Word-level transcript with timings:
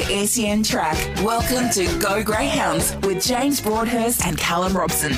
On 0.00 0.62
Track. 0.62 0.96
Welcome 1.22 1.68
to 1.72 1.98
Go 1.98 2.24
Greyhounds 2.24 2.96
with 3.02 3.22
James 3.22 3.60
Broadhurst 3.60 4.24
and 4.24 4.38
Callum 4.38 4.74
Robson. 4.74 5.12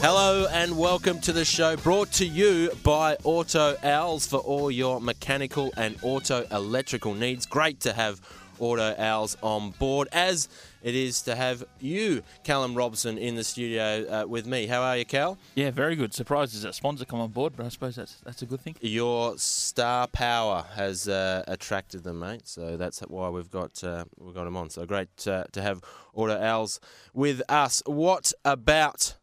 Hello 0.00 0.46
and 0.50 0.78
welcome 0.78 1.20
to 1.20 1.32
the 1.32 1.44
show 1.44 1.76
brought 1.76 2.10
to 2.12 2.24
you 2.26 2.70
by 2.82 3.16
Auto 3.24 3.76
Owls 3.82 4.26
for 4.26 4.38
all 4.38 4.70
your 4.70 4.98
mechanical 4.98 5.74
and 5.76 5.98
auto 6.02 6.46
electrical 6.50 7.12
needs. 7.12 7.44
Great 7.44 7.80
to 7.80 7.92
have 7.92 8.18
Auto 8.58 8.94
Owls 8.98 9.36
on 9.42 9.72
board 9.72 10.08
as 10.12 10.48
it 10.88 10.94
is 10.94 11.20
to 11.22 11.36
have 11.36 11.64
you, 11.80 12.22
Callum 12.44 12.74
Robson, 12.74 13.18
in 13.18 13.34
the 13.34 13.44
studio 13.44 14.06
uh, 14.08 14.26
with 14.26 14.46
me. 14.46 14.66
How 14.66 14.80
are 14.80 14.96
you, 14.96 15.04
Cal? 15.04 15.36
Yeah, 15.54 15.70
very 15.70 15.94
good. 15.96 16.14
Surprised 16.14 16.54
as 16.54 16.64
a 16.64 16.72
sponsor 16.72 17.04
come 17.04 17.20
on 17.20 17.30
board, 17.30 17.52
but 17.54 17.66
I 17.66 17.68
suppose 17.68 17.96
that's 17.96 18.16
that's 18.24 18.40
a 18.40 18.46
good 18.46 18.62
thing. 18.62 18.74
Your 18.80 19.36
star 19.36 20.06
power 20.06 20.64
has 20.76 21.06
uh, 21.06 21.44
attracted 21.46 22.04
them, 22.04 22.20
mate. 22.20 22.48
So 22.48 22.78
that's 22.78 23.00
why 23.00 23.28
we've 23.28 23.50
got 23.50 23.84
uh, 23.84 24.06
we've 24.18 24.34
got 24.34 24.44
them 24.44 24.56
on. 24.56 24.70
So 24.70 24.86
great 24.86 25.28
uh, 25.28 25.44
to 25.52 25.60
have 25.60 25.82
Auto 26.14 26.40
Owls 26.40 26.80
with 27.12 27.42
us. 27.50 27.82
What 27.84 28.32
about 28.46 29.16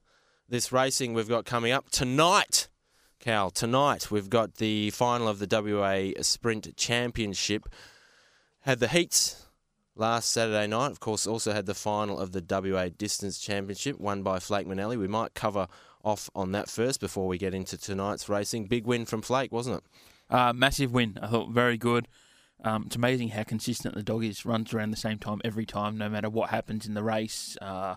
this 0.47 0.71
racing 0.71 1.16
we've 1.16 1.27
got 1.27 1.45
coming 1.45 1.71
up 1.71 1.89
tonight? 1.89 2.67
Cal, 3.19 3.49
tonight 3.49 4.11
we've 4.11 4.30
got 4.30 4.58
the 4.58 4.91
final 4.91 5.27
of 5.27 5.39
the 5.39 5.47
WA 5.49 6.21
Sprint 6.21 6.77
Championship. 6.77 7.67
Had 8.61 8.80
the 8.80 8.88
heats 8.88 9.44
last 9.95 10.31
Saturday 10.31 10.67
night. 10.67 10.91
Of 10.91 10.99
course, 10.99 11.25
also 11.25 11.53
had 11.53 11.65
the 11.65 11.73
final 11.73 12.19
of 12.19 12.31
the 12.31 12.43
WA 12.47 12.89
Distance 12.95 13.39
Championship, 13.39 13.99
won 13.99 14.23
by 14.23 14.39
Flake 14.39 14.67
Manelli. 14.67 14.97
We 14.97 15.07
might 15.07 15.33
cover 15.33 15.67
off 16.03 16.29
on 16.35 16.52
that 16.52 16.69
first 16.69 16.99
before 16.99 17.27
we 17.27 17.37
get 17.37 17.53
into 17.53 17.77
tonight's 17.77 18.29
racing. 18.29 18.65
Big 18.65 18.85
win 18.85 19.05
from 19.05 19.21
Flake, 19.21 19.52
wasn't 19.52 19.77
it? 19.77 19.83
Uh, 20.33 20.53
massive 20.53 20.93
win. 20.93 21.17
I 21.21 21.27
thought 21.27 21.49
very 21.49 21.77
good. 21.77 22.07
Um, 22.63 22.83
it's 22.87 22.95
amazing 22.95 23.29
how 23.29 23.43
consistent 23.43 23.95
the 23.95 24.03
dog 24.03 24.23
is. 24.23 24.45
Runs 24.45 24.73
around 24.73 24.91
the 24.91 24.97
same 24.97 25.19
time 25.19 25.41
every 25.43 25.65
time, 25.65 25.97
no 25.97 26.09
matter 26.09 26.30
what 26.30 26.49
happens 26.49 26.85
in 26.85 26.93
the 26.93 27.03
race. 27.03 27.57
Uh, 27.61 27.95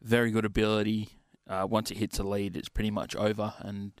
very 0.00 0.30
good 0.30 0.44
ability. 0.44 1.10
Uh, 1.48 1.66
once 1.68 1.90
it 1.90 1.98
hits 1.98 2.18
a 2.18 2.22
lead, 2.22 2.56
it's 2.56 2.68
pretty 2.68 2.90
much 2.90 3.14
over. 3.16 3.54
And 3.58 3.92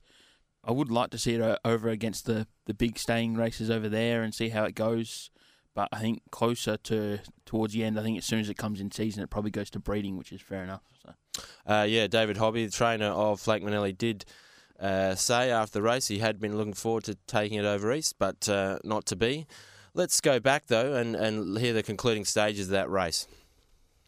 I 0.64 0.72
would 0.72 0.90
like 0.90 1.10
to 1.10 1.18
see 1.18 1.34
it 1.34 1.58
over 1.64 1.88
against 1.88 2.26
the, 2.26 2.46
the 2.66 2.74
big 2.74 2.98
staying 2.98 3.34
races 3.34 3.70
over 3.70 3.88
there 3.88 4.22
and 4.22 4.34
see 4.34 4.50
how 4.50 4.64
it 4.64 4.74
goes. 4.74 5.30
But 5.74 5.88
I 5.92 6.00
think 6.00 6.22
closer 6.30 6.76
to 6.76 7.20
towards 7.46 7.72
the 7.72 7.82
end, 7.84 7.98
I 7.98 8.02
think 8.02 8.18
as 8.18 8.24
soon 8.24 8.40
as 8.40 8.50
it 8.50 8.56
comes 8.56 8.80
in 8.80 8.90
season, 8.90 9.22
it 9.22 9.30
probably 9.30 9.50
goes 9.50 9.70
to 9.70 9.78
breeding, 9.78 10.16
which 10.16 10.32
is 10.32 10.40
fair 10.40 10.62
enough. 10.62 10.82
So. 11.02 11.42
Uh, 11.66 11.86
yeah, 11.88 12.06
David 12.06 12.36
Hobby, 12.36 12.66
the 12.66 12.72
trainer 12.72 13.06
of 13.06 13.40
Flake 13.40 13.62
Manelli, 13.62 13.96
did 13.96 14.24
uh, 14.78 15.14
say 15.14 15.50
after 15.50 15.74
the 15.74 15.82
race 15.82 16.08
he 16.08 16.18
had 16.18 16.40
been 16.40 16.56
looking 16.56 16.74
forward 16.74 17.04
to 17.04 17.16
taking 17.26 17.58
it 17.58 17.64
over 17.64 17.92
east, 17.92 18.16
but 18.18 18.48
uh, 18.48 18.78
not 18.84 19.06
to 19.06 19.16
be. 19.16 19.46
Let's 19.94 20.20
go 20.20 20.40
back 20.40 20.66
though 20.66 20.94
and, 20.94 21.14
and 21.14 21.58
hear 21.58 21.72
the 21.72 21.82
concluding 21.82 22.24
stages 22.24 22.66
of 22.66 22.72
that 22.72 22.90
race. 22.90 23.26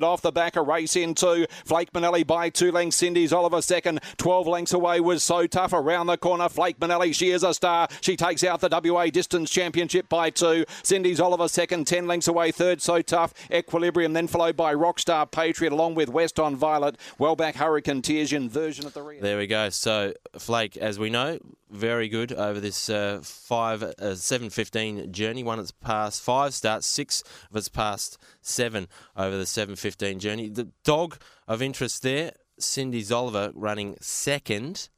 Off 0.02 0.22
the 0.22 0.32
back, 0.32 0.56
a 0.56 0.62
race 0.62 0.96
into 0.96 1.46
Flake 1.64 1.92
Manelli 1.92 2.26
by 2.26 2.50
two 2.50 2.72
lengths. 2.72 2.96
Cindy's 2.96 3.32
Oliver 3.32 3.62
second. 3.62 4.00
12 4.16 4.46
lengths 4.46 4.72
away 4.72 5.00
was 5.00 5.22
so 5.22 5.46
tough. 5.46 5.72
Around 5.72 6.08
the 6.08 6.16
corner, 6.16 6.48
Flake 6.48 6.80
Manelli, 6.80 7.14
she 7.14 7.30
is 7.30 7.44
a 7.44 7.54
star. 7.54 7.88
She 8.00 8.16
takes 8.16 8.42
out 8.42 8.60
the 8.60 8.68
WA 8.68 9.06
Distance 9.06 9.50
Championship 9.50 10.08
by 10.08 10.30
two. 10.30 10.64
Cindy's 10.82 11.20
Oliver 11.20 11.48
second, 11.48 11.86
10 11.86 12.06
lengths 12.06 12.28
away. 12.28 12.50
Third, 12.50 12.82
so 12.82 13.02
tough. 13.02 13.32
Equilibrium, 13.52 14.14
then 14.14 14.26
followed 14.26 14.56
by 14.56 14.74
Rockstar 14.74 15.30
Patriot 15.30 15.72
along 15.72 15.94
with 15.94 16.08
West 16.08 16.40
on 16.40 16.56
Violet. 16.56 16.96
Well 17.18 17.36
back, 17.36 17.54
Hurricane 17.54 18.02
Tears 18.02 18.32
version 18.32 18.86
at 18.86 18.94
the 18.94 19.02
rear. 19.02 19.20
There 19.20 19.38
we 19.38 19.46
go. 19.46 19.70
So, 19.70 20.14
Flake, 20.38 20.76
as 20.76 20.98
we 20.98 21.10
know, 21.10 21.38
very 21.74 22.08
good 22.08 22.32
over 22.32 22.60
this 22.60 22.88
uh, 22.88 23.20
five 23.22 23.82
uh, 23.82 24.14
seven 24.14 24.50
fifteen 24.50 25.12
journey. 25.12 25.42
One 25.42 25.58
its 25.58 25.72
past 25.72 26.22
five 26.22 26.54
starts, 26.54 26.86
six 26.86 27.22
of 27.50 27.56
its 27.56 27.68
past 27.68 28.18
seven 28.40 28.88
over 29.16 29.36
the 29.36 29.46
seven 29.46 29.76
fifteen 29.76 30.18
journey. 30.18 30.48
The 30.48 30.70
dog 30.84 31.18
of 31.46 31.60
interest 31.60 32.02
there, 32.02 32.32
Cindy's 32.58 33.12
Oliver, 33.12 33.52
running 33.54 33.96
second. 34.00 34.88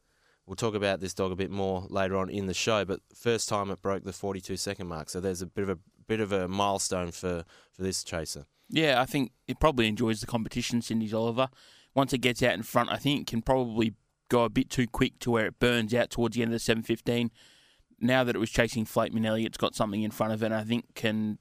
We'll 0.47 0.57
talk 0.57 0.75
about 0.75 1.01
this 1.01 1.15
dog 1.15 1.33
a 1.33 1.37
bit 1.37 1.51
more 1.51 1.87
later 1.89 2.17
on 2.17 2.31
in 2.31 2.47
the 2.47 2.55
show, 2.55 2.85
but 2.85 3.01
first 3.15 3.49
time 3.49 3.71
it 3.71 3.83
broke 3.83 4.05
the 4.05 4.13
forty 4.13 4.41
two 4.41 4.57
second 4.57 4.87
mark. 4.87 5.09
So 5.11 5.19
there's 5.21 5.43
a 5.43 5.47
bit 5.47 5.63
of 5.63 5.71
a 5.71 5.79
bit 6.07 6.21
of 6.21 6.31
a 6.31 6.47
milestone 6.47 7.11
for, 7.11 7.45
for 7.73 7.83
this 7.83 8.05
chaser. 8.05 8.47
Yeah, 8.69 9.01
I 9.01 9.07
think 9.07 9.33
it 9.49 9.59
probably 9.59 9.89
enjoys 9.89 10.21
the 10.21 10.27
competition, 10.27 10.83
Cindy 10.83 11.13
Oliver. 11.13 11.49
Once 11.95 12.13
it 12.13 12.19
gets 12.19 12.43
out 12.43 12.55
in 12.55 12.63
front, 12.63 12.91
I 12.91 12.97
think 12.97 13.23
it 13.23 13.27
can 13.27 13.43
probably 13.43 13.95
go 14.29 14.45
a 14.45 14.49
bit 14.49 14.71
too 14.71 14.87
quick 14.87 15.19
to 15.21 15.31
where 15.31 15.47
it 15.47 15.59
burns 15.59 15.95
out 15.95 16.11
towards 16.11 16.37
the 16.37 16.43
end 16.43 16.51
of 16.51 16.55
the 16.55 16.61
715. 16.61 17.31
Now 18.01 18.25
that 18.25 18.37
it 18.37 18.39
was 18.39 18.51
chasing 18.51 18.85
Flake 18.85 19.13
Manelli, 19.13 19.47
it's 19.47 19.57
got 19.57 19.75
something 19.75 20.03
in 20.03 20.11
front 20.11 20.33
of 20.33 20.43
it, 20.43 20.47
and 20.47 20.55
I 20.55 20.65
think 20.65 20.95
can 20.95 21.39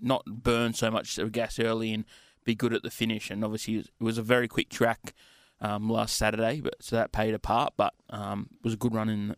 not 0.00 0.24
burn 0.26 0.74
so 0.74 0.90
much 0.90 1.18
gas 1.30 1.58
early 1.58 1.92
and 1.92 2.04
be 2.44 2.54
good 2.54 2.72
at 2.72 2.82
the 2.82 2.90
finish. 2.90 3.30
And 3.30 3.44
obviously, 3.44 3.76
it 3.76 3.90
was 4.00 4.18
a 4.18 4.22
very 4.22 4.48
quick 4.48 4.68
track 4.68 5.12
um, 5.60 5.88
last 5.88 6.16
Saturday, 6.16 6.60
but 6.60 6.74
so 6.80 6.96
that 6.96 7.12
paid 7.12 7.34
a 7.34 7.38
part. 7.38 7.74
But 7.76 7.94
um, 8.10 8.48
it 8.58 8.64
was 8.64 8.74
a 8.74 8.76
good 8.76 8.94
run 8.94 9.08
in. 9.08 9.36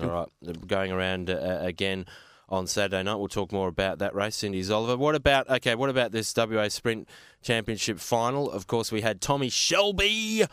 All 0.00 0.28
right, 0.42 0.66
going 0.66 0.92
around 0.92 1.30
uh, 1.30 1.58
again 1.62 2.04
on 2.48 2.66
Saturday 2.66 3.02
night. 3.02 3.16
We'll 3.16 3.28
talk 3.28 3.50
more 3.50 3.68
about 3.68 3.98
that 4.00 4.14
race, 4.14 4.36
Cindy's 4.36 4.70
Oliver. 4.70 4.96
What 4.96 5.14
about 5.14 5.48
okay? 5.48 5.74
What 5.74 5.90
about 5.90 6.12
this 6.12 6.32
WA 6.36 6.68
Sprint 6.68 7.08
Championship 7.42 7.98
final? 7.98 8.50
Of 8.50 8.66
course, 8.66 8.92
we 8.92 9.00
had 9.00 9.20
Tommy 9.20 9.48
Shelby 9.48 10.44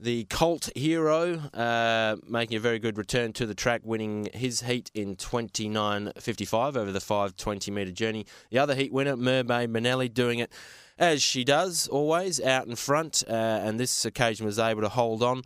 the 0.00 0.24
Colt 0.24 0.70
hero, 0.76 1.38
uh, 1.52 2.16
making 2.26 2.56
a 2.56 2.60
very 2.60 2.78
good 2.78 2.96
return 2.96 3.32
to 3.34 3.46
the 3.46 3.54
track, 3.54 3.80
winning 3.84 4.28
his 4.32 4.62
heat 4.62 4.90
in 4.94 5.16
29.55 5.16 6.76
over 6.76 6.92
the 6.92 7.00
520 7.00 7.70
metre 7.70 7.90
journey. 7.90 8.26
The 8.50 8.58
other 8.58 8.74
heat 8.74 8.92
winner, 8.92 9.16
Mermaid 9.16 9.70
Manelli, 9.70 10.08
doing 10.12 10.38
it 10.38 10.52
as 10.98 11.22
she 11.22 11.44
does 11.44 11.88
always, 11.88 12.40
out 12.40 12.66
in 12.66 12.76
front, 12.76 13.24
uh, 13.28 13.32
and 13.32 13.78
this 13.78 14.04
occasion 14.04 14.46
was 14.46 14.58
able 14.58 14.82
to 14.82 14.88
hold 14.88 15.22
on. 15.22 15.42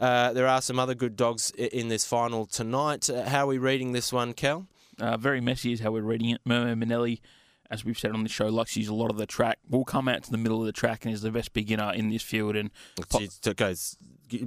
Uh, 0.00 0.32
there 0.32 0.48
are 0.48 0.60
some 0.60 0.78
other 0.78 0.94
good 0.94 1.16
dogs 1.16 1.50
in 1.52 1.88
this 1.88 2.04
final 2.04 2.46
tonight. 2.46 3.08
Uh, 3.08 3.28
how 3.28 3.44
are 3.44 3.48
we 3.48 3.58
reading 3.58 3.92
this 3.92 4.12
one, 4.12 4.32
Cal? 4.32 4.66
Uh, 5.00 5.16
very 5.16 5.40
messy 5.40 5.72
is 5.72 5.80
how 5.80 5.90
we're 5.92 6.02
reading 6.02 6.30
it. 6.30 6.40
Mermaid 6.44 6.78
Manelli 6.78 7.20
as 7.72 7.84
we've 7.84 7.98
said 7.98 8.12
on 8.12 8.22
the 8.22 8.28
show, 8.28 8.48
likes 8.48 8.74
to 8.74 8.80
use 8.80 8.88
a 8.88 8.94
lot 8.94 9.10
of 9.10 9.16
the 9.16 9.26
track. 9.26 9.58
Will 9.70 9.84
come 9.84 10.06
out 10.06 10.22
to 10.24 10.30
the 10.30 10.36
middle 10.36 10.60
of 10.60 10.66
the 10.66 10.72
track 10.72 11.06
and 11.06 11.14
is 11.14 11.22
the 11.22 11.30
best 11.30 11.54
beginner 11.54 11.90
in 11.92 12.10
this 12.10 12.22
field. 12.22 12.54
And 12.54 12.70
it 13.12 13.56
goes 13.56 13.96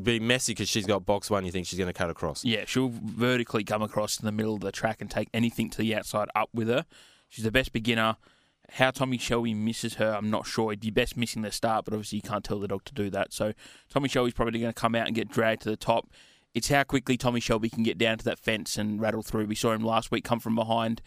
be 0.01 0.19
messy 0.19 0.53
because 0.53 0.69
she's 0.69 0.85
got 0.85 1.05
box 1.05 1.29
one. 1.29 1.45
You 1.45 1.51
think 1.51 1.67
she's 1.67 1.79
going 1.79 1.91
to 1.91 1.93
cut 1.93 2.09
across? 2.09 2.45
Yeah, 2.45 2.65
she'll 2.65 2.91
vertically 2.91 3.63
come 3.63 3.81
across 3.81 4.15
to 4.17 4.23
the 4.23 4.31
middle 4.31 4.55
of 4.55 4.61
the 4.61 4.71
track 4.71 5.01
and 5.01 5.09
take 5.09 5.29
anything 5.33 5.69
to 5.71 5.79
the 5.79 5.95
outside 5.95 6.29
up 6.35 6.49
with 6.53 6.67
her. 6.67 6.85
She's 7.27 7.43
the 7.43 7.51
best 7.51 7.73
beginner. 7.73 8.17
How 8.73 8.91
Tommy 8.91 9.17
Shelby 9.17 9.53
misses 9.53 9.95
her, 9.95 10.15
I'm 10.15 10.31
not 10.31 10.47
sure. 10.47 10.71
He'd 10.71 10.79
be 10.79 10.89
best 10.89 11.17
missing 11.17 11.43
the 11.43 11.51
start, 11.51 11.85
but 11.85 11.93
obviously 11.93 12.17
you 12.17 12.23
can't 12.23 12.43
tell 12.43 12.59
the 12.59 12.67
dog 12.67 12.83
to 12.85 12.93
do 12.93 13.09
that. 13.11 13.31
So 13.31 13.53
Tommy 13.89 14.09
Shelby's 14.09 14.33
probably 14.33 14.59
going 14.59 14.73
to 14.73 14.79
come 14.79 14.95
out 14.95 15.05
and 15.05 15.15
get 15.15 15.29
dragged 15.29 15.63
to 15.63 15.69
the 15.69 15.77
top. 15.77 16.09
It's 16.55 16.69
how 16.69 16.83
quickly 16.83 17.17
Tommy 17.17 17.39
Shelby 17.39 17.69
can 17.69 17.83
get 17.83 17.97
down 17.97 18.17
to 18.17 18.25
that 18.25 18.39
fence 18.39 18.77
and 18.77 18.99
rattle 18.99 19.21
through. 19.21 19.45
We 19.45 19.55
saw 19.55 19.71
him 19.73 19.83
last 19.83 20.09
week 20.09 20.23
come 20.23 20.39
from 20.39 20.55
behind 20.55 21.01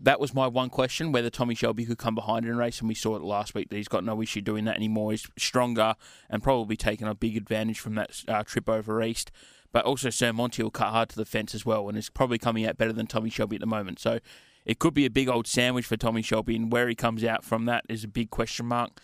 that 0.00 0.20
was 0.20 0.32
my 0.32 0.46
one 0.46 0.70
question 0.70 1.10
whether 1.10 1.30
Tommy 1.30 1.54
Shelby 1.54 1.84
could 1.84 1.98
come 1.98 2.14
behind 2.14 2.46
in 2.46 2.52
a 2.52 2.56
race, 2.56 2.80
and 2.80 2.88
we 2.88 2.94
saw 2.94 3.16
it 3.16 3.22
last 3.22 3.54
week 3.54 3.68
that 3.70 3.76
he's 3.76 3.88
got 3.88 4.04
no 4.04 4.22
issue 4.22 4.40
doing 4.40 4.64
that 4.66 4.76
anymore. 4.76 5.10
He's 5.10 5.26
stronger 5.36 5.94
and 6.30 6.42
probably 6.42 6.76
taking 6.76 7.08
a 7.08 7.14
big 7.14 7.36
advantage 7.36 7.80
from 7.80 7.96
that 7.96 8.22
uh, 8.28 8.44
trip 8.44 8.68
over 8.68 9.02
east. 9.02 9.32
But 9.72 9.84
also, 9.84 10.08
Sir 10.10 10.32
Monty 10.32 10.62
will 10.62 10.70
cut 10.70 10.88
hard 10.88 11.08
to 11.10 11.16
the 11.16 11.24
fence 11.24 11.54
as 11.54 11.66
well, 11.66 11.88
and 11.88 11.98
is 11.98 12.10
probably 12.10 12.38
coming 12.38 12.64
out 12.64 12.78
better 12.78 12.92
than 12.92 13.06
Tommy 13.06 13.30
Shelby 13.30 13.56
at 13.56 13.60
the 13.60 13.66
moment. 13.66 13.98
So 13.98 14.20
it 14.64 14.78
could 14.78 14.94
be 14.94 15.04
a 15.04 15.10
big 15.10 15.28
old 15.28 15.46
sandwich 15.46 15.86
for 15.86 15.96
Tommy 15.96 16.22
Shelby, 16.22 16.56
and 16.56 16.72
where 16.72 16.88
he 16.88 16.94
comes 16.94 17.24
out 17.24 17.44
from 17.44 17.64
that 17.66 17.84
is 17.88 18.04
a 18.04 18.08
big 18.08 18.30
question 18.30 18.66
mark. 18.66 19.00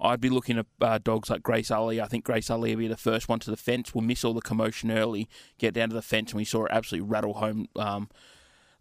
I'd 0.00 0.20
be 0.20 0.28
looking 0.28 0.58
at 0.58 0.66
uh, 0.80 0.98
dogs 0.98 1.30
like 1.30 1.42
Grace 1.42 1.70
Ali. 1.70 2.00
I 2.00 2.06
think 2.06 2.24
Grace 2.24 2.50
Ali 2.50 2.74
will 2.74 2.80
be 2.80 2.88
the 2.88 2.96
first 2.96 3.28
one 3.28 3.38
to 3.40 3.50
the 3.50 3.56
fence. 3.56 3.94
We'll 3.94 4.04
miss 4.04 4.24
all 4.24 4.34
the 4.34 4.40
commotion 4.40 4.90
early, 4.90 5.28
get 5.58 5.72
down 5.72 5.88
to 5.88 5.94
the 5.94 6.02
fence, 6.02 6.32
and 6.32 6.38
we 6.38 6.44
saw 6.44 6.64
it 6.64 6.72
absolutely 6.72 7.08
rattle 7.08 7.34
home. 7.34 7.68
Um, 7.76 8.08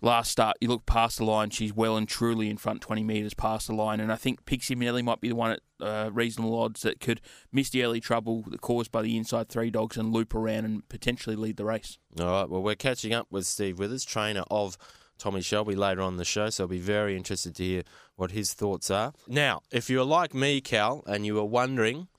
last 0.04 0.32
start, 0.32 0.58
you 0.60 0.68
look 0.68 0.86
past 0.86 1.18
the 1.18 1.26
line, 1.26 1.50
she's 1.50 1.74
well 1.74 1.98
and 1.98 2.08
truly 2.08 2.50
in 2.50 2.58
front 2.58 2.82
20 2.82 3.04
metres 3.04 3.34
past 3.34 3.68
the 3.68 3.74
line. 3.74 4.00
And 4.00 4.12
I 4.12 4.16
think 4.16 4.46
Pixie 4.46 4.76
Manelli 4.76 5.02
might 5.02 5.22
be 5.22 5.30
the 5.30 5.36
one 5.36 5.52
at 5.52 5.62
uh, 5.80 6.10
reasonable 6.12 6.60
odds 6.60 6.82
that 6.82 7.00
could 7.00 7.22
miss 7.52 7.70
the 7.70 7.84
early 7.84 8.00
trouble 8.00 8.44
caused 8.62 8.92
by 8.92 9.02
the 9.02 9.18
inside 9.18 9.50
three 9.50 9.72
dogs 9.72 9.98
and 9.98 10.14
loop 10.14 10.36
around 10.36 10.66
and 10.66 10.88
potentially 10.90 11.36
lead 11.36 11.58
the 11.58 11.66
race. 11.66 11.98
All 12.20 12.26
right, 12.26 12.50
well, 12.50 12.62
we're 12.62 12.76
catching 12.76 13.14
up 13.14 13.28
with 13.32 13.46
Steve 13.46 13.80
Withers, 13.80 14.04
trainer 14.04 14.44
of 14.52 14.78
Tommy 15.18 15.42
Shelby 15.42 15.76
later 15.76 16.02
on 16.02 16.18
the 16.18 16.26
show, 16.26 16.50
so 16.50 16.66
I'll 16.66 16.68
be 16.68 16.80
very 16.80 17.16
interested 17.16 17.56
to 17.56 17.64
hear 17.64 17.84
what 18.16 18.32
his 18.32 18.54
thoughts 18.54 18.92
are. 18.92 19.14
Now, 19.28 19.62
if 19.72 19.90
you're 19.90 20.04
like 20.04 20.34
me, 20.34 20.60
Cal, 20.60 21.04
and 21.08 21.26
you 21.26 21.36
were 21.36 21.46
wondering 21.46 22.10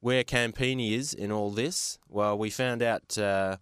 where 0.00 0.24
Campini 0.24 0.94
is 0.94 1.12
in 1.14 1.30
all 1.30 1.50
this, 1.50 1.98
well, 2.08 2.36
we 2.36 2.50
found 2.50 2.82
out 2.82 3.16
uh, 3.16 3.58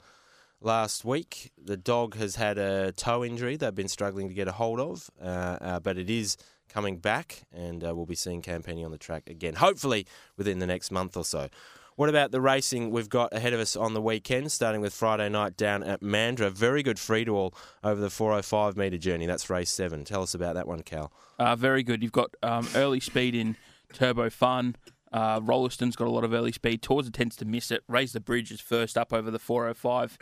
last 0.66 1.04
week 1.04 1.52
the 1.56 1.76
dog 1.76 2.16
has 2.16 2.34
had 2.34 2.58
a 2.58 2.90
toe 2.90 3.24
injury 3.24 3.56
they've 3.56 3.74
been 3.74 3.86
struggling 3.86 4.28
to 4.28 4.34
get 4.34 4.48
a 4.48 4.52
hold 4.52 4.80
of, 4.80 5.08
uh, 5.22 5.24
uh, 5.60 5.80
but 5.80 5.96
it 5.96 6.10
is 6.10 6.36
coming 6.68 6.98
back, 6.98 7.44
and 7.52 7.84
uh, 7.84 7.94
we'll 7.94 8.04
be 8.04 8.16
seeing 8.16 8.42
Campini 8.42 8.84
on 8.84 8.90
the 8.90 8.98
track 8.98 9.30
again, 9.30 9.54
hopefully 9.54 10.06
within 10.36 10.58
the 10.58 10.66
next 10.66 10.90
month 10.90 11.16
or 11.16 11.24
so. 11.24 11.48
What 11.94 12.08
about 12.08 12.32
the 12.32 12.40
racing 12.40 12.90
we've 12.90 13.08
got 13.08 13.32
ahead 13.32 13.54
of 13.54 13.60
us 13.60 13.76
on 13.76 13.94
the 13.94 14.02
weekend, 14.02 14.50
starting 14.52 14.80
with 14.80 14.92
Friday 14.92 15.28
night 15.28 15.56
down 15.56 15.84
at 15.84 16.02
Mandurah? 16.02 16.50
Very 16.50 16.82
good 16.82 16.98
free 16.98 17.24
to 17.24 17.34
all 17.34 17.54
over 17.82 18.00
the 18.00 18.10
405 18.10 18.76
metre 18.76 18.98
journey. 18.98 19.24
That's 19.24 19.48
race 19.48 19.70
seven. 19.70 20.04
Tell 20.04 20.22
us 20.22 20.34
about 20.34 20.56
that 20.56 20.66
one, 20.66 20.82
Cal. 20.82 21.12
Uh, 21.38 21.56
very 21.56 21.84
good. 21.84 22.02
You've 22.02 22.12
got 22.12 22.34
um, 22.42 22.68
early 22.74 23.00
speed 23.00 23.34
in 23.34 23.56
Turbo 23.94 24.28
Fun. 24.28 24.76
Uh, 25.12 25.40
Rolliston's 25.40 25.96
got 25.96 26.08
a 26.08 26.10
lot 26.10 26.24
of 26.24 26.34
early 26.34 26.52
speed. 26.52 26.82
Torza 26.82 27.12
tends 27.12 27.36
to 27.36 27.46
miss 27.46 27.70
it. 27.70 27.82
Raise 27.88 28.12
the 28.12 28.20
Bridge 28.20 28.50
is 28.50 28.60
first 28.60 28.98
up 28.98 29.12
over 29.12 29.30
the 29.30 29.38
405. 29.38 30.18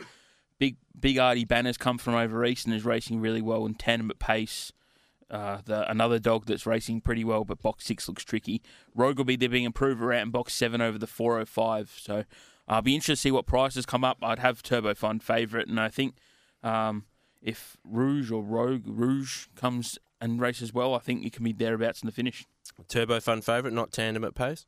Big 0.59 0.77
Big 0.99 1.17
Artie 1.17 1.45
Banners 1.45 1.77
come 1.77 1.97
from 1.97 2.15
over 2.15 2.45
east 2.45 2.65
and 2.65 2.75
is 2.75 2.85
racing 2.85 3.19
really 3.19 3.41
well 3.41 3.65
in 3.65 3.75
tandem 3.75 4.09
at 4.09 4.19
pace. 4.19 4.71
Uh, 5.29 5.59
the 5.65 5.89
another 5.89 6.19
dog 6.19 6.45
that's 6.45 6.65
racing 6.65 7.01
pretty 7.01 7.23
well, 7.23 7.43
but 7.43 7.61
box 7.61 7.85
six 7.85 8.07
looks 8.07 8.23
tricky. 8.23 8.61
Rogue 8.93 9.17
will 9.17 9.25
be 9.25 9.35
there 9.35 9.49
being 9.49 9.63
improved 9.63 10.01
around 10.01 10.21
in 10.21 10.29
box 10.31 10.53
seven 10.53 10.81
over 10.81 10.97
the 10.97 11.07
405. 11.07 11.97
So 11.99 12.25
I'll 12.67 12.81
be 12.81 12.93
interested 12.95 13.15
to 13.15 13.21
see 13.21 13.31
what 13.31 13.45
prices 13.45 13.85
come 13.85 14.03
up. 14.03 14.17
I'd 14.21 14.39
have 14.39 14.61
Turbo 14.61 14.93
Fun 14.93 15.19
favourite, 15.19 15.67
and 15.67 15.79
I 15.79 15.89
think 15.89 16.15
um, 16.63 17.05
if 17.41 17.77
Rouge 17.83 18.31
or 18.31 18.43
Rogue 18.43 18.83
Rouge 18.85 19.47
comes 19.55 19.97
and 20.21 20.39
races 20.39 20.73
well, 20.73 20.93
I 20.93 20.99
think 20.99 21.25
it 21.25 21.33
can 21.33 21.43
be 21.43 21.53
thereabouts 21.53 22.01
in 22.01 22.05
the 22.05 22.11
finish. 22.11 22.45
Turbo 22.87 23.19
Fun 23.19 23.41
favourite, 23.41 23.73
not 23.73 23.91
tandem 23.91 24.23
at 24.23 24.35
pace. 24.35 24.65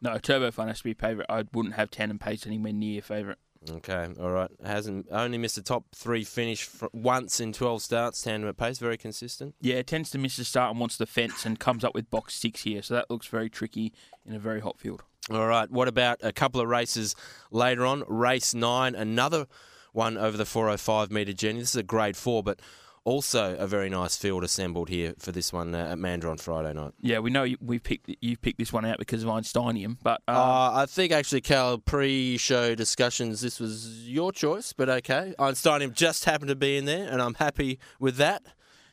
No, 0.00 0.18
Turbo 0.18 0.50
Fun 0.50 0.68
has 0.68 0.78
to 0.78 0.84
be 0.84 0.94
favourite. 0.94 1.26
I 1.28 1.44
wouldn't 1.52 1.74
have 1.74 1.90
tandem 1.90 2.18
pace 2.18 2.46
anywhere 2.46 2.72
near 2.72 3.02
favourite. 3.02 3.38
Okay, 3.68 4.08
all 4.18 4.30
right. 4.30 4.50
Hasn't 4.64 5.06
only 5.10 5.36
missed 5.36 5.58
a 5.58 5.62
top 5.62 5.84
three 5.94 6.24
finish 6.24 6.64
fr- 6.64 6.86
once 6.92 7.40
in 7.40 7.52
12 7.52 7.82
starts, 7.82 8.22
tandem 8.22 8.48
at 8.48 8.56
pace, 8.56 8.78
very 8.78 8.96
consistent. 8.96 9.54
Yeah, 9.60 9.76
it 9.76 9.86
tends 9.86 10.10
to 10.10 10.18
miss 10.18 10.36
the 10.36 10.44
start 10.44 10.70
and 10.70 10.80
wants 10.80 10.96
the 10.96 11.04
fence 11.06 11.44
and 11.44 11.60
comes 11.60 11.84
up 11.84 11.94
with 11.94 12.10
box 12.10 12.34
six 12.34 12.62
here, 12.62 12.80
so 12.80 12.94
that 12.94 13.10
looks 13.10 13.26
very 13.26 13.50
tricky 13.50 13.92
in 14.24 14.34
a 14.34 14.38
very 14.38 14.60
hot 14.60 14.78
field. 14.78 15.02
All 15.30 15.46
right. 15.46 15.70
What 15.70 15.88
about 15.88 16.18
a 16.22 16.32
couple 16.32 16.60
of 16.60 16.68
races 16.68 17.14
later 17.50 17.84
on? 17.84 18.02
Race 18.08 18.54
nine, 18.54 18.94
another 18.94 19.46
one 19.92 20.16
over 20.16 20.36
the 20.36 20.46
405 20.46 21.10
metre 21.10 21.34
journey. 21.34 21.58
This 21.60 21.70
is 21.70 21.76
a 21.76 21.82
grade 21.82 22.16
four, 22.16 22.42
but 22.42 22.60
also 23.04 23.56
a 23.58 23.66
very 23.66 23.88
nice 23.88 24.16
field 24.16 24.44
assembled 24.44 24.88
here 24.88 25.14
for 25.18 25.32
this 25.32 25.52
one 25.52 25.74
uh, 25.74 25.88
at 25.92 25.98
Mandurah 25.98 26.38
Friday 26.40 26.72
night. 26.74 26.92
Yeah, 27.00 27.18
we 27.20 27.30
know 27.30 27.42
you, 27.44 27.56
we 27.60 27.78
picked 27.78 28.10
you 28.20 28.36
picked 28.36 28.58
this 28.58 28.72
one 28.72 28.84
out 28.84 28.98
because 28.98 29.22
of 29.22 29.28
Einsteinium, 29.28 29.96
but 30.02 30.20
uh, 30.28 30.32
Uh, 30.32 30.70
I 30.74 30.86
think 30.86 31.12
actually, 31.12 31.40
Cal, 31.40 31.78
pre-show 31.78 32.74
discussions, 32.74 33.40
this 33.40 33.58
was 33.60 34.08
your 34.08 34.32
choice, 34.32 34.72
but 34.72 34.88
okay. 34.88 35.34
Einsteinium 35.38 35.92
just 35.94 36.24
happened 36.24 36.48
to 36.50 36.56
be 36.56 36.76
in 36.76 36.84
there, 36.84 37.08
and 37.10 37.20
I'm 37.22 37.34
happy 37.34 37.78
with 37.98 38.16
that. 38.16 38.42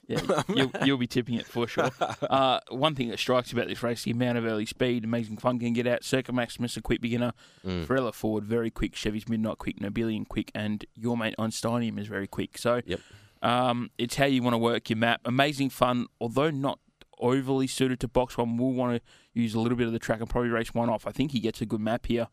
yeah, 0.08 0.22
you'll, 0.56 0.72
you'll 0.86 0.98
be 0.98 1.08
tipping 1.08 1.36
it 1.36 1.46
for 1.46 1.68
sure. 1.68 1.90
Uh, 2.22 2.60
one 2.70 2.96
thing 2.96 3.10
that 3.10 3.20
strikes 3.20 3.52
about 3.52 3.68
this 3.68 3.84
race, 3.84 4.04
the 4.04 4.12
amount 4.12 4.38
of 4.38 4.46
early 4.46 4.66
speed, 4.66 5.04
amazing 5.04 5.38
fun 5.38 5.60
can 5.60 5.74
get 5.74 5.86
out. 5.86 6.04
Circa 6.04 6.32
Maximus, 6.32 6.78
a 6.78 6.82
quick 6.82 7.02
beginner. 7.02 7.34
Varela 7.64 8.12
Ford, 8.14 8.44
very 8.46 8.70
quick. 8.72 8.96
Chevy's 8.96 9.28
Midnight, 9.28 9.58
quick. 9.58 9.80
Nobilian, 9.82 10.26
quick. 10.28 10.50
And 10.56 10.86
your 10.96 11.18
mate 11.18 11.36
Einsteinium 11.38 12.00
is 12.00 12.08
very 12.08 12.28
quick. 12.28 12.58
So 12.58 12.82
Yep. 12.86 13.00
Um, 13.42 13.90
it's 13.98 14.16
how 14.16 14.26
you 14.26 14.42
want 14.44 14.54
to 14.54 14.58
work 14.60 14.90
your 14.90 14.98
map. 14.98 15.22
Amazing 15.26 15.70
fun, 15.70 16.08
although 16.20 16.50
not 16.50 16.80
overly 17.20 17.68
suited 17.68 18.00
to 18.02 18.08
box 18.08 18.38
one. 18.38 18.58
We'll 18.58 18.74
want 18.74 19.02
to 19.02 19.02
use 19.34 19.54
a 19.54 19.60
little 19.60 19.78
bit 19.78 19.88
of 19.88 19.94
the 19.94 20.00
track 20.00 20.20
and 20.20 20.30
probably 20.30 20.50
race 20.50 20.74
one 20.74 20.90
off. 20.90 21.08
I 21.08 21.12
think 21.12 21.32
he 21.32 21.40
gets 21.40 21.62
a 21.62 21.66
good 21.66 21.82
map 21.82 22.06
here. 22.08 22.28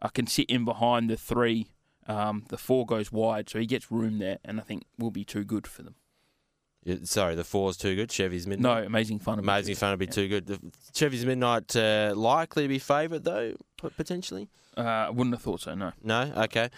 I 0.00 0.08
can 0.08 0.26
sit 0.26 0.50
in 0.50 0.64
behind 0.64 1.10
the 1.10 1.16
three. 1.16 1.68
Um, 2.06 2.44
the 2.48 2.58
four 2.58 2.84
goes 2.84 3.12
wide, 3.12 3.48
so 3.48 3.58
he 3.60 3.66
gets 3.66 3.90
room 3.92 4.18
there, 4.18 4.38
and 4.44 4.58
I 4.58 4.64
think 4.64 4.84
will 4.98 5.12
be 5.12 5.24
too 5.24 5.44
good 5.44 5.66
for 5.66 5.82
them. 5.82 5.94
Yeah, 6.84 6.96
Sorry, 7.04 7.36
the 7.36 7.44
four's 7.44 7.76
too 7.76 7.94
good. 7.94 8.10
Chevy's 8.10 8.46
midnight. 8.46 8.80
No, 8.80 8.86
amazing 8.86 9.20
fun. 9.20 9.38
Amazing 9.38 9.76
fun 9.76 9.90
would 9.90 10.00
be 10.00 10.08
too 10.08 10.26
good. 10.26 10.46
The 10.46 10.58
Chevy's 10.92 11.24
midnight 11.24 11.76
uh, 11.76 12.12
likely 12.16 12.64
to 12.64 12.68
be 12.68 12.80
favourite 12.80 13.22
though, 13.22 13.54
potentially. 13.96 14.48
Uh, 14.76 14.80
I 14.80 15.10
wouldn't 15.10 15.34
have 15.34 15.42
thought 15.42 15.60
so. 15.60 15.74
No. 15.76 15.92
No, 16.02 16.32
okay. 16.38 16.70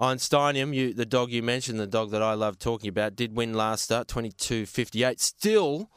Einsteinium, 0.00 0.74
you 0.74 0.94
the 0.94 1.04
dog 1.04 1.30
you 1.30 1.42
mentioned, 1.42 1.78
the 1.78 1.86
dog 1.86 2.10
that 2.10 2.22
I 2.22 2.32
love 2.32 2.58
talking 2.58 2.88
about, 2.88 3.16
did 3.16 3.36
win 3.36 3.52
last 3.52 3.84
start, 3.84 4.08
twenty 4.08 4.32
two 4.32 4.64
fifty 4.64 5.04
eight. 5.04 5.20
Still 5.20 5.90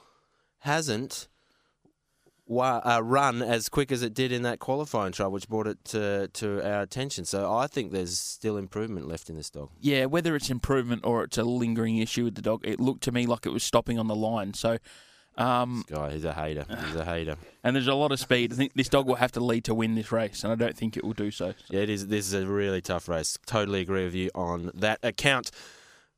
hasn't 0.60 1.30
wa- 2.46 2.82
uh, 2.84 3.02
run 3.02 3.42
as 3.42 3.70
quick 3.70 3.92
as 3.92 4.04
it 4.04 4.14
did 4.14 4.32
in 4.32 4.42
that 4.44 4.60
qualifying 4.60 5.14
trial, 5.14 5.32
which 5.32 5.48
brought 5.48 5.68
it 5.68 5.84
to, 5.86 6.28
to 6.34 6.62
our 6.62 6.82
attention. 6.82 7.26
So 7.26 7.54
I 7.54 7.68
think 7.68 7.92
there's 7.92 8.18
still 8.18 8.58
improvement 8.58 9.08
left 9.08 9.30
in 9.30 9.36
this 9.36 9.50
dog. 9.50 9.70
Yeah, 9.80 10.06
whether 10.06 10.36
it's 10.36 10.50
improvement 10.50 11.06
or 11.06 11.24
it's 11.24 11.38
a 11.38 11.44
lingering 11.44 11.98
issue 11.98 12.26
with 12.26 12.36
the 12.36 12.42
dog, 12.42 12.62
it 12.66 12.80
looked 12.80 13.04
to 13.04 13.12
me 13.12 13.26
like 13.26 13.46
it 13.46 13.54
was 13.54 13.64
stopping 13.64 13.98
on 13.98 14.08
the 14.08 14.16
line. 14.16 14.54
So, 14.54 14.78
um, 15.38 15.84
Guy, 15.88 16.12
he's 16.12 16.26
a 16.26 16.34
hater. 16.34 16.66
He's 16.68 16.96
a 16.96 17.06
hater. 17.06 17.36
and 17.64 17.76
there's 17.76 17.88
a 17.88 17.96
lot 17.96 18.12
of 18.12 18.20
speed. 18.20 18.54
I 18.54 18.56
think 18.56 18.74
this 18.76 18.90
dog 18.90 19.08
will 19.08 19.16
have 19.16 19.32
to 19.34 19.40
lead 19.40 19.64
to 19.66 19.74
win 19.74 19.96
this 19.96 20.12
race, 20.12 20.44
and 20.44 20.52
I 20.52 20.56
don't 20.56 20.78
think 20.78 20.98
it 20.98 21.04
will 21.04 21.14
do 21.14 21.32
so. 21.32 21.54
Yeah, 21.70 21.82
it 21.82 21.90
is. 21.90 22.08
This 22.08 22.28
is 22.28 22.34
a 22.34 22.48
really 22.48 22.82
tough 22.82 23.08
race. 23.08 23.38
Totally 23.46 23.82
agree 23.82 24.06
with 24.06 24.16
you 24.16 24.30
on 24.36 24.72
that 24.74 25.00
account. 25.04 25.52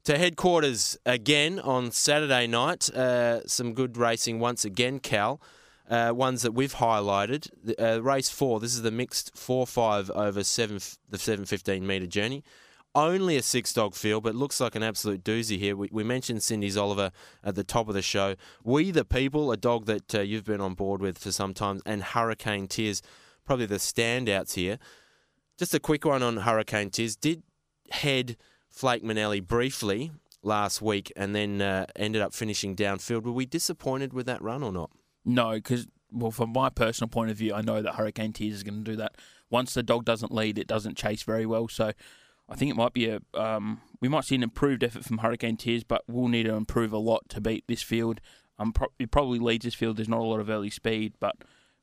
To 0.05 0.17
headquarters 0.17 0.97
again 1.05 1.59
on 1.59 1.91
Saturday 1.91 2.45
night. 2.45 2.89
Uh, 2.91 3.45
some 3.47 3.73
good 3.73 3.97
racing 3.97 4.39
once 4.39 4.63
again, 4.63 4.99
Cal. 4.99 5.41
Uh, 5.89 6.11
ones 6.15 6.41
that 6.41 6.51
we've 6.51 6.75
highlighted. 6.75 7.49
The, 7.63 7.97
uh, 7.97 7.99
race 7.99 8.29
four. 8.29 8.59
This 8.59 8.75
is 8.75 8.81
the 8.81 8.91
mixed 8.91 9.35
four 9.35 9.65
five 9.65 10.11
over 10.11 10.43
seven 10.43 10.79
the 11.09 11.17
seven 11.17 11.45
fifteen 11.45 11.87
meter 11.87 12.07
journey. 12.07 12.43
Only 12.95 13.35
a 13.35 13.41
six 13.41 13.73
dog 13.73 13.93
field, 13.93 14.23
but 14.23 14.35
looks 14.35 14.61
like 14.61 14.73
an 14.75 14.81
absolute 14.81 15.23
doozy 15.23 15.59
here. 15.59 15.75
We, 15.75 15.89
we 15.91 16.03
mentioned 16.03 16.41
Cindy's 16.41 16.77
Oliver 16.77 17.11
at 17.43 17.55
the 17.55 17.63
top 17.63 17.89
of 17.89 17.93
the 17.93 18.01
show. 18.01 18.35
We 18.63 18.91
the 18.91 19.03
People, 19.03 19.51
a 19.51 19.57
dog 19.57 19.85
that 19.85 20.15
uh, 20.15 20.21
you've 20.21 20.45
been 20.45 20.61
on 20.61 20.75
board 20.75 21.01
with 21.01 21.17
for 21.17 21.31
some 21.31 21.53
time, 21.53 21.81
and 21.85 22.01
Hurricane 22.01 22.67
Tears, 22.67 23.01
probably 23.45 23.65
the 23.65 23.75
standouts 23.75 24.53
here. 24.53 24.79
Just 25.59 25.73
a 25.73 25.79
quick 25.79 26.05
one 26.05 26.23
on 26.23 26.37
Hurricane 26.37 26.89
Tears. 26.89 27.15
Did 27.17 27.43
head 27.91 28.37
Flake 28.69 29.03
Manelli 29.03 29.45
briefly 29.45 30.11
last 30.41 30.81
week 30.81 31.11
and 31.15 31.35
then 31.35 31.61
uh, 31.61 31.85
ended 31.95 32.21
up 32.21 32.33
finishing 32.33 32.75
downfield. 32.75 33.23
Were 33.23 33.31
we 33.31 33.45
disappointed 33.45 34.13
with 34.13 34.25
that 34.27 34.41
run 34.41 34.63
or 34.63 34.71
not? 34.71 34.91
No, 35.25 35.51
because 35.51 35.87
well, 36.11 36.31
from 36.31 36.53
my 36.53 36.69
personal 36.69 37.09
point 37.09 37.31
of 37.31 37.37
view, 37.37 37.53
I 37.53 37.61
know 37.61 37.81
that 37.81 37.95
Hurricane 37.95 38.31
Tears 38.31 38.55
is 38.55 38.63
going 38.63 38.83
to 38.83 38.91
do 38.91 38.97
that. 38.97 39.15
Once 39.49 39.73
the 39.73 39.83
dog 39.83 40.05
doesn't 40.05 40.31
lead, 40.31 40.57
it 40.57 40.67
doesn't 40.67 40.97
chase 40.97 41.23
very 41.23 41.45
well. 41.45 41.67
So, 41.67 41.91
I 42.47 42.55
think 42.55 42.71
it 42.71 42.75
might 42.75 42.93
be 42.93 43.09
a 43.09 43.21
um, 43.33 43.81
we 44.01 44.07
might 44.07 44.25
see 44.25 44.35
an 44.35 44.43
improved 44.43 44.83
effort 44.83 45.03
from 45.03 45.19
Hurricane 45.19 45.57
Tears, 45.57 45.83
but 45.83 46.03
we'll 46.07 46.27
need 46.27 46.43
to 46.43 46.53
improve 46.53 46.93
a 46.93 46.97
lot 46.97 47.27
to 47.29 47.41
beat 47.41 47.63
this 47.67 47.81
field. 47.81 48.21
Um, 48.59 48.71
pro- 48.71 48.91
it 48.99 49.11
probably 49.11 49.39
leads 49.39 49.65
this 49.65 49.73
field. 49.73 49.97
There's 49.97 50.09
not 50.09 50.19
a 50.19 50.23
lot 50.23 50.39
of 50.39 50.49
early 50.49 50.69
speed, 50.69 51.13
but 51.19 51.35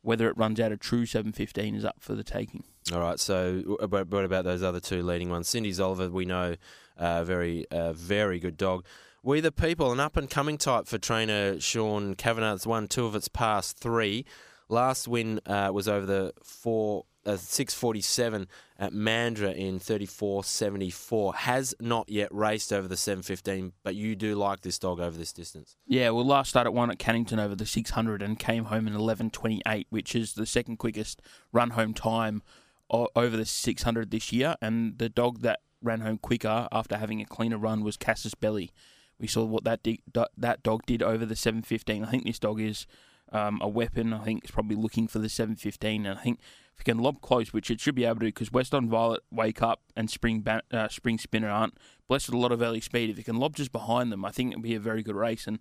whether 0.03 0.29
it 0.29 0.37
runs 0.37 0.61
out 0.61 0.73
a 0.73 0.77
true 0.77 1.07
715 1.07 1.75
is 1.75 1.85
up 1.85 1.97
for 2.01 2.15
the 2.15 2.25
taking. 2.25 2.65
All 2.93 3.01
right. 3.01 3.19
So, 3.19 3.77
what 3.89 4.25
about 4.25 4.45
those 4.45 4.63
other 4.63 4.81
two 4.81 5.03
leading 5.03 5.31
ones? 5.31 5.49
Cindy's 5.49 5.81
Oliver, 5.81 6.11
we 6.11 6.25
know, 6.25 6.57
uh, 6.97 7.25
very, 7.25 7.67
uh, 7.71 7.93
very 7.93 8.39
good 8.39 8.57
dog. 8.57 8.85
We 9.23 9.41
the 9.41 9.53
people, 9.53 9.93
an 9.93 10.01
up 10.01 10.17
and 10.17 10.29
coming 10.29 10.59
type 10.59 10.89
for 10.89 10.99
trainer 10.99 11.61
Sean 11.61 12.15
Kavanagh. 12.17 12.55
It's 12.55 12.67
won 12.67 12.89
two 12.89 13.07
of 13.07 13.15
its 13.15 13.29
past 13.29 13.79
three. 13.79 14.25
Last 14.69 15.07
win 15.07 15.41
uh, 15.47 15.71
was 15.73 15.87
over 15.87 16.05
the 16.05 16.33
four 16.43 17.05
uh, 17.25 17.37
six 17.37 17.75
forty 17.75 18.01
seven 18.01 18.49
at 18.79 18.93
Mandurah 18.93 19.55
in 19.55 19.79
thirty 19.79 20.07
four 20.07 20.45
seventy 20.45 20.91
four. 20.91 21.35
Has 21.35 21.75
not 21.81 22.09
yet 22.09 22.33
raced 22.33 22.73
over 22.73 22.89
the 22.89 22.97
seven 22.97 23.23
fifteen, 23.23 23.73
but 23.83 23.95
you 23.95 24.17
do 24.17 24.35
like 24.35 24.63
this 24.63 24.79
dog 24.79 25.01
over 25.01 25.17
this 25.17 25.33
distance. 25.33 25.77
Yeah, 25.87 26.11
well, 26.11 26.25
last 26.25 26.51
start 26.51 26.67
at 26.67 26.75
one 26.75 26.91
at 26.91 26.99
Cannington 26.99 27.39
over 27.39 27.55
the 27.55 27.67
600 27.67 28.23
and 28.23 28.39
came 28.39 28.65
home 28.65 28.87
in 28.87 28.95
11:28, 28.95 29.87
which 29.91 30.15
is 30.15 30.35
the 30.35 30.47
second 30.47 30.79
quickest 30.79 31.23
run 31.53 31.71
home 31.71 31.95
time 31.95 32.43
over 32.91 33.37
the 33.37 33.47
600 33.47 34.11
this 34.11 34.33
year. 34.33 34.57
And 34.61 34.99
the 34.99 35.09
dog 35.09 35.41
that 35.41 35.61
ran 35.81 36.01
home 36.01 36.19
quicker 36.19 36.69
after 36.71 36.97
having 36.97 37.21
a 37.21 37.25
cleaner 37.25 37.59
run 37.59 37.83
was 37.83 37.97
Cassis 37.97 38.35
Belly. 38.35 38.71
We 39.19 39.27
saw 39.27 39.45
what 39.45 39.65
that 39.65 39.83
di- 39.83 40.03
that 40.37 40.63
dog 40.63 40.85
did 40.87 41.03
over 41.03 41.25
the 41.25 41.37
715. 41.37 42.05
I 42.05 42.11
think 42.11 42.25
this 42.25 42.39
dog 42.39 42.61
is 42.61 42.87
um, 43.33 43.61
a 43.61 43.69
weapon. 43.69 44.13
I 44.13 44.25
think 44.25 44.45
it's 44.45 44.53
probably 44.53 44.77
looking 44.77 45.09
for 45.09 45.19
the 45.19 45.29
715, 45.29 46.07
and 46.07 46.19
I 46.19 46.23
think 46.23 46.39
if 46.75 46.81
it 46.81 46.85
can 46.85 46.99
lob 46.99 47.21
close, 47.21 47.53
which 47.53 47.71
it 47.71 47.81
should 47.81 47.95
be 47.95 48.05
able 48.05 48.21
to, 48.21 48.27
because 48.27 48.53
West 48.53 48.75
on 48.75 48.89
Violet, 48.89 49.23
Wake 49.31 49.63
Up, 49.63 49.81
and 49.97 50.11
Spring 50.11 50.41
ba- 50.41 50.63
uh, 50.71 50.89
Spring 50.89 51.19
Spinner 51.19 51.49
aren't 51.49 51.77
blessed 52.09 52.29
with 52.29 52.35
a 52.35 52.39
lot 52.39 52.53
of 52.53 52.63
early 52.63 52.81
speed. 52.81 53.11
If 53.11 53.19
it 53.19 53.25
can 53.25 53.37
lob 53.37 53.57
just 53.57 53.73
behind 53.73 54.13
them, 54.13 54.25
I 54.25 54.31
think 54.31 54.53
it'll 54.53 54.63
be 54.63 54.75
a 54.75 54.81
very 54.81 55.03
good 55.03 55.17
race. 55.17 55.47
And 55.47 55.59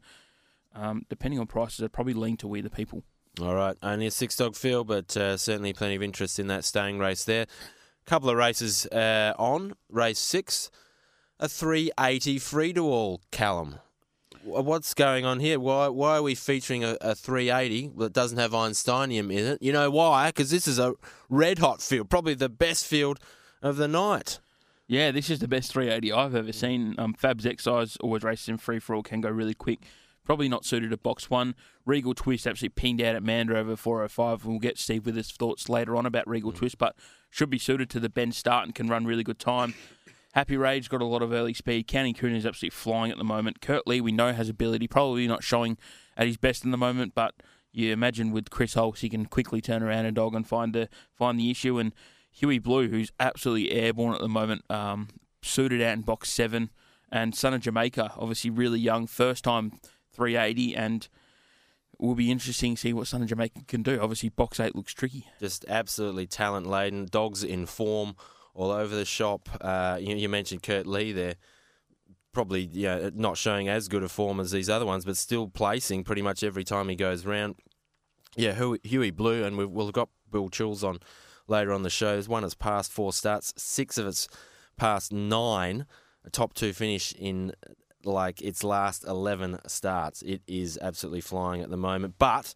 um, 0.75 1.05
depending 1.09 1.39
on 1.39 1.47
prices, 1.47 1.83
I'd 1.83 1.93
probably 1.93 2.13
lean 2.13 2.37
to 2.37 2.47
We 2.47 2.61
the 2.61 2.69
People. 2.69 3.03
All 3.41 3.55
right, 3.55 3.77
only 3.81 4.07
a 4.07 4.11
six 4.11 4.35
dog 4.35 4.55
field, 4.55 4.87
but 4.87 5.15
uh, 5.15 5.37
certainly 5.37 5.71
plenty 5.71 5.95
of 5.95 6.03
interest 6.03 6.37
in 6.37 6.47
that 6.47 6.65
staying 6.65 6.99
race 6.99 7.23
there. 7.23 7.45
Couple 8.05 8.29
of 8.29 8.35
races 8.35 8.85
uh, 8.87 9.33
on 9.37 9.73
race 9.89 10.19
six, 10.19 10.69
a 11.39 11.47
380 11.47 12.39
free 12.39 12.73
to 12.73 12.83
all. 12.85 13.21
Callum, 13.31 13.75
what's 14.43 14.93
going 14.93 15.25
on 15.25 15.39
here? 15.39 15.59
Why 15.59 15.87
why 15.87 16.17
are 16.17 16.23
we 16.23 16.35
featuring 16.35 16.83
a, 16.83 16.97
a 17.01 17.15
380 17.15 17.91
that 17.97 18.13
doesn't 18.13 18.37
have 18.37 18.51
Einsteinium 18.51 19.31
in 19.31 19.45
it? 19.45 19.61
You 19.61 19.73
know 19.73 19.89
why? 19.89 20.29
Because 20.29 20.49
this 20.49 20.67
is 20.67 20.79
a 20.79 20.93
red 21.29 21.59
hot 21.59 21.81
field, 21.81 22.09
probably 22.09 22.33
the 22.33 22.49
best 22.49 22.85
field 22.85 23.19
of 23.61 23.77
the 23.77 23.87
night. 23.87 24.39
Yeah, 24.87 25.11
this 25.11 25.29
is 25.29 25.39
the 25.39 25.47
best 25.47 25.71
380 25.71 26.11
I've 26.11 26.35
ever 26.35 26.51
seen. 26.51 26.95
Um, 26.97 27.13
Fab's 27.13 27.45
Excise 27.45 27.95
always 27.97 28.23
races 28.23 28.49
in 28.49 28.57
free 28.57 28.79
for 28.79 28.95
all, 28.95 29.03
can 29.03 29.21
go 29.21 29.29
really 29.29 29.53
quick. 29.53 29.79
Probably 30.25 30.49
not 30.49 30.65
suited 30.65 30.91
to 30.91 30.97
box 30.97 31.29
one. 31.29 31.55
Regal 31.85 32.13
Twist 32.13 32.45
actually 32.45 32.69
pinged 32.69 33.01
out 33.01 33.15
at 33.15 33.23
Mandurah 33.23 33.57
over 33.57 33.75
405. 33.75 34.45
We'll 34.45 34.59
get 34.59 34.77
Steve 34.77 35.05
with 35.05 35.15
his 35.15 35.31
thoughts 35.31 35.69
later 35.69 35.95
on 35.95 36.05
about 36.05 36.27
Regal 36.27 36.51
mm. 36.51 36.57
Twist, 36.57 36.77
but 36.77 36.95
should 37.29 37.49
be 37.49 37.57
suited 37.57 37.89
to 37.91 37.99
the 37.99 38.09
bend 38.09 38.35
start 38.35 38.65
and 38.65 38.75
can 38.75 38.87
run 38.87 39.05
really 39.05 39.23
good 39.23 39.39
time. 39.39 39.73
Happy 40.33 40.55
Rage 40.55 40.89
got 40.89 41.01
a 41.01 41.05
lot 41.05 41.21
of 41.21 41.33
early 41.33 41.53
speed. 41.53 41.87
Counting 41.87 42.13
Coon 42.13 42.35
is 42.35 42.45
absolutely 42.45 42.75
flying 42.75 43.11
at 43.11 43.17
the 43.17 43.23
moment. 43.23 43.61
Kurt 43.61 43.85
Lee, 43.85 43.99
we 43.99 44.13
know, 44.13 44.31
has 44.31 44.47
ability. 44.47 44.87
Probably 44.87 45.27
not 45.27 45.43
showing 45.43 45.77
at 46.15 46.27
his 46.27 46.37
best 46.37 46.63
in 46.63 46.71
the 46.71 46.77
moment, 46.77 47.13
but 47.13 47.35
you 47.73 47.91
imagine 47.91 48.31
with 48.31 48.49
Chris 48.49 48.75
Hulse, 48.75 48.99
he 48.99 49.09
can 49.09 49.25
quickly 49.25 49.59
turn 49.59 49.83
around 49.83 50.05
a 50.05 50.11
dog 50.11 50.33
and 50.33 50.47
find 50.47 50.73
the 50.73 50.87
find 51.13 51.39
the 51.39 51.51
issue. 51.51 51.79
And 51.79 51.93
Huey 52.31 52.59
Blue, 52.59 52.87
who's 52.87 53.11
absolutely 53.19 53.71
airborne 53.71 54.15
at 54.15 54.21
the 54.21 54.29
moment, 54.29 54.63
um, 54.69 55.09
suited 55.41 55.81
out 55.81 55.93
in 55.93 56.01
box 56.01 56.31
seven. 56.31 56.69
And 57.11 57.35
Son 57.35 57.53
of 57.53 57.59
Jamaica, 57.59 58.13
obviously 58.15 58.49
really 58.49 58.79
young, 58.79 59.05
first 59.05 59.43
time 59.43 59.79
380, 60.13 60.75
and 60.77 61.09
will 61.99 62.15
be 62.15 62.31
interesting 62.31 62.75
to 62.75 62.81
see 62.81 62.93
what 62.93 63.07
Son 63.07 63.21
of 63.21 63.27
Jamaica 63.27 63.61
can 63.67 63.83
do. 63.83 63.99
Obviously, 64.01 64.29
box 64.29 64.61
eight 64.61 64.75
looks 64.75 64.93
tricky. 64.93 65.27
Just 65.41 65.65
absolutely 65.67 66.25
talent 66.25 66.67
laden. 66.67 67.05
Dogs 67.05 67.43
in 67.43 67.65
form 67.65 68.15
all 68.53 68.71
over 68.71 68.95
the 68.95 69.05
shop. 69.05 69.49
Uh, 69.59 69.97
you, 69.99 70.15
you, 70.15 70.29
mentioned 70.29 70.63
Kurt 70.63 70.87
Lee 70.87 71.11
there. 71.11 71.35
Probably 72.33 72.67
know, 72.67 73.11
not 73.13 73.37
showing 73.37 73.67
as 73.67 73.87
good 73.87 74.03
a 74.03 74.09
form 74.09 74.39
as 74.39 74.51
these 74.51 74.69
other 74.69 74.85
ones, 74.85 75.05
but 75.05 75.17
still 75.17 75.47
placing 75.47 76.03
pretty 76.03 76.21
much 76.21 76.43
every 76.43 76.63
time 76.63 76.89
he 76.89 76.95
goes 76.95 77.25
round. 77.25 77.55
Yeah, 78.35 78.53
Huey, 78.53 78.79
Huey 78.83 79.11
Blue, 79.11 79.43
and 79.43 79.57
we've, 79.57 79.69
we've 79.69 79.91
got 79.91 80.09
Bill 80.31 80.49
Choules 80.49 80.87
on 80.87 80.99
later 81.47 81.73
on 81.73 81.83
the 81.83 81.89
show. 81.89 82.21
One 82.21 82.43
has 82.43 82.55
passed 82.55 82.91
four 82.91 83.11
starts, 83.11 83.53
six 83.57 83.97
of 83.97 84.07
its 84.07 84.27
past 84.77 85.11
nine. 85.11 85.85
A 86.23 86.29
top 86.29 86.53
two 86.53 86.71
finish 86.71 87.13
in 87.13 87.53
like 88.03 88.41
its 88.41 88.63
last 88.63 89.05
11 89.05 89.59
starts. 89.67 90.21
It 90.21 90.41
is 90.47 90.79
absolutely 90.81 91.21
flying 91.21 91.61
at 91.61 91.69
the 91.69 91.77
moment, 91.77 92.15
but 92.17 92.53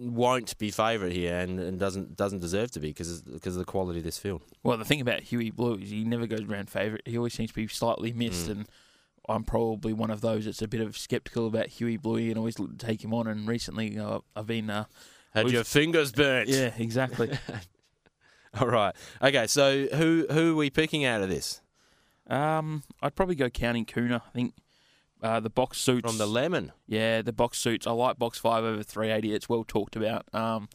won't 0.00 0.56
be 0.56 0.70
favourite 0.70 1.12
here 1.12 1.36
and, 1.38 1.60
and 1.60 1.78
doesn't 1.78 2.16
doesn't 2.16 2.40
deserve 2.40 2.70
to 2.70 2.80
be 2.80 2.88
because 2.88 3.20
because 3.22 3.54
of 3.54 3.58
the 3.58 3.70
quality 3.70 3.98
of 3.98 4.04
this 4.04 4.18
field. 4.18 4.42
Well, 4.62 4.78
the 4.78 4.84
thing 4.84 5.00
about 5.00 5.20
Huey 5.20 5.50
Blue 5.50 5.74
is 5.74 5.90
he 5.90 6.04
never 6.04 6.26
goes 6.26 6.42
around 6.42 6.70
favourite. 6.70 7.02
He 7.04 7.18
always 7.18 7.34
seems 7.34 7.50
to 7.50 7.54
be 7.54 7.68
slightly 7.68 8.12
missed, 8.12 8.48
mm. 8.48 8.52
and 8.52 8.68
I'm 9.28 9.44
probably 9.44 9.92
one 9.92 10.10
of 10.10 10.22
those 10.22 10.46
that's 10.46 10.62
a 10.62 10.68
bit 10.68 10.80
of 10.80 10.96
sceptical 10.96 11.46
about 11.46 11.66
Huey 11.66 11.98
Blue 11.98 12.16
and 12.16 12.38
always 12.38 12.56
take 12.78 13.04
him 13.04 13.12
on. 13.12 13.26
And 13.26 13.46
recently, 13.46 13.98
uh, 13.98 14.20
I've 14.34 14.46
been 14.46 14.70
uh, 14.70 14.84
had 15.34 15.50
your 15.50 15.64
fingers 15.64 16.12
burnt. 16.12 16.48
Yeah, 16.48 16.72
exactly. 16.78 17.30
All 18.60 18.68
right. 18.68 18.94
Okay. 19.22 19.46
So 19.46 19.86
who 19.86 20.26
who 20.30 20.52
are 20.52 20.56
we 20.56 20.70
picking 20.70 21.04
out 21.04 21.20
of 21.20 21.28
this? 21.28 21.60
Um, 22.26 22.84
I'd 23.02 23.14
probably 23.14 23.34
go 23.34 23.50
counting 23.50 23.84
Kuna. 23.84 24.22
I 24.26 24.30
think 24.30 24.54
uh, 25.22 25.40
the 25.40 25.50
box 25.50 25.78
suits 25.78 26.08
from 26.08 26.18
the 26.18 26.26
lemon. 26.26 26.72
Yeah, 26.86 27.22
the 27.22 27.32
box 27.32 27.58
suits. 27.58 27.86
I 27.86 27.92
like 27.92 28.18
box 28.18 28.38
five 28.38 28.64
over 28.64 28.82
three 28.82 29.10
eighty. 29.10 29.34
It's 29.34 29.48
well 29.48 29.64
talked 29.64 29.96
about. 29.96 30.26
Um, 30.34 30.68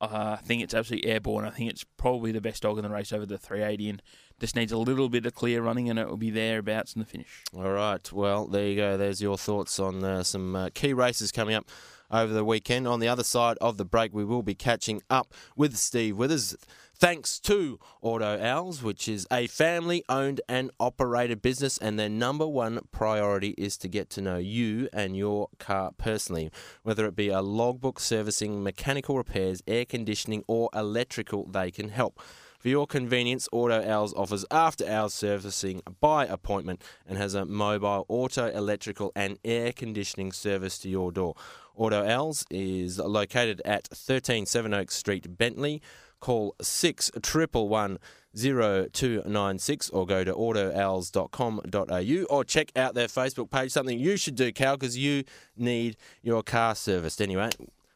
uh, 0.00 0.36
I 0.38 0.42
think 0.42 0.62
it's 0.62 0.74
absolutely 0.74 1.10
airborne. 1.10 1.44
I 1.44 1.50
think 1.50 1.70
it's 1.70 1.84
probably 1.96 2.32
the 2.32 2.40
best 2.40 2.62
dog 2.62 2.78
in 2.78 2.84
the 2.84 2.90
race 2.90 3.12
over 3.12 3.24
the 3.24 3.38
380 3.38 3.88
and 3.90 4.02
just 4.40 4.56
needs 4.56 4.72
a 4.72 4.76
little 4.76 5.08
bit 5.08 5.24
of 5.24 5.34
clear 5.34 5.62
running 5.62 5.88
and 5.88 5.98
it 5.98 6.08
will 6.08 6.16
be 6.16 6.30
thereabouts 6.30 6.94
in 6.94 7.00
the 7.00 7.06
finish. 7.06 7.42
All 7.56 7.70
right. 7.70 8.12
Well, 8.12 8.46
there 8.46 8.66
you 8.66 8.76
go. 8.76 8.96
There's 8.96 9.22
your 9.22 9.38
thoughts 9.38 9.78
on 9.78 10.04
uh, 10.04 10.22
some 10.22 10.56
uh, 10.56 10.70
key 10.74 10.92
races 10.92 11.32
coming 11.32 11.54
up 11.54 11.70
over 12.10 12.32
the 12.32 12.44
weekend. 12.44 12.86
On 12.86 13.00
the 13.00 13.08
other 13.08 13.24
side 13.24 13.56
of 13.60 13.76
the 13.76 13.84
break, 13.84 14.12
we 14.12 14.24
will 14.24 14.42
be 14.42 14.54
catching 14.54 15.02
up 15.08 15.32
with 15.56 15.76
Steve 15.76 16.16
Withers. 16.16 16.56
Thanks 16.96 17.40
to 17.40 17.80
Auto 18.02 18.40
Owls, 18.40 18.80
which 18.80 19.08
is 19.08 19.26
a 19.28 19.48
family 19.48 20.04
owned 20.08 20.40
and 20.48 20.70
operated 20.78 21.42
business, 21.42 21.76
and 21.76 21.98
their 21.98 22.08
number 22.08 22.46
one 22.46 22.78
priority 22.92 23.50
is 23.58 23.76
to 23.78 23.88
get 23.88 24.10
to 24.10 24.20
know 24.20 24.38
you 24.38 24.88
and 24.92 25.16
your 25.16 25.48
car 25.58 25.90
personally, 25.98 26.52
whether 26.84 27.04
it 27.04 27.16
be 27.16 27.30
a 27.30 27.42
logbook 27.42 27.98
servicing, 27.98 28.62
mechanical 28.62 29.16
repairs, 29.16 29.60
air 29.66 29.84
conditioning, 29.84 30.44
or 30.46 30.70
electrical, 30.72 31.48
they 31.48 31.72
can 31.72 31.88
help. 31.88 32.20
For 32.60 32.68
your 32.68 32.86
convenience, 32.86 33.48
Auto 33.50 33.86
Owls 33.86 34.14
offers 34.14 34.46
after 34.52 34.88
hours 34.88 35.12
servicing 35.12 35.82
by 36.00 36.26
appointment 36.26 36.80
and 37.06 37.18
has 37.18 37.34
a 37.34 37.44
mobile 37.44 38.06
auto, 38.08 38.46
electrical, 38.46 39.10
and 39.16 39.38
air 39.44 39.72
conditioning 39.72 40.30
service 40.30 40.78
to 40.78 40.88
your 40.88 41.10
door. 41.10 41.34
Auto 41.76 42.06
Owls 42.06 42.46
is 42.50 43.00
located 43.00 43.60
at 43.64 43.88
13 43.88 44.46
Seven 44.46 44.72
Oaks 44.72 44.94
Street, 44.94 45.36
Bentley. 45.36 45.82
Call 46.24 46.56
6111 46.62 47.98
0296 48.34 49.90
or 49.90 50.06
go 50.06 50.24
to 50.24 50.32
autoowls.com.au 50.32 52.34
or 52.34 52.44
check 52.44 52.72
out 52.74 52.94
their 52.94 53.08
Facebook 53.08 53.50
page. 53.50 53.72
Something 53.72 53.98
you 53.98 54.16
should 54.16 54.34
do, 54.34 54.50
Cal, 54.50 54.78
because 54.78 54.96
you 54.96 55.24
need 55.54 55.98
your 56.22 56.42
car 56.42 56.74
serviced. 56.74 57.20
Anyway, 57.20 57.50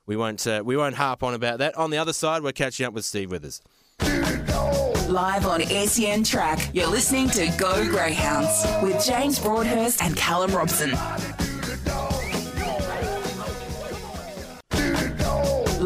we 0.05 0.15
won't, 0.15 0.47
uh, 0.47 0.63
we 0.63 0.77
won't 0.77 0.97
harp 0.97 1.23
on 1.23 1.33
about 1.33 1.59
that. 1.61 1.75
On 1.79 1.89
the 1.89 1.97
other 1.97 2.13
side, 2.13 2.43
we're 2.43 2.53
catching 2.53 2.85
up 2.85 2.93
with 2.93 3.07
Steve 3.07 3.31
Withers. 3.31 3.63
Live 5.09 5.47
on 5.47 5.63
SEN 5.63 6.23
Track, 6.23 6.69
you're 6.75 6.87
listening 6.87 7.31
to 7.31 7.51
Go 7.57 7.89
Greyhounds 7.89 8.67
with 8.83 9.03
James 9.07 9.39
Broadhurst 9.39 10.03
and 10.03 10.15
Callum 10.19 10.55
Robson. 10.55 10.91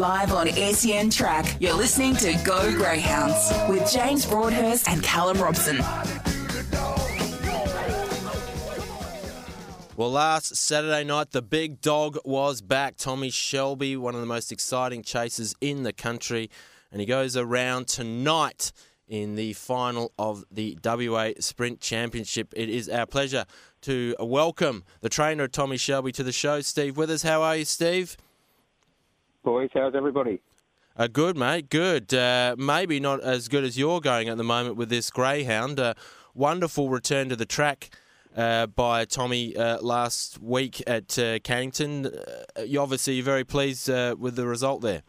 Live 0.03 0.33
on 0.33 0.49
SEN 0.49 1.09
Track, 1.09 1.55
you're 1.61 1.73
listening 1.73 2.13
to 2.17 2.33
Go 2.43 2.73
Greyhounds 2.73 3.53
with 3.69 3.89
James 3.89 4.25
Broadhurst 4.25 4.89
and 4.89 5.01
Callum 5.01 5.41
Robson. 5.41 5.77
Well, 9.95 10.11
last 10.11 10.57
Saturday 10.57 11.05
night, 11.05 11.31
the 11.31 11.41
big 11.41 11.79
dog 11.79 12.17
was 12.25 12.59
back. 12.61 12.97
Tommy 12.97 13.29
Shelby, 13.29 13.95
one 13.95 14.13
of 14.13 14.19
the 14.19 14.27
most 14.27 14.51
exciting 14.51 15.03
chasers 15.03 15.55
in 15.61 15.83
the 15.83 15.93
country, 15.93 16.49
and 16.91 16.99
he 16.99 17.07
goes 17.07 17.37
around 17.37 17.87
tonight 17.87 18.73
in 19.07 19.35
the 19.35 19.53
final 19.53 20.11
of 20.19 20.43
the 20.51 20.77
WA 20.83 21.29
Sprint 21.39 21.79
Championship. 21.79 22.53
It 22.57 22.67
is 22.67 22.89
our 22.89 23.05
pleasure 23.05 23.45
to 23.83 24.17
welcome 24.19 24.83
the 24.99 25.07
trainer 25.07 25.45
of 25.45 25.53
Tommy 25.53 25.77
Shelby 25.77 26.11
to 26.11 26.23
the 26.23 26.33
show, 26.33 26.59
Steve 26.59 26.97
Withers. 26.97 27.23
How 27.23 27.41
are 27.41 27.55
you, 27.55 27.63
Steve? 27.63 28.17
Boys. 29.43 29.69
How's 29.73 29.95
everybody? 29.95 30.39
Uh, 30.95 31.07
good, 31.07 31.37
mate. 31.37 31.69
Good. 31.69 32.13
Uh, 32.13 32.55
maybe 32.57 32.99
not 32.99 33.21
as 33.21 33.47
good 33.47 33.63
as 33.63 33.77
you're 33.77 33.99
going 33.99 34.29
at 34.29 34.37
the 34.37 34.43
moment 34.43 34.75
with 34.75 34.89
this 34.89 35.09
greyhound. 35.09 35.79
Uh, 35.79 35.93
wonderful 36.33 36.89
return 36.89 37.29
to 37.29 37.35
the 37.35 37.45
track 37.45 37.89
uh, 38.35 38.67
by 38.67 39.05
Tommy 39.05 39.55
uh, 39.55 39.81
last 39.81 40.41
week 40.41 40.81
at 40.87 41.17
uh, 41.19 41.39
Cannington. 41.39 42.11
you 42.65 42.79
obviously 42.79 43.19
very 43.21 43.43
pleased 43.43 43.87
with 43.89 44.35
the 44.35 44.47
result 44.47 44.81
there. 44.81 45.01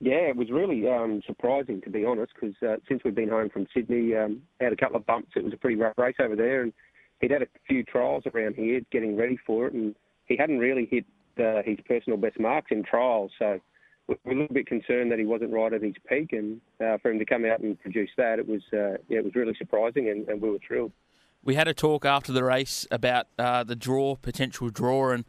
Yeah, 0.00 0.28
it 0.28 0.36
was 0.36 0.50
really 0.50 0.88
um, 0.88 1.22
surprising 1.24 1.80
to 1.82 1.90
be 1.90 2.04
honest, 2.04 2.32
because 2.34 2.54
since 2.88 3.02
we've 3.04 3.14
been 3.14 3.28
home 3.28 3.48
from 3.50 3.68
Sydney, 3.72 4.16
um, 4.16 4.42
had 4.60 4.72
a 4.72 4.76
couple 4.76 4.96
of 4.96 5.06
bumps. 5.06 5.30
It 5.36 5.44
was 5.44 5.52
a 5.52 5.56
pretty 5.56 5.76
rough 5.76 5.96
race 5.96 6.16
over 6.18 6.34
there, 6.34 6.62
and 6.62 6.72
he'd 7.20 7.30
had 7.30 7.42
a 7.42 7.46
few 7.68 7.84
trials 7.84 8.24
around 8.34 8.56
here, 8.56 8.80
getting 8.90 9.16
ready 9.16 9.38
for 9.46 9.68
it, 9.68 9.72
and 9.72 9.94
he 10.26 10.36
hadn't 10.36 10.58
really 10.58 10.86
hit 10.90 11.06
uh, 11.38 11.62
his 11.64 11.78
personal 11.86 12.18
best 12.18 12.38
marks 12.38 12.70
in 12.70 12.82
trials. 12.82 13.30
So 13.38 13.60
we're 14.08 14.16
a 14.26 14.28
little 14.28 14.54
bit 14.54 14.66
concerned 14.66 15.10
that 15.12 15.18
he 15.18 15.24
wasn't 15.24 15.52
right 15.52 15.72
at 15.72 15.82
his 15.82 15.94
peak, 16.08 16.32
and 16.32 16.60
uh, 16.80 16.98
for 16.98 17.10
him 17.10 17.18
to 17.18 17.24
come 17.24 17.44
out 17.44 17.60
and 17.60 17.78
produce 17.80 18.10
that, 18.16 18.38
it 18.38 18.48
was 18.48 18.62
uh, 18.72 18.98
yeah, 19.08 19.18
it 19.18 19.24
was 19.24 19.34
really 19.34 19.54
surprising, 19.56 20.08
and, 20.08 20.28
and, 20.28 20.40
we 20.40 20.50
were 20.50 20.58
thrilled. 20.66 20.92
We 21.44 21.54
had 21.54 21.68
a 21.68 21.74
talk 21.74 22.04
after 22.04 22.32
the 22.32 22.44
race 22.44 22.86
about 22.90 23.26
uh, 23.38 23.64
the 23.64 23.76
draw, 23.76 24.16
potential 24.16 24.70
draw, 24.70 25.10
and 25.10 25.24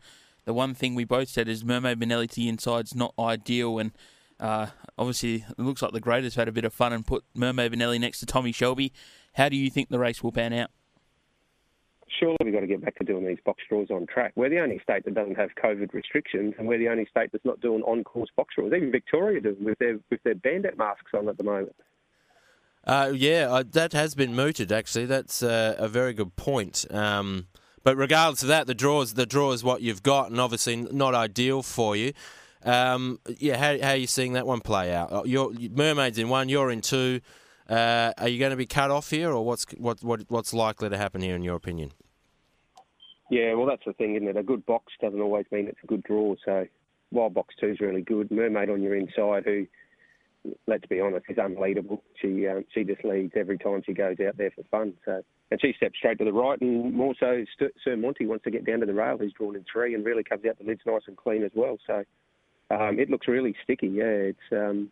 the 0.46 0.54
one 0.54 0.74
thing 0.74 0.96
we 0.96 1.06
both 1.06 1.30
said 1.30 1.48
is 1.48 1.64
Mermaid 1.64 2.00
Manelli 2.00 2.28
to 2.30 2.36
the 2.36 2.50
inside's 2.50 2.96
not 2.96 3.14
ideal, 3.18 3.80
and 3.80 3.92
uh, 4.40 4.68
obviously 4.98 5.46
it 5.50 5.60
looks 5.60 5.82
like 5.82 5.92
the 5.92 6.00
greatest 6.00 6.36
had 6.36 6.48
a 6.48 6.52
bit 6.52 6.66
of 6.66 6.74
fun 6.74 6.94
and 6.94 7.06
put 7.06 7.24
Mermaid 7.36 7.72
Manelli 7.72 8.00
next 8.00 8.20
to 8.20 8.26
Tommy 8.26 8.52
Shelby. 8.52 8.92
How 9.34 9.50
do 9.50 9.56
you 9.56 9.70
think 9.70 9.90
the 9.90 10.00
race 10.00 10.22
will 10.22 10.32
pan 10.32 10.54
out? 10.54 10.70
Surely 12.20 12.38
we've 12.44 12.54
got 12.54 12.62
to 12.62 12.68
get 12.68 12.84
back 12.84 12.98
to 12.98 13.04
doing 13.04 13.26
these 13.26 13.38
box 13.46 13.64
draws 13.70 13.90
on 13.90 14.06
track. 14.06 14.34
We're 14.36 14.50
the 14.50 14.60
only 14.60 14.80
state 14.80 15.06
that 15.06 15.14
doesn't 15.14 15.36
have 15.36 15.50
COVID 15.62 15.94
restrictions, 15.94 16.54
and 16.58 16.68
we're 16.68 16.78
the 16.78 16.90
only 16.90 17.06
state 17.06 17.32
that's 17.32 17.46
not 17.46 17.62
doing 17.62 17.82
on-course 17.84 18.30
box 18.36 18.56
draws. 18.56 18.74
Even 18.74 18.92
Victoria 18.92 19.42
do 19.42 19.56
with 19.60 19.80
their 19.80 20.00
with 20.10 20.22
their 20.24 20.36
bandit 20.36 20.78
masks 20.78 21.12
on 21.14 21.30
at 21.30 21.38
the 21.38 21.44
moment. 21.44 21.76
Uh, 22.86 23.12
yeah, 23.16 23.48
uh, 23.50 23.64
that 23.72 23.94
has 23.94 24.14
been 24.14 24.36
mooted. 24.36 24.72
Actually, 24.72 25.06
that's 25.06 25.42
uh, 25.42 25.76
a 25.78 25.88
very 25.88 26.14
good 26.14 26.36
point. 26.36 26.86
Um, 26.92 27.48
but 27.84 27.96
regardless 27.96 28.42
of 28.42 28.50
that, 28.50 28.68
the 28.68 28.74
draws 28.76 29.14
the 29.14 29.26
draw 29.26 29.52
is 29.52 29.64
what 29.64 29.82
you've 29.82 30.04
got, 30.04 30.30
and 30.30 30.40
obviously 30.40 30.76
not 30.76 31.16
ideal 31.16 31.64
for 31.64 31.96
you. 31.96 32.14
Um, 32.64 33.20
yeah, 33.40 33.58
how, 33.58 33.78
how 33.82 33.92
are 33.92 33.98
you 33.98 34.08
seeing 34.08 34.34
that 34.34 34.48
one 34.48 34.62
play 34.62 34.94
out? 34.94 35.12
Uh, 35.12 35.24
your 35.26 35.52
mermaids 35.72 36.18
in 36.18 36.30
one, 36.30 36.50
you're 36.50 36.72
in 36.72 36.82
two. 36.82 37.20
Uh, 37.70 38.12
are 38.18 38.28
you 38.28 38.40
going 38.40 38.52
to 38.52 38.58
be 38.58 38.66
cut 38.66 38.92
off 38.92 39.10
here, 39.10 39.32
or 39.32 39.46
what's 39.46 39.66
what, 39.78 40.04
what 40.04 40.22
what's 40.28 40.54
likely 40.54 40.90
to 40.90 40.98
happen 40.98 41.22
here, 41.22 41.36
in 41.36 41.44
your 41.44 41.56
opinion? 41.56 41.92
Yeah, 43.34 43.56
well, 43.56 43.66
that's 43.66 43.82
the 43.84 43.94
thing, 43.94 44.16
isn't 44.16 44.28
it? 44.28 44.38
A 44.38 44.44
good 44.44 44.64
box 44.68 44.94
doesn't 45.02 45.20
always 45.20 45.48
mean 45.52 45.68
it's 45.68 45.80
a 45.84 45.88
good 45.88 46.04
draw. 46.04 46.36
So, 46.46 46.68
Wild 47.12 47.34
Box 47.34 47.56
Two 47.60 47.70
is 47.70 47.80
really 47.80 48.04
good. 48.04 48.30
Mermaid 48.30 48.70
on 48.70 48.84
your 48.84 48.96
inside, 48.96 49.44
who, 49.44 49.66
let's 50.68 50.86
be 50.86 51.00
honest, 51.00 51.26
is 51.28 51.38
unleadable. 51.38 52.00
She 52.22 52.48
um, 52.48 52.64
she 52.76 52.84
just 52.84 53.04
leads 53.04 53.34
every 53.36 53.58
time 53.58 53.82
she 53.84 53.94
goes 53.94 54.18
out 54.20 54.38
there 54.38 54.52
for 54.52 54.64
fun. 54.70 54.94
So, 55.04 55.24
and 55.50 55.60
she 55.60 55.74
steps 55.76 55.98
straight 55.98 56.20
to 56.20 56.26
the 56.26 56.32
right, 56.32 56.62
and 56.62 56.94
more 56.94 57.16
so, 57.20 57.44
St- 57.56 57.74
Sir 57.84 57.98
Monty 57.98 58.28
wants 58.28 58.44
to 58.44 58.52
get 58.52 58.68
down 58.68 58.82
to 58.82 58.86
the 58.86 58.94
rail. 58.94 59.18
He's 59.20 59.34
drawn 59.34 59.56
in 59.56 59.66
three 59.72 59.96
and 59.96 60.06
really 60.06 60.24
comes 60.24 60.46
out 60.46 60.60
the 60.60 60.66
lids 60.66 60.82
nice 60.86 61.02
and 61.08 61.18
clean 61.18 61.44
as 61.44 61.52
well. 61.56 61.80
So, 61.88 62.04
um, 62.70 63.00
it 63.00 63.10
looks 63.10 63.28
really 63.28 63.56
sticky. 63.64 63.88
Yeah, 63.88 64.30
it's 64.32 64.52
um, 64.52 64.92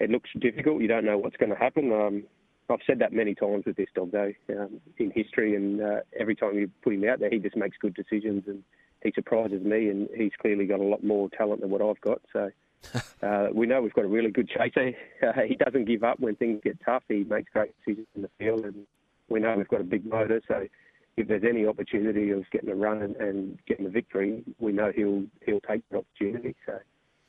it 0.00 0.10
looks 0.10 0.28
difficult. 0.38 0.82
You 0.82 0.88
don't 0.88 1.06
know 1.06 1.16
what's 1.16 1.38
going 1.38 1.50
to 1.50 1.56
happen. 1.56 1.92
Um, 1.92 2.24
I've 2.70 2.80
said 2.86 2.98
that 2.98 3.12
many 3.12 3.34
times 3.34 3.64
with 3.64 3.76
this 3.76 3.88
dog, 3.94 4.12
though, 4.12 4.32
um, 4.50 4.80
in 4.98 5.10
history, 5.10 5.56
and 5.56 5.80
uh, 5.80 6.00
every 6.18 6.34
time 6.34 6.56
you 6.58 6.70
put 6.82 6.94
him 6.94 7.08
out 7.08 7.20
there, 7.20 7.30
he 7.30 7.38
just 7.38 7.56
makes 7.56 7.76
good 7.78 7.94
decisions 7.94 8.44
and 8.46 8.62
he 9.02 9.12
surprises 9.14 9.62
me. 9.62 9.88
And 9.88 10.08
he's 10.14 10.32
clearly 10.40 10.66
got 10.66 10.80
a 10.80 10.84
lot 10.84 11.02
more 11.02 11.30
talent 11.30 11.62
than 11.62 11.70
what 11.70 11.80
I've 11.80 12.00
got. 12.00 12.20
So 12.32 12.50
uh, 13.22 13.48
we 13.52 13.66
know 13.66 13.80
we've 13.80 13.94
got 13.94 14.04
a 14.04 14.08
really 14.08 14.30
good 14.30 14.48
chaser. 14.48 14.92
Uh, 15.22 15.32
he 15.48 15.54
doesn't 15.54 15.86
give 15.86 16.04
up 16.04 16.20
when 16.20 16.36
things 16.36 16.60
get 16.62 16.78
tough. 16.84 17.02
He 17.08 17.24
makes 17.24 17.50
great 17.52 17.74
decisions 17.78 18.06
in 18.14 18.22
the 18.22 18.30
field, 18.38 18.64
and 18.64 18.86
we 19.28 19.40
know 19.40 19.56
we've 19.56 19.68
got 19.68 19.80
a 19.80 19.84
big 19.84 20.04
motor. 20.04 20.42
So 20.46 20.66
if 21.16 21.26
there's 21.26 21.44
any 21.48 21.66
opportunity 21.66 22.30
of 22.30 22.48
getting 22.50 22.70
a 22.70 22.74
run 22.74 23.02
and, 23.02 23.16
and 23.16 23.58
getting 23.66 23.86
a 23.86 23.90
victory, 23.90 24.44
we 24.58 24.72
know 24.72 24.92
he'll 24.94 25.24
he'll 25.44 25.60
take 25.60 25.82
the 25.90 25.98
opportunity. 25.98 26.54
So 26.66 26.78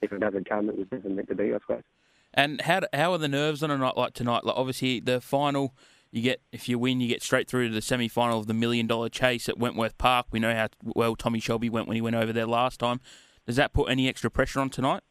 if 0.01 0.11
it 0.11 0.19
doesn't 0.19 0.47
come, 0.49 0.69
it 0.69 0.77
was 0.77 0.87
never 0.91 1.09
meant 1.09 1.29
to 1.29 1.35
be, 1.35 1.53
I 1.53 1.59
suppose. 1.59 1.83
And 2.33 2.61
how 2.61 2.81
how 2.93 3.13
are 3.13 3.17
the 3.17 3.27
nerves 3.27 3.63
on 3.63 3.71
a 3.71 3.77
night 3.77 3.97
like 3.97 4.13
tonight? 4.13 4.45
Like 4.45 4.55
obviously 4.55 4.99
the 4.99 5.19
final, 5.19 5.73
you 6.11 6.21
get 6.21 6.41
if 6.51 6.69
you 6.69 6.77
win, 6.77 7.01
you 7.01 7.07
get 7.07 7.23
straight 7.23 7.47
through 7.47 7.69
to 7.69 7.73
the 7.73 7.81
semi 7.81 8.07
final 8.07 8.39
of 8.39 8.47
the 8.47 8.53
million 8.53 8.87
dollar 8.87 9.09
chase 9.09 9.49
at 9.49 9.57
Wentworth 9.57 9.97
Park. 9.97 10.27
We 10.31 10.39
know 10.39 10.53
how 10.53 10.67
well 10.83 11.15
Tommy 11.15 11.39
Shelby 11.39 11.69
went 11.69 11.87
when 11.87 11.95
he 11.95 12.01
went 12.01 12.15
over 12.15 12.31
there 12.31 12.45
last 12.45 12.79
time. 12.79 13.01
Does 13.45 13.55
that 13.55 13.73
put 13.73 13.89
any 13.89 14.07
extra 14.07 14.29
pressure 14.29 14.59
on 14.59 14.69
tonight? 14.69 15.01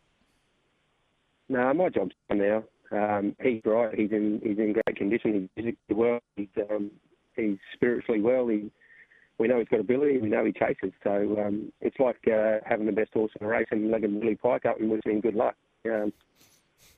No, 1.49 1.73
my 1.75 1.89
job's 1.89 2.15
done 2.29 2.39
now. 2.39 2.65
Um, 2.91 3.35
he's 3.43 3.61
right. 3.65 3.95
He's 3.95 4.13
in 4.13 4.41
he's 4.43 4.59
in 4.59 4.75
great 4.75 4.97
condition. 4.97 5.49
He's 5.57 5.65
physically 5.65 5.95
well. 5.97 6.21
He's 6.37 6.49
um, 6.71 6.91
he's 7.35 7.59
spiritually 7.75 8.21
well. 8.21 8.47
He 8.49 8.71
we 9.39 9.49
know 9.49 9.59
he's 9.59 9.69
got 9.69 9.81
ability. 9.81 10.19
We 10.19 10.29
know 10.29 10.45
he 10.45 10.53
chases. 10.53 10.93
So 11.03 11.37
um, 11.45 11.73
it's 11.81 11.99
like 11.99 12.19
uh, 12.27 12.59
having 12.65 12.87
the 12.87 12.93
best 12.93 13.13
horse 13.13 13.33
in 13.41 13.47
a 13.47 13.49
race 13.49 13.69
and 13.71 13.91
legging 13.91 14.21
Willie 14.21 14.37
Pike 14.37 14.67
up 14.67 14.81
and 14.81 14.91
wishing 14.91 15.13
him 15.13 15.21
good 15.21 15.35
luck. 15.35 15.55
Um, 15.87 16.13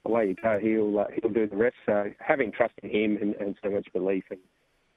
away 0.04 0.28
you 0.28 0.34
go. 0.34 0.58
He'll 0.60 0.98
uh, 0.98 1.06
he'll 1.20 1.32
do 1.32 1.46
the 1.46 1.56
rest. 1.56 1.76
So 1.86 2.12
having 2.18 2.52
trust 2.52 2.74
in 2.82 2.90
him 2.90 3.18
and, 3.20 3.34
and 3.36 3.56
so 3.62 3.70
much 3.70 3.88
belief, 3.92 4.24
and, 4.30 4.40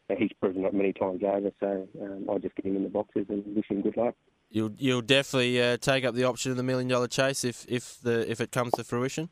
and 0.09 0.17
he's 0.17 0.31
proven 0.39 0.63
that 0.63 0.73
many 0.73 0.93
times 0.93 1.21
over. 1.23 1.51
So 1.59 1.87
um, 2.01 2.25
I'll 2.29 2.39
just 2.39 2.55
get 2.55 2.65
him 2.65 2.75
in 2.75 2.83
the 2.83 2.89
boxes 2.89 3.25
and 3.29 3.43
wish 3.55 3.69
him 3.69 3.81
good 3.81 3.97
luck. 3.97 4.15
You'll 4.49 4.71
you'll 4.77 5.01
definitely 5.01 5.61
uh, 5.61 5.77
take 5.77 6.05
up 6.05 6.15
the 6.15 6.25
option 6.25 6.51
of 6.51 6.57
the 6.57 6.63
million 6.63 6.87
dollar 6.87 7.07
chase 7.07 7.43
if 7.43 7.65
if 7.67 7.99
the 8.01 8.29
if 8.29 8.39
it 8.39 8.51
comes 8.51 8.71
to 8.73 8.83
fruition. 8.83 9.29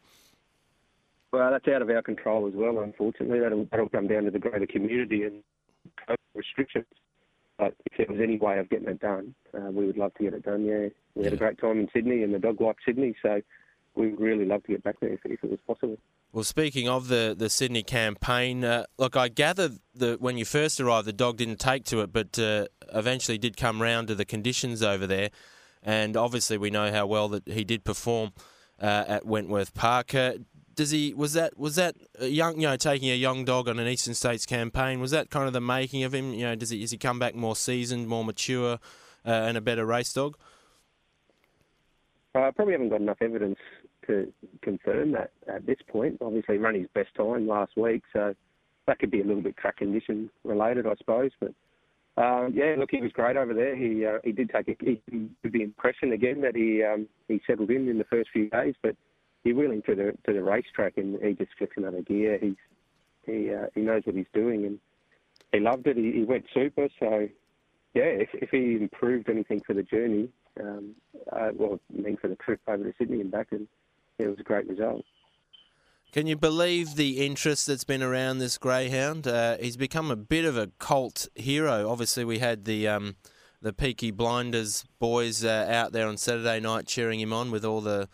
Well, 1.31 1.49
that's 1.51 1.67
out 1.69 1.81
of 1.81 1.89
our 1.89 2.01
control 2.01 2.47
as 2.47 2.53
well. 2.53 2.79
Unfortunately, 2.79 3.39
that'll 3.39 3.65
that'll 3.71 3.89
come 3.89 4.07
down 4.07 4.23
to 4.23 4.31
the 4.31 4.39
greater 4.39 4.67
community 4.67 5.23
and 5.23 5.43
restrictions. 6.33 6.85
But 7.57 7.75
if 7.85 7.97
there 7.97 8.07
was 8.09 8.19
any 8.21 8.37
way 8.37 8.57
of 8.57 8.69
getting 8.69 8.87
it 8.87 8.99
done, 8.99 9.35
uh, 9.53 9.69
we 9.71 9.85
would 9.85 9.97
love 9.97 10.13
to 10.15 10.23
get 10.23 10.33
it 10.33 10.43
done. 10.43 10.65
Yeah, 10.65 10.87
we 11.13 11.23
had 11.23 11.33
a 11.33 11.37
great 11.37 11.59
time 11.59 11.79
in 11.79 11.87
Sydney, 11.93 12.23
and 12.23 12.33
the 12.33 12.39
dog 12.39 12.59
liked 12.59 12.79
Sydney, 12.85 13.15
so 13.21 13.41
we 13.95 14.09
would 14.09 14.19
really 14.19 14.45
love 14.45 14.63
to 14.63 14.71
get 14.71 14.83
back 14.83 14.99
there 14.99 15.13
if, 15.13 15.19
if 15.25 15.43
it 15.43 15.49
was 15.49 15.59
possible. 15.67 15.97
Well, 16.31 16.43
speaking 16.43 16.87
of 16.87 17.09
the, 17.09 17.35
the 17.37 17.49
Sydney 17.49 17.83
campaign, 17.83 18.63
uh, 18.63 18.85
look, 18.97 19.17
I 19.17 19.27
gather 19.27 19.71
that 19.95 20.21
when 20.21 20.37
you 20.37 20.45
first 20.45 20.79
arrived, 20.79 21.07
the 21.07 21.13
dog 21.13 21.37
didn't 21.37 21.59
take 21.59 21.83
to 21.85 22.01
it, 22.01 22.13
but 22.13 22.39
uh, 22.39 22.67
eventually 22.93 23.37
did 23.37 23.57
come 23.57 23.81
round 23.81 24.07
to 24.07 24.15
the 24.15 24.25
conditions 24.25 24.81
over 24.81 25.05
there. 25.05 25.29
And 25.83 26.15
obviously, 26.15 26.57
we 26.57 26.69
know 26.69 26.91
how 26.91 27.05
well 27.05 27.27
that 27.29 27.47
he 27.47 27.63
did 27.63 27.83
perform 27.83 28.31
uh, 28.79 29.03
at 29.07 29.25
Wentworth 29.25 29.73
Park. 29.73 30.15
Uh, 30.15 30.33
does 30.75 30.91
he 30.91 31.13
was 31.13 31.33
that 31.33 31.57
was 31.57 31.75
that 31.75 31.95
young 32.21 32.55
you 32.55 32.67
know 32.67 32.77
taking 32.77 33.09
a 33.09 33.15
young 33.15 33.43
dog 33.43 33.67
on 33.67 33.77
an 33.77 33.87
Eastern 33.87 34.13
States 34.13 34.45
campaign? 34.45 34.99
Was 34.99 35.11
that 35.11 35.29
kind 35.29 35.47
of 35.47 35.53
the 35.53 35.61
making 35.61 36.03
of 36.03 36.13
him? 36.13 36.33
You 36.33 36.45
know, 36.45 36.55
does 36.55 36.69
he 36.69 36.79
does 36.79 36.91
he 36.91 36.97
come 36.97 37.19
back 37.19 37.35
more 37.35 37.55
seasoned, 37.55 38.07
more 38.07 38.23
mature, 38.23 38.79
uh, 39.25 39.29
and 39.29 39.57
a 39.57 39.61
better 39.61 39.85
race 39.85 40.13
dog? 40.13 40.37
I 42.33 42.51
probably 42.51 42.73
haven't 42.73 42.89
got 42.89 43.01
enough 43.01 43.21
evidence 43.21 43.57
to 44.07 44.31
confirm 44.61 45.11
that 45.13 45.31
at 45.47 45.65
this 45.65 45.79
point. 45.87 46.17
Obviously, 46.21 46.57
ran 46.57 46.75
his 46.75 46.87
best 46.93 47.13
time 47.15 47.47
last 47.47 47.75
week, 47.75 48.03
so 48.13 48.33
that 48.87 48.99
could 48.99 49.11
be 49.11 49.21
a 49.21 49.25
little 49.25 49.41
bit 49.41 49.57
track 49.57 49.77
condition 49.77 50.29
related, 50.43 50.87
I 50.87 50.95
suppose. 50.95 51.31
But 51.39 51.53
um, 52.21 52.53
yeah, 52.55 52.75
look, 52.77 52.89
he 52.91 53.01
was 53.01 53.11
great 53.11 53.37
over 53.37 53.53
there. 53.53 53.75
He 53.75 54.05
uh, 54.05 54.19
he 54.23 54.31
did 54.31 54.49
take 54.49 54.67
a, 54.69 54.75
he, 54.83 55.01
the 55.43 55.61
impression 55.61 56.13
again 56.13 56.41
that 56.41 56.55
he 56.55 56.83
um, 56.83 57.07
he 57.27 57.41
settled 57.45 57.69
in 57.69 57.89
in 57.89 57.97
the 57.97 58.05
first 58.05 58.29
few 58.31 58.49
days, 58.49 58.75
but 58.81 58.95
he 59.43 59.53
wheeling 59.53 59.81
to 59.83 59.95
the 59.95 60.13
to 60.25 60.33
the 60.33 60.43
racetrack 60.43 60.97
and 60.97 61.21
he 61.21 61.33
just 61.33 61.51
flips 61.57 61.73
another 61.77 62.01
gear. 62.01 62.37
He's 62.39 62.55
he 63.25 63.53
uh, 63.53 63.67
he 63.75 63.81
knows 63.81 64.03
what 64.05 64.15
he's 64.15 64.25
doing 64.33 64.65
and 64.65 64.79
he 65.51 65.59
loved 65.59 65.87
it. 65.87 65.97
He, 65.97 66.11
he 66.11 66.23
went 66.23 66.45
super. 66.53 66.87
So 66.99 67.27
yeah, 67.93 68.03
if 68.03 68.29
if 68.33 68.49
he 68.49 68.75
improved 68.75 69.29
anything 69.29 69.61
for 69.65 69.73
the 69.73 69.83
journey, 69.83 70.29
um, 70.61 70.95
uh, 71.31 71.49
well, 71.55 71.79
I 71.97 72.01
mean 72.01 72.17
for 72.17 72.27
the 72.27 72.35
trip 72.35 72.59
over 72.67 72.83
to 72.83 72.93
Sydney 72.97 73.21
and 73.21 73.31
back, 73.31 73.47
and 73.51 73.67
it 74.19 74.27
was 74.27 74.39
a 74.39 74.43
great 74.43 74.67
result. 74.67 75.03
Can 76.11 76.27
you 76.27 76.35
believe 76.35 76.95
the 76.95 77.25
interest 77.25 77.67
that's 77.67 77.85
been 77.85 78.03
around 78.03 78.39
this 78.39 78.57
greyhound? 78.57 79.27
Uh, 79.27 79.57
he's 79.57 79.77
become 79.77 80.11
a 80.11 80.17
bit 80.17 80.43
of 80.43 80.57
a 80.57 80.67
cult 80.77 81.29
hero. 81.35 81.89
Obviously, 81.89 82.25
we 82.25 82.39
had 82.39 82.65
the 82.65 82.87
um, 82.87 83.15
the 83.61 83.71
Peaky 83.71 84.11
Blinders 84.11 84.83
boys 84.99 85.45
uh, 85.45 85.67
out 85.69 85.93
there 85.93 86.07
on 86.07 86.17
Saturday 86.17 86.59
night 86.59 86.87
cheering 86.87 87.19
him 87.19 87.31
on 87.31 87.51
with 87.51 87.63
all 87.63 87.79
the, 87.79 88.09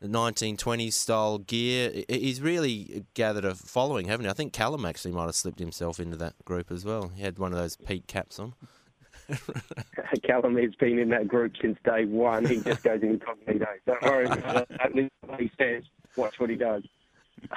the 0.00 0.08
1920s 0.08 0.92
style 0.92 1.38
gear. 1.38 2.04
He's 2.08 2.40
really 2.40 3.04
gathered 3.14 3.44
a 3.44 3.54
following, 3.54 4.06
haven't 4.06 4.26
he? 4.26 4.30
I 4.30 4.34
think 4.34 4.52
Callum 4.52 4.84
actually 4.84 5.12
might 5.12 5.24
have 5.24 5.34
slipped 5.34 5.58
himself 5.58 5.98
into 5.98 6.16
that 6.18 6.34
group 6.44 6.70
as 6.70 6.84
well. 6.84 7.12
He 7.14 7.22
had 7.22 7.38
one 7.38 7.52
of 7.52 7.58
those 7.58 7.76
peak 7.76 8.06
caps 8.06 8.38
on. 8.38 8.54
Callum 10.22 10.56
has 10.56 10.74
been 10.76 10.98
in 10.98 11.08
that 11.10 11.28
group 11.28 11.54
since 11.60 11.78
day 11.84 12.04
one. 12.04 12.44
He 12.44 12.60
just 12.60 12.82
goes 12.82 13.02
incognito. 13.02 13.66
Don't 13.86 14.02
worry 14.02 14.26
about 14.26 14.68
what 15.26 15.40
he 15.40 15.50
says. 15.58 15.84
Watch 16.16 16.38
what 16.38 16.50
he 16.50 16.56
does. 16.56 16.82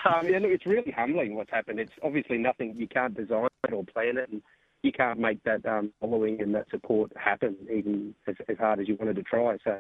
Um, 0.06 0.28
yeah, 0.28 0.40
look, 0.40 0.52
it's 0.52 0.66
really 0.66 0.92
humbling 0.92 1.36
what's 1.36 1.52
happened. 1.52 1.80
It's 1.80 1.92
obviously 2.04 2.38
nothing 2.38 2.76
you 2.78 2.88
can't 2.88 3.16
design 3.16 3.48
it 3.68 3.74
or 3.74 3.84
plan 3.84 4.18
it, 4.18 4.30
and 4.30 4.42
you 4.82 4.92
can't 4.92 5.20
make 5.20 5.44
that 5.44 5.66
um, 5.66 5.92
following 6.00 6.42
and 6.42 6.54
that 6.56 6.70
support 6.70 7.12
happen, 7.18 7.56
even 7.72 8.14
as, 8.28 8.36
as 8.48 8.58
hard 8.58 8.80
as 8.80 8.88
you 8.88 8.96
wanted 9.00 9.16
to 9.16 9.24
try. 9.24 9.58
So 9.64 9.80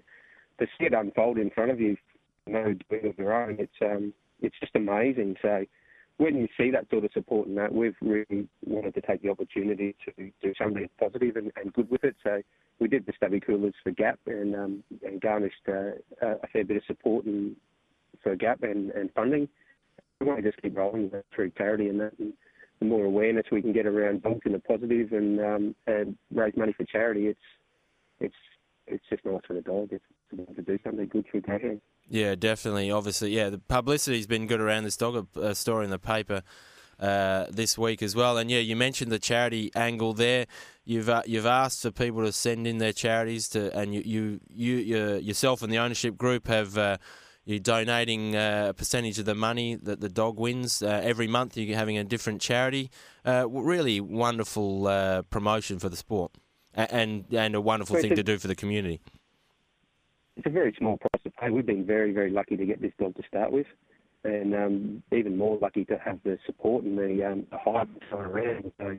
to 0.59 0.65
see 0.65 0.85
it 0.85 0.93
unfold 0.93 1.37
in 1.37 1.49
front 1.51 1.71
of 1.71 1.79
you, 1.79 1.97
no 2.47 2.75
doing 2.89 3.07
of 3.07 3.17
your 3.17 3.33
own, 3.33 3.57
it's 3.59 3.73
um, 3.81 4.13
it's 4.41 4.55
just 4.59 4.75
amazing. 4.75 5.37
So 5.41 5.65
when 6.17 6.35
you 6.37 6.47
see 6.57 6.71
that 6.71 6.89
sort 6.89 7.05
of 7.05 7.11
support 7.13 7.47
and 7.47 7.57
that, 7.57 7.73
we've 7.73 7.95
really 8.01 8.47
wanted 8.65 8.93
to 8.95 9.01
take 9.01 9.21
the 9.21 9.29
opportunity 9.29 9.95
to 10.05 10.31
do 10.41 10.53
something 10.57 10.87
positive 10.99 11.35
and, 11.35 11.51
and 11.55 11.73
good 11.73 11.89
with 11.89 12.03
it. 12.03 12.15
So 12.23 12.41
we 12.79 12.87
did 12.87 13.05
the 13.05 13.13
stubby 13.17 13.39
coolers 13.39 13.73
for 13.83 13.91
Gap 13.91 14.19
and, 14.27 14.55
um, 14.55 14.83
and 15.03 15.19
garnished 15.19 15.55
uh, 15.67 15.91
a 16.21 16.47
fair 16.51 16.63
bit 16.63 16.77
of 16.77 16.83
support 16.85 17.25
and, 17.25 17.55
for 18.21 18.35
Gap 18.35 18.63
and, 18.63 18.91
and 18.91 19.11
funding. 19.13 19.49
We 20.19 20.27
want 20.27 20.43
to 20.43 20.49
just 20.49 20.61
keep 20.61 20.77
rolling 20.77 21.11
through 21.33 21.51
charity 21.57 21.89
and 21.89 21.99
that. 21.99 22.13
And 22.19 22.33
the 22.79 22.85
more 22.85 23.05
awareness 23.05 23.45
we 23.51 23.61
can 23.61 23.73
get 23.73 23.85
around 23.85 24.23
in 24.45 24.55
a 24.55 24.59
positive 24.59 25.11
and 25.13 25.39
um, 25.39 25.75
and 25.87 26.17
raise 26.33 26.55
money 26.55 26.73
for 26.73 26.85
charity, 26.85 27.27
it's 27.27 27.39
it's 28.19 28.35
it's 28.87 29.03
just 29.09 29.25
nice 29.25 29.41
for 29.47 29.53
the 29.53 29.61
dog. 29.61 29.89
It's 29.91 30.03
to 30.55 30.61
do 30.61 30.79
something 30.83 31.07
good 31.07 31.25
for 31.31 31.39
greyhounds. 31.39 31.81
Yeah, 32.13 32.35
definitely. 32.35 32.91
Obviously, 32.91 33.31
yeah, 33.31 33.49
the 33.49 33.57
publicity's 33.57 34.27
been 34.27 34.45
good 34.45 34.61
around 34.61 34.83
this 34.83 34.95
dog. 34.95 35.27
A 35.35 35.55
story 35.55 35.85
in 35.85 35.89
the 35.89 35.97
paper 35.97 36.43
uh, 36.99 37.47
this 37.49 37.75
week 37.75 38.03
as 38.03 38.15
well. 38.15 38.37
And 38.37 38.51
yeah, 38.51 38.59
you 38.59 38.75
mentioned 38.75 39.11
the 39.11 39.17
charity 39.17 39.71
angle 39.75 40.13
there. 40.13 40.45
You've 40.85 41.09
uh, 41.09 41.23
you've 41.25 41.47
asked 41.47 41.81
for 41.81 41.89
people 41.89 42.23
to 42.23 42.31
send 42.31 42.67
in 42.67 42.77
their 42.77 42.93
charities 42.93 43.49
to, 43.49 43.75
and 43.75 43.95
you 43.95 44.03
you, 44.05 44.39
you, 44.47 44.75
you 44.75 45.15
yourself 45.15 45.63
and 45.63 45.73
the 45.73 45.79
ownership 45.79 46.15
group 46.15 46.47
have. 46.47 46.77
Uh, 46.77 46.97
you're 47.45 47.59
donating 47.59 48.35
uh, 48.37 48.67
a 48.69 48.73
percentage 48.73 49.17
of 49.19 49.25
the 49.25 49.35
money 49.35 49.75
that 49.75 49.99
the 49.99 50.07
dog 50.07 50.39
wins 50.39 50.81
uh, 50.83 51.01
every 51.03 51.27
month. 51.27 51.57
You're 51.57 51.75
having 51.75 51.97
a 51.97 52.03
different 52.03 52.41
charity. 52.41 52.91
Uh, 53.25 53.49
really 53.49 53.99
wonderful 53.99 55.23
promotion 55.31 55.79
for 55.79 55.89
the 55.89 55.97
sport, 55.97 56.31
and 56.75 57.25
and 57.31 57.55
a 57.55 57.59
wonderful 57.59 57.95
thing 57.95 58.15
to 58.15 58.23
do 58.23 58.37
for 58.37 58.47
the 58.47 58.55
community 58.55 59.01
it's 60.35 60.47
a 60.47 60.49
very 60.49 60.75
small 60.77 60.97
price 60.97 61.23
to 61.23 61.29
pay. 61.31 61.49
We've 61.49 61.65
been 61.65 61.85
very, 61.85 62.13
very 62.13 62.31
lucky 62.31 62.57
to 62.57 62.65
get 62.65 62.81
this 62.81 62.93
dog 62.99 63.15
to 63.15 63.23
start 63.27 63.51
with, 63.51 63.67
and 64.23 64.55
um, 64.55 65.03
even 65.11 65.37
more 65.37 65.57
lucky 65.61 65.85
to 65.85 65.97
have 66.03 66.19
the 66.23 66.37
support 66.45 66.83
and 66.83 66.97
the, 66.97 67.23
um, 67.23 67.47
the 67.51 67.57
hype 67.57 67.89
around. 68.11 68.71
So 68.79 68.97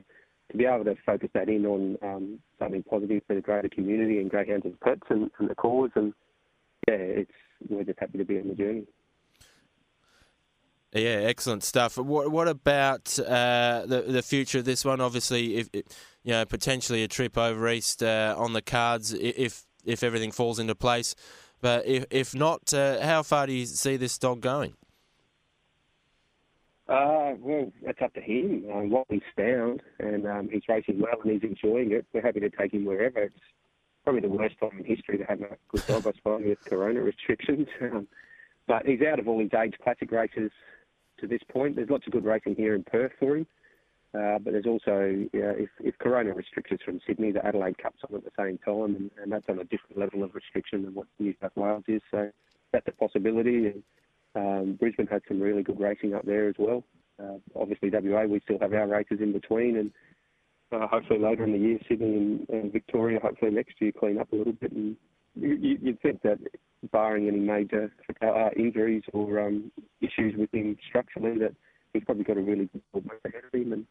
to 0.51 0.57
be 0.57 0.65
able 0.65 0.85
to 0.85 0.95
focus 1.05 1.29
that 1.33 1.49
in 1.49 1.65
on 1.65 1.97
um, 2.01 2.39
something 2.59 2.83
positive 2.83 3.21
for 3.27 3.35
the 3.35 3.41
greater 3.41 3.69
community 3.69 4.19
and 4.19 4.29
greyhounds 4.29 4.65
and 4.65 4.79
pets 4.79 5.01
and, 5.09 5.29
and 5.39 5.49
the 5.49 5.55
cause, 5.55 5.91
and 5.95 6.13
yeah, 6.87 6.95
it's 6.95 7.31
we're 7.69 7.83
just 7.83 7.99
happy 7.99 8.17
to 8.17 8.25
be 8.25 8.39
on 8.39 8.47
the 8.47 8.55
journey. 8.55 8.83
Yeah, 10.93 11.25
excellent 11.25 11.63
stuff. 11.63 11.97
What, 11.97 12.31
what 12.31 12.47
about 12.47 13.19
uh, 13.19 13.83
the 13.85 14.05
the 14.07 14.21
future 14.21 14.59
of 14.59 14.65
this 14.65 14.85
one? 14.85 15.01
Obviously, 15.01 15.57
if 15.57 15.69
you 15.73 16.31
know 16.31 16.45
potentially 16.45 17.03
a 17.03 17.07
trip 17.09 17.37
over 17.37 17.67
east 17.67 18.01
uh, 18.01 18.33
on 18.37 18.53
the 18.53 18.61
cards 18.61 19.11
if 19.13 19.65
if 19.85 20.03
everything 20.03 20.31
falls 20.31 20.59
into 20.59 20.75
place. 20.75 21.15
But 21.61 21.85
if 21.85 22.05
if 22.09 22.35
not, 22.35 22.73
uh, 22.73 23.01
how 23.01 23.23
far 23.23 23.47
do 23.47 23.53
you 23.53 23.65
see 23.65 23.97
this 23.97 24.17
dog 24.17 24.41
going? 24.41 24.75
Uh, 26.87 27.33
well, 27.39 27.71
it's 27.81 28.01
up 28.01 28.13
to 28.13 28.21
him. 28.21 28.63
Um, 28.71 28.89
what 28.91 29.07
he's 29.09 29.21
found, 29.35 29.81
and 29.99 30.27
um, 30.27 30.49
he's 30.51 30.61
racing 30.69 30.99
well 30.99 31.19
and 31.23 31.31
he's 31.31 31.41
enjoying 31.43 31.91
it. 31.91 32.05
We're 32.13 32.21
happy 32.21 32.41
to 32.41 32.49
take 32.49 32.73
him 32.73 32.85
wherever. 32.85 33.23
It's 33.23 33.35
probably 34.03 34.21
the 34.21 34.29
worst 34.29 34.59
time 34.59 34.77
in 34.77 34.85
history 34.85 35.17
to 35.17 35.23
have 35.23 35.41
a 35.41 35.57
good 35.69 35.87
dog, 35.87 36.05
I 36.05 36.11
suppose, 36.11 36.43
with 36.45 36.63
corona 36.65 37.01
restrictions. 37.01 37.67
Um, 37.81 38.07
but 38.67 38.87
he's 38.87 39.01
out 39.01 39.19
of 39.19 39.27
all 39.27 39.39
his 39.39 39.53
age 39.53 39.75
classic 39.83 40.11
races 40.11 40.51
to 41.19 41.27
this 41.27 41.41
point. 41.49 41.75
There's 41.75 41.89
lots 41.89 42.07
of 42.07 42.13
good 42.13 42.25
racing 42.25 42.55
here 42.55 42.73
in 42.73 42.83
Perth 42.83 43.11
for 43.19 43.37
him. 43.37 43.45
Uh, 44.15 44.39
but 44.39 44.53
there's 44.53 44.67
also, 44.67 45.27
if, 45.33 45.69
if 45.79 45.97
Corona 45.97 46.33
restrictions 46.33 46.79
from 46.85 47.01
Sydney, 47.05 47.31
the 47.31 47.45
Adelaide 47.45 47.77
Cup's 47.77 47.99
on 48.07 48.15
at 48.15 48.23
the 48.23 48.31
same 48.37 48.57
time, 48.59 48.95
and, 48.95 49.11
and, 49.21 49.31
that's 49.31 49.49
on 49.49 49.59
a 49.59 49.63
different 49.65 49.97
level 49.97 50.23
of 50.23 50.33
restriction 50.35 50.83
than 50.83 50.93
what 50.93 51.07
New 51.19 51.33
South 51.41 51.51
Wales 51.55 51.83
is. 51.87 52.01
So 52.11 52.29
that's 52.71 52.87
a 52.87 52.91
possibility. 52.91 53.67
And 53.67 53.83
um, 54.35 54.77
Brisbane 54.79 55.07
had 55.07 55.23
some 55.27 55.41
really 55.41 55.63
good 55.63 55.79
racing 55.79 56.13
up 56.13 56.25
there 56.25 56.47
as 56.47 56.55
well. 56.57 56.83
Uh, 57.21 57.39
obviously, 57.59 57.89
WA, 57.91 58.23
we 58.23 58.39
still 58.41 58.59
have 58.59 58.73
our 58.73 58.87
races 58.87 59.19
in 59.19 59.33
between, 59.33 59.77
and 59.77 59.91
uh, 60.71 60.87
hopefully 60.87 61.19
later 61.19 61.43
in 61.43 61.51
the 61.51 61.57
year, 61.57 61.79
Sydney 61.89 62.15
and, 62.15 62.49
and, 62.49 62.71
Victoria, 62.71 63.19
hopefully 63.21 63.51
next 63.51 63.73
year, 63.79 63.91
clean 63.97 64.17
up 64.17 64.31
a 64.31 64.35
little 64.35 64.53
bit. 64.53 64.71
And 64.71 64.95
you, 65.35 65.77
would 65.81 66.01
think 66.01 66.21
that, 66.21 66.39
barring 66.91 67.27
any 67.27 67.39
major 67.39 67.91
uh, 68.21 68.49
injuries 68.55 69.03
or 69.11 69.39
um, 69.39 69.71
issues 70.01 70.35
with 70.37 70.53
him 70.53 70.77
structurally, 70.87 71.39
that 71.39 71.53
he's 71.93 72.03
probably 72.03 72.23
got 72.23 72.37
a 72.37 72.41
really 72.41 72.69
good 72.71 72.81
ball 72.93 73.03
ahead 73.25 73.41
of 73.45 73.59
him, 73.59 73.73
and 73.73 73.85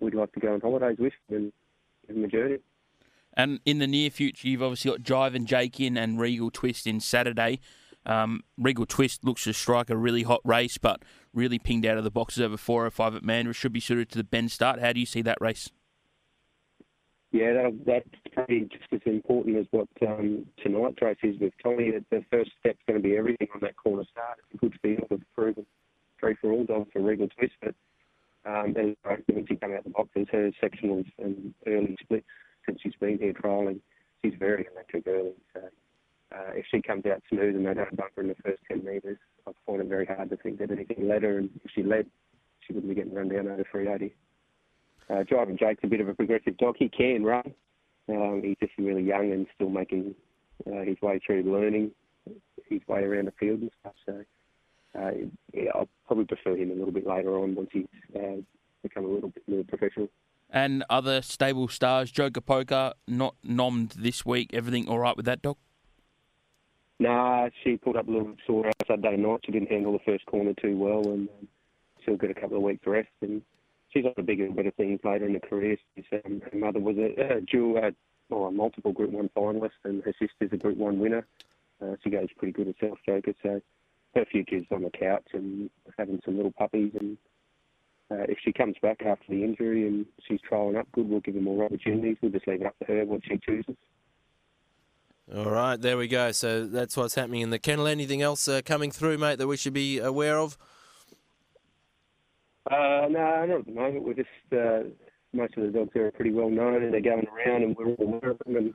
we'd 0.00 0.14
like 0.14 0.32
to 0.32 0.40
go 0.40 0.54
on 0.54 0.60
holidays 0.60 0.96
with 0.98 1.12
and 1.28 1.52
give 2.06 2.16
him 2.16 2.24
a 2.24 2.28
journey. 2.28 2.58
And 3.34 3.60
in 3.64 3.78
the 3.78 3.86
near 3.86 4.10
future, 4.10 4.48
you've 4.48 4.62
obviously 4.62 4.90
got 4.90 5.00
Jive 5.00 5.34
and 5.34 5.46
Jake 5.46 5.78
in 5.80 5.96
and 5.96 6.18
Regal 6.18 6.50
Twist 6.50 6.86
in 6.86 7.00
Saturday. 7.00 7.60
Um, 8.04 8.42
Regal 8.56 8.86
Twist 8.86 9.24
looks 9.24 9.44
to 9.44 9.52
strike 9.52 9.90
a 9.90 9.96
really 9.96 10.22
hot 10.22 10.40
race, 10.44 10.78
but 10.78 11.02
really 11.34 11.58
pinged 11.58 11.86
out 11.86 11.98
of 11.98 12.04
the 12.04 12.10
boxes 12.10 12.42
over 12.42 12.56
four 12.56 12.86
or 12.86 12.90
five 12.90 13.14
at 13.14 13.22
Mandurah. 13.22 13.54
Should 13.54 13.72
be 13.72 13.80
suited 13.80 14.10
to 14.10 14.18
the 14.18 14.24
bend 14.24 14.50
start. 14.50 14.80
How 14.80 14.92
do 14.92 15.00
you 15.00 15.06
see 15.06 15.22
that 15.22 15.38
race? 15.40 15.70
Yeah, 17.30 17.52
that 17.52 17.84
that's 17.84 18.08
probably 18.32 18.60
just 18.60 18.90
as 18.90 19.00
important 19.04 19.58
as 19.58 19.66
what 19.70 19.88
um, 20.06 20.46
tonight's 20.62 21.02
race 21.02 21.18
is 21.22 21.38
with 21.38 21.52
Tommy. 21.62 21.92
The 22.10 22.24
first 22.30 22.52
step's 22.58 22.80
going 22.88 23.02
to 23.02 23.06
be 23.06 23.16
everything 23.16 23.48
on 23.54 23.60
that 23.60 23.76
corner 23.76 24.04
start. 24.10 24.38
It's 24.38 24.54
a 24.54 24.66
good 24.66 24.78
field 24.80 25.06
of 25.10 25.20
proven 25.34 25.66
three 26.18 26.34
for 26.40 26.50
all 26.50 26.64
dog 26.64 26.86
for 26.92 27.00
Regal 27.00 27.28
Twist, 27.28 27.52
but 27.60 27.74
um, 28.48 28.74
and 28.76 28.96
she 29.48 29.56
came 29.56 29.74
out 29.74 29.84
the 29.84 29.90
boxes, 29.90 30.26
her 30.32 30.50
sectionals 30.62 31.06
and 31.18 31.52
early 31.66 31.96
splits 32.00 32.26
since 32.66 32.80
she's 32.82 32.94
been 33.00 33.18
here 33.18 33.32
trialling, 33.32 33.80
she's 34.22 34.34
very 34.38 34.66
electric 34.72 35.06
early. 35.06 35.34
So 35.54 35.60
uh, 36.34 36.52
if 36.54 36.64
she 36.70 36.80
comes 36.82 37.04
out 37.06 37.22
smooth 37.28 37.56
and 37.56 37.66
they 37.66 37.74
don't 37.74 37.96
bump 37.96 38.12
her 38.16 38.22
in 38.22 38.28
the 38.28 38.34
first 38.44 38.60
10 38.68 38.84
metres, 38.84 39.18
I 39.46 39.52
find 39.66 39.80
it 39.80 39.88
very 39.88 40.06
hard 40.06 40.30
to 40.30 40.36
think 40.36 40.58
that 40.58 40.70
anything 40.70 41.08
led 41.08 41.22
her. 41.22 41.38
And 41.38 41.50
if 41.64 41.70
she 41.74 41.82
led, 41.82 42.06
she 42.60 42.72
wouldn't 42.72 42.90
be 42.90 42.94
getting 42.94 43.14
run 43.14 43.28
down 43.28 43.48
over 43.48 43.64
380. 43.70 44.14
Uh, 45.10 45.22
driving 45.24 45.56
Jake's 45.56 45.84
a 45.84 45.86
bit 45.86 46.00
of 46.00 46.08
a 46.08 46.14
progressive 46.14 46.56
dog. 46.58 46.76
He 46.78 46.88
can 46.88 47.24
run. 47.24 47.54
Um, 48.10 48.42
he's 48.44 48.56
just 48.60 48.72
really 48.78 49.02
young 49.02 49.32
and 49.32 49.46
still 49.54 49.70
making 49.70 50.14
uh, 50.66 50.82
his 50.82 50.96
way 51.02 51.20
through 51.24 51.42
learning 51.42 51.90
his 52.68 52.80
way 52.88 53.02
around 53.02 53.26
the 53.26 53.32
field 53.32 53.60
and 53.60 53.70
stuff. 53.80 53.94
So 54.04 54.24
uh, 54.96 55.10
yeah, 55.52 55.70
I'll 55.74 55.88
probably 56.06 56.24
prefer 56.24 56.56
him 56.56 56.70
a 56.70 56.74
little 56.74 56.92
bit 56.92 57.06
later 57.06 57.38
on 57.38 57.54
once 57.54 57.70
he's 57.72 57.86
uh, 58.16 58.36
become 58.82 59.04
a 59.04 59.08
little 59.08 59.30
bit 59.30 59.42
more 59.46 59.64
professional. 59.64 60.08
And 60.50 60.84
other 60.88 61.20
stable 61.20 61.68
stars, 61.68 62.10
Joker 62.10 62.40
Poker, 62.40 62.94
not 63.06 63.34
nommed 63.46 63.94
this 63.94 64.24
week. 64.24 64.50
Everything 64.54 64.88
all 64.88 64.98
right 64.98 65.16
with 65.16 65.26
that, 65.26 65.42
Doc? 65.42 65.58
Nah, 66.98 67.48
she 67.62 67.76
pulled 67.76 67.96
up 67.96 68.08
a 68.08 68.10
little 68.10 68.34
sore 68.46 68.66
out 68.66 68.74
Saturday 68.86 69.16
night. 69.16 69.40
She 69.44 69.52
didn't 69.52 69.70
handle 69.70 69.92
the 69.92 69.98
first 70.04 70.26
corner 70.26 70.54
too 70.54 70.76
well, 70.76 71.02
and 71.02 71.28
um, 71.28 71.48
she'll 72.04 72.16
get 72.16 72.30
a 72.30 72.34
couple 72.34 72.56
of 72.56 72.62
weeks 72.62 72.86
rest. 72.86 73.08
And 73.20 73.42
she's 73.90 74.04
on 74.04 74.14
the 74.16 74.22
bigger 74.22 74.46
and 74.46 74.56
better 74.56 74.72
things 74.72 75.00
later 75.04 75.26
in 75.26 75.34
her 75.34 75.40
career. 75.40 75.76
She's, 75.94 76.06
um, 76.24 76.40
her 76.50 76.58
mother 76.58 76.80
was 76.80 76.96
a, 76.96 77.36
a 77.36 77.40
dual, 77.42 77.78
uh, 77.84 77.90
well, 78.30 78.46
a 78.46 78.50
multiple 78.50 78.92
Group 78.92 79.10
One 79.10 79.30
finalist, 79.36 79.78
and 79.84 80.02
her 80.02 80.14
sister's 80.18 80.52
a 80.52 80.56
Group 80.56 80.78
One 80.78 80.98
winner. 80.98 81.26
Uh, 81.80 81.94
she 82.02 82.10
goes 82.10 82.28
pretty 82.36 82.52
good 82.52 82.74
herself, 82.74 82.98
Joker. 83.06 83.34
So 83.42 83.60
her 84.14 84.24
future's 84.30 84.66
on 84.70 84.82
the 84.82 84.90
couch 84.90 85.26
and 85.32 85.70
having 85.98 86.20
some 86.24 86.36
little 86.36 86.52
puppies. 86.52 86.92
And 86.98 87.16
uh, 88.10 88.24
if 88.28 88.38
she 88.44 88.52
comes 88.52 88.76
back 88.80 89.02
after 89.04 89.26
the 89.28 89.44
injury 89.44 89.86
and 89.86 90.06
she's 90.26 90.40
trialling 90.50 90.78
up 90.78 90.90
good, 90.92 91.08
we'll 91.08 91.20
give 91.20 91.34
her 91.34 91.40
more 91.40 91.64
opportunities. 91.64 92.16
We'll 92.22 92.32
just 92.32 92.48
leave 92.48 92.60
it 92.60 92.66
up 92.66 92.78
to 92.80 92.86
her 92.86 93.04
what 93.04 93.20
she 93.24 93.38
chooses. 93.38 93.76
All 95.34 95.50
right, 95.50 95.78
there 95.78 95.98
we 95.98 96.08
go. 96.08 96.32
So 96.32 96.66
that's 96.66 96.96
what's 96.96 97.14
happening 97.14 97.42
in 97.42 97.50
the 97.50 97.58
kennel. 97.58 97.86
Anything 97.86 98.22
else 98.22 98.48
uh, 98.48 98.62
coming 98.64 98.90
through, 98.90 99.18
mate, 99.18 99.36
that 99.38 99.46
we 99.46 99.58
should 99.58 99.74
be 99.74 99.98
aware 99.98 100.38
of? 100.38 100.56
Uh, 102.70 103.08
no, 103.10 103.44
not 103.46 103.50
at 103.50 103.66
the 103.66 103.72
moment. 103.72 104.04
We're 104.04 104.14
just 104.14 104.28
uh, 104.52 104.88
most 105.34 105.56
of 105.56 105.64
the 105.64 105.70
dogs 105.70 105.90
here 105.92 106.06
are 106.06 106.12
pretty 106.12 106.32
well 106.32 106.48
known, 106.48 106.82
and 106.82 106.92
they're 106.92 107.00
going 107.00 107.26
around, 107.28 107.62
and 107.62 107.76
we're 107.76 107.88
all 107.88 107.96
aware 108.06 108.30
of 108.30 108.38
them. 108.46 108.56
And, 108.56 108.74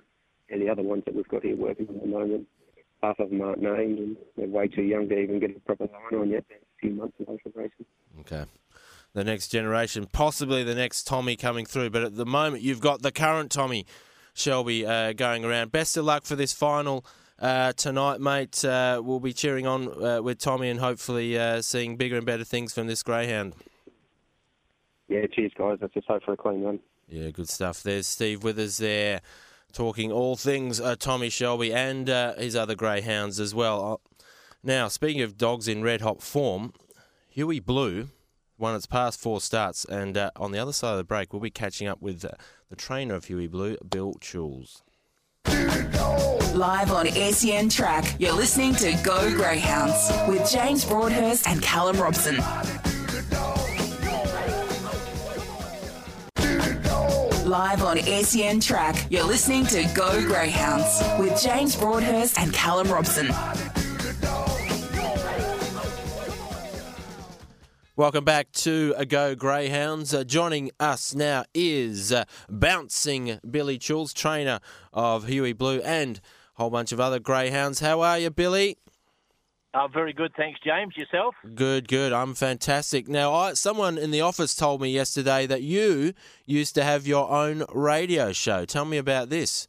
and 0.50 0.62
the 0.62 0.70
other 0.70 0.84
ones 0.84 1.04
that 1.06 1.16
we've 1.16 1.28
got 1.28 1.44
here 1.44 1.56
working 1.56 1.88
at 1.88 2.02
the 2.02 2.08
moment, 2.08 2.48
half 3.04 3.20
of 3.20 3.30
them 3.30 3.42
aren't 3.42 3.62
named, 3.62 4.00
and 4.00 4.18
they're 4.38 4.48
way 4.48 4.68
too 4.68 4.82
young 4.82 5.10
to 5.10 5.20
even 5.20 5.40
get 5.40 5.56
a 5.56 5.60
proper 5.60 5.86
line 5.86 6.22
on 6.22 6.30
yet. 6.30 6.46
They're 6.48 6.58
a 6.58 6.80
few 6.80 6.92
months 6.92 7.16
away 7.20 7.38
from 7.44 7.52
racing. 7.56 7.86
Okay. 8.22 8.46
The 9.14 9.24
next 9.24 9.50
generation, 9.50 10.08
possibly 10.12 10.64
the 10.64 10.74
next 10.74 11.06
Tommy 11.06 11.36
coming 11.36 11.66
through, 11.66 11.92
but 11.92 12.02
at 12.02 12.16
the 12.16 12.26
moment 12.26 12.64
you've 12.64 12.80
got 12.80 13.04
the 13.04 13.12
current 13.12 13.52
Tommy 13.52 13.86
Shelby 14.34 14.88
uh, 14.88 15.14
going 15.14 15.46
around. 15.46 15.72
Best 15.72 15.98
of 15.98 16.06
luck 16.06 16.26
for 16.26 16.36
this 16.36 16.52
final 16.52 17.06
uh, 17.38 17.74
tonight, 17.74 18.22
mate. 18.22 18.66
Uh, 18.66 19.02
we'll 19.04 19.20
be 19.20 19.34
cheering 19.34 19.68
on 19.68 20.04
uh, 20.04 20.22
with 20.24 20.40
Tommy 20.40 20.70
and 20.70 20.80
hopefully 20.80 21.38
uh, 21.38 21.62
seeing 21.62 21.96
bigger 21.96 22.18
and 22.18 22.26
better 22.26 22.44
things 22.44 22.74
from 22.74 22.88
this 22.88 23.04
greyhound. 23.04 23.54
Yeah, 25.10 25.28
cheers, 25.32 25.52
guys. 25.56 25.78
Let's 25.80 25.94
just 25.94 26.08
hope 26.08 26.24
for 26.24 26.34
a 26.34 26.38
clean 26.38 26.64
run. 26.64 26.80
Yeah, 27.08 27.30
good 27.30 27.50
stuff. 27.50 27.84
There's 27.84 28.08
Steve 28.08 28.44
Withers 28.44 28.78
there 28.78 29.22
talking 29.74 30.12
all 30.12 30.36
things 30.36 30.80
uh, 30.80 30.96
Tommy 30.96 31.30
Shelby 31.30 31.74
and 31.74 32.10
uh, 32.10 32.36
his 32.36 32.56
other 32.56 32.76
greyhounds 32.76 33.40
as 33.40 33.54
well. 33.54 33.94
Uh, 33.94 34.24
now, 34.64 34.88
speaking 34.88 35.22
of 35.22 35.38
dogs 35.38 35.68
in 35.68 35.84
red 35.84 36.02
hot 36.02 36.22
form, 36.22 36.74
Huey 37.28 37.60
Blue 37.60 38.10
won 38.58 38.76
its 38.76 38.86
past 38.86 39.20
four 39.20 39.42
starts, 39.42 39.84
and 39.84 40.16
uh, 40.16 40.32
on 40.38 40.52
the 40.52 40.60
other 40.60 40.72
side 40.72 40.92
of 40.92 40.98
the 40.98 41.04
break, 41.04 41.34
we'll 41.34 41.42
be 41.42 41.50
catching 41.52 41.88
up 41.88 42.02
with 42.02 42.22
the 42.22 42.76
trainer 42.78 43.16
of 43.16 43.26
Huey 43.26 43.48
Blue, 43.48 43.76
Bill 43.90 44.14
Choules. 44.22 44.84
Live 46.56 46.92
on 46.92 47.08
SEN 47.08 47.68
Track, 47.68 48.16
you're 48.20 48.32
listening 48.32 48.76
to 48.76 48.94
Go 49.04 49.32
Greyhounds 49.36 50.12
with 50.28 50.50
James 50.50 50.86
Broadhurst 50.86 51.48
and 51.48 51.62
Callum 51.62 52.00
Robson. 52.00 52.38
Live 57.54 57.84
on 57.84 58.00
SEN 58.00 58.60
Track, 58.60 59.06
you're 59.12 59.24
listening 59.24 59.64
to 59.68 59.84
Go 59.94 60.26
Greyhounds 60.26 61.04
with 61.20 61.40
James 61.40 61.76
Broadhurst 61.76 62.40
and 62.40 62.52
Callum 62.52 62.92
Robson. 62.92 63.28
Welcome 67.96 68.24
back 68.24 68.52
to 68.54 68.96
A 68.98 69.06
Go 69.06 69.36
Greyhounds. 69.36 70.16
Uh, 70.16 70.24
joining 70.24 70.72
us 70.80 71.14
now 71.14 71.44
is 71.54 72.12
uh, 72.12 72.24
bouncing 72.50 73.40
Billy 73.48 73.78
Choules, 73.78 74.16
trainer 74.16 74.60
of 74.92 75.28
Huey 75.28 75.54
Blue 75.54 75.80
and 75.82 76.18
a 76.58 76.62
whole 76.64 76.72
bunch 76.72 76.92
of 76.92 77.00
other 77.00 77.20
greyhounds. 77.20 77.82
How 77.82 78.02
are 78.02 78.18
you, 78.18 78.32
Billy? 78.32 78.78
Uh, 79.74 79.88
very 79.88 80.14
good, 80.14 80.32
thanks, 80.38 80.60
James. 80.64 80.96
Yourself? 80.96 81.34
Good, 81.56 81.88
good. 81.88 82.14
I'm 82.14 82.36
fantastic. 82.36 83.08
Now, 83.08 83.34
I, 83.34 83.54
someone 83.54 83.98
in 83.98 84.12
the 84.12 84.22
office 84.22 84.54
told 84.54 84.82
me 84.82 84.90
yesterday 84.90 85.48
that 85.48 85.64
you 85.64 86.14
used 86.46 86.76
to 86.76 86.84
have 86.84 87.08
your 87.08 87.30
own 87.32 87.64
radio 87.74 88.32
show. 88.34 88.66
Tell 88.66 88.86
me 88.86 88.98
about 88.98 89.30
this. 89.30 89.68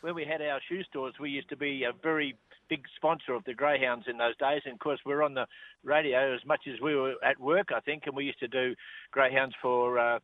When 0.00 0.16
we 0.16 0.24
had 0.24 0.42
our 0.42 0.60
shoe 0.68 0.82
stores, 0.82 1.14
we 1.20 1.30
used 1.30 1.48
to 1.50 1.56
be 1.56 1.84
a 1.84 1.92
very 2.02 2.36
big 2.68 2.84
sponsor 2.96 3.34
of 3.34 3.44
the 3.44 3.54
Greyhounds 3.54 4.06
in 4.08 4.18
those 4.18 4.36
days. 4.38 4.62
And 4.64 4.74
of 4.74 4.80
course, 4.80 4.98
we 5.06 5.12
are 5.12 5.22
on 5.22 5.34
the 5.34 5.46
radio 5.84 6.34
as 6.34 6.44
much 6.44 6.62
as 6.66 6.80
we 6.80 6.96
were 6.96 7.14
at 7.24 7.38
work, 7.38 7.68
I 7.74 7.78
think, 7.78 8.04
and 8.06 8.16
we 8.16 8.24
used 8.24 8.40
to 8.40 8.48
do 8.48 8.74
Greyhounds 9.12 9.54
for 9.62 9.98
uh, 10.00 10.18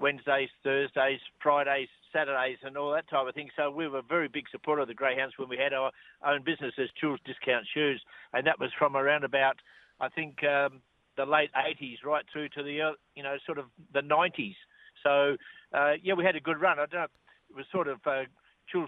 Wednesdays, 0.00 0.50
Thursdays, 0.62 1.20
Fridays, 1.42 1.88
Saturdays, 2.16 2.58
and 2.62 2.76
all 2.76 2.92
that 2.92 3.08
type 3.10 3.26
of 3.26 3.34
thing. 3.34 3.50
So 3.56 3.70
we 3.70 3.86
were 3.88 3.98
a 3.98 4.02
very 4.02 4.28
big 4.28 4.44
supporter 4.50 4.82
of 4.82 4.88
the 4.88 4.94
Greyhounds 4.94 5.34
when 5.36 5.48
we 5.48 5.58
had 5.58 5.74
our 5.74 5.90
own 6.26 6.42
business 6.42 6.72
as 6.78 6.88
Choules 7.02 7.18
Discount 7.26 7.66
Shoes, 7.74 8.02
and 8.32 8.46
that 8.46 8.58
was 8.58 8.70
from 8.78 8.96
around 8.96 9.24
about, 9.24 9.56
I 10.00 10.08
think, 10.08 10.42
um, 10.44 10.80
the 11.16 11.26
late 11.26 11.50
80s 11.54 12.04
right 12.04 12.24
through 12.32 12.48
to 12.50 12.62
the, 12.62 12.80
uh, 12.80 12.92
you 13.14 13.22
know, 13.22 13.36
sort 13.44 13.58
of 13.58 13.66
the 13.92 14.00
90s. 14.00 14.56
So, 15.02 15.36
uh, 15.74 15.92
yeah, 16.02 16.14
we 16.14 16.24
had 16.24 16.36
a 16.36 16.40
good 16.40 16.60
run. 16.60 16.78
I 16.78 16.86
don't 16.86 17.00
know, 17.00 17.06
it 17.50 17.56
was 17.56 17.66
sort 17.70 17.88
of 17.88 17.98
uh, 18.06 18.24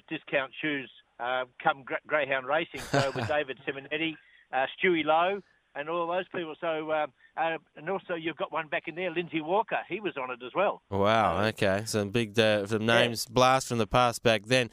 Discount 0.09 0.53
Shoes 0.61 0.91
uh, 1.21 1.45
come 1.63 1.85
Greyhound 2.07 2.47
Racing. 2.47 2.81
So 2.81 3.13
with 3.15 3.29
David 3.29 3.59
Simonetti, 3.67 4.17
uh, 4.53 4.67
Stewie 4.77 5.05
Lowe, 5.05 5.43
and 5.79 5.89
all 5.89 6.07
those 6.07 6.27
people. 6.35 6.55
So, 6.61 6.93
um, 6.93 7.13
uh, 7.37 7.59
and 7.77 7.89
also 7.89 8.15
you've 8.15 8.37
got 8.37 8.53
one 8.53 8.69
back 8.69 8.89
in 8.89 8.97
there, 8.97 9.11
Lindsay 9.11 9.41
Walker. 9.41 9.79
He 9.89 10.01
was 10.01 10.15
on 10.17 10.31
it 10.31 10.41
as 10.45 10.53
well. 10.55 10.83
Wow. 10.91 11.45
Okay. 11.47 11.83
Some 11.87 12.11
big 12.11 12.39
uh, 12.39 12.67
some 12.67 12.85
names 12.85 13.27
blast 13.27 13.69
from 13.69 13.79
the 13.79 13.87
past 13.87 14.23
back 14.23 14.47
then. 14.47 14.71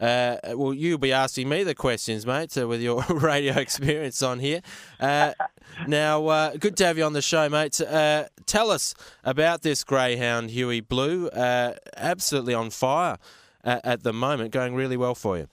Uh, 0.00 0.36
well, 0.54 0.74
you'll 0.74 0.98
be 0.98 1.12
asking 1.12 1.48
me 1.48 1.64
the 1.64 1.74
questions, 1.74 2.26
mate, 2.26 2.52
so 2.52 2.68
with 2.68 2.82
your 2.82 3.02
radio 3.10 3.54
experience 3.54 4.22
on 4.22 4.38
here. 4.38 4.60
Uh, 5.00 5.32
now, 5.86 6.26
uh, 6.26 6.50
good 6.56 6.76
to 6.76 6.84
have 6.84 6.98
you 6.98 7.04
on 7.04 7.14
the 7.14 7.22
show, 7.22 7.48
mate. 7.48 7.80
Uh, 7.80 8.24
tell 8.44 8.70
us 8.70 8.94
about 9.24 9.62
this 9.62 9.84
greyhound, 9.84 10.50
Huey 10.50 10.80
Blue. 10.80 11.28
Uh, 11.28 11.74
absolutely 11.96 12.52
on 12.52 12.68
fire 12.68 13.16
at, 13.64 13.84
at, 13.86 14.02
the 14.02 14.12
moment, 14.12 14.50
going 14.50 14.74
really 14.74 14.98
well 14.98 15.14
for 15.14 15.38
you. 15.38 15.48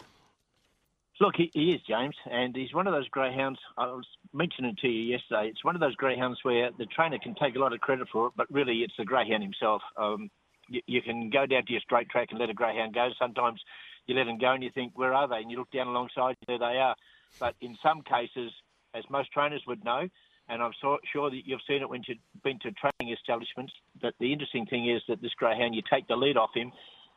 Look, 1.24 1.38
he, 1.38 1.50
he, 1.54 1.70
is, 1.70 1.80
James, 1.88 2.16
and 2.30 2.54
he's 2.54 2.74
one 2.74 2.86
of 2.86 2.92
those 2.92 3.08
greyhounds. 3.08 3.58
I 3.78 3.86
was 3.86 4.06
mentioning 4.34 4.76
to 4.82 4.90
you 4.90 5.14
yesterday. 5.14 5.48
It's 5.48 5.64
one 5.64 5.74
of 5.74 5.80
those 5.80 5.96
greyhounds 5.96 6.38
where 6.44 6.70
the 6.78 6.86
trainer 6.86 7.18
can 7.18 7.34
take 7.36 7.56
a 7.56 7.60
lot 7.60 7.72
of 7.72 7.80
credit 7.80 8.10
for 8.12 8.28
it, 8.28 8.34
but 8.36 8.52
really 8.52 8.80
it's 8.80 8.96
the 8.98 9.06
greyhound 9.06 9.42
himself. 9.42 9.82
Um, 9.96 10.30
you, 10.68 10.82
you 10.86 11.02
can 11.02 11.30
go 11.30 11.46
down 11.46 11.66
to 11.66 11.72
your 11.72 11.80
straight 11.80 12.10
track 12.10 12.28
and 12.32 12.42
let 12.42 12.50
a 12.50 12.54
greyhound 12.54 12.94
go. 12.94 13.08
Sometimes 13.18 13.62
you 14.06 14.16
let 14.16 14.26
them 14.26 14.38
go 14.38 14.52
and 14.52 14.62
you 14.62 14.70
think, 14.76 14.98
where 14.98 15.14
are 15.14 15.30
they? 15.30 15.38
And 15.38 15.50
you 15.50 15.56
look 15.56 15.72
down 15.72 15.88
alongside, 15.88 16.36
there 16.46 16.60
they 16.60 16.76
are. 16.78 16.94
But 17.40 17.56
in 17.62 17.78
some 17.82 18.02
cases, 18.02 18.52
as 18.94 19.06
most 19.10 19.32
trainers 19.32 19.62
would 19.66 19.82
know, 19.86 20.10
and 20.50 20.62
I'm 20.62 20.74
so, 20.82 20.98
sure 21.14 21.30
that 21.30 21.44
you've 21.46 21.62
seen 21.66 21.82
it 21.82 21.90
when 21.90 22.04
you've 22.06 22.18
been 22.44 22.60
to 22.64 22.72
training 22.74 23.16
establishments, 23.16 23.72
that 24.02 24.14
the 24.20 24.34
interesting 24.34 24.66
thing 24.66 24.90
is 24.90 25.02
that 25.08 25.22
this 25.22 25.32
greyhound, 25.38 25.74
you 25.74 25.84
take 25.90 26.06
the 26.10 26.18
lead 26.18 26.36
off 26.36 26.50
him, 26.54 26.74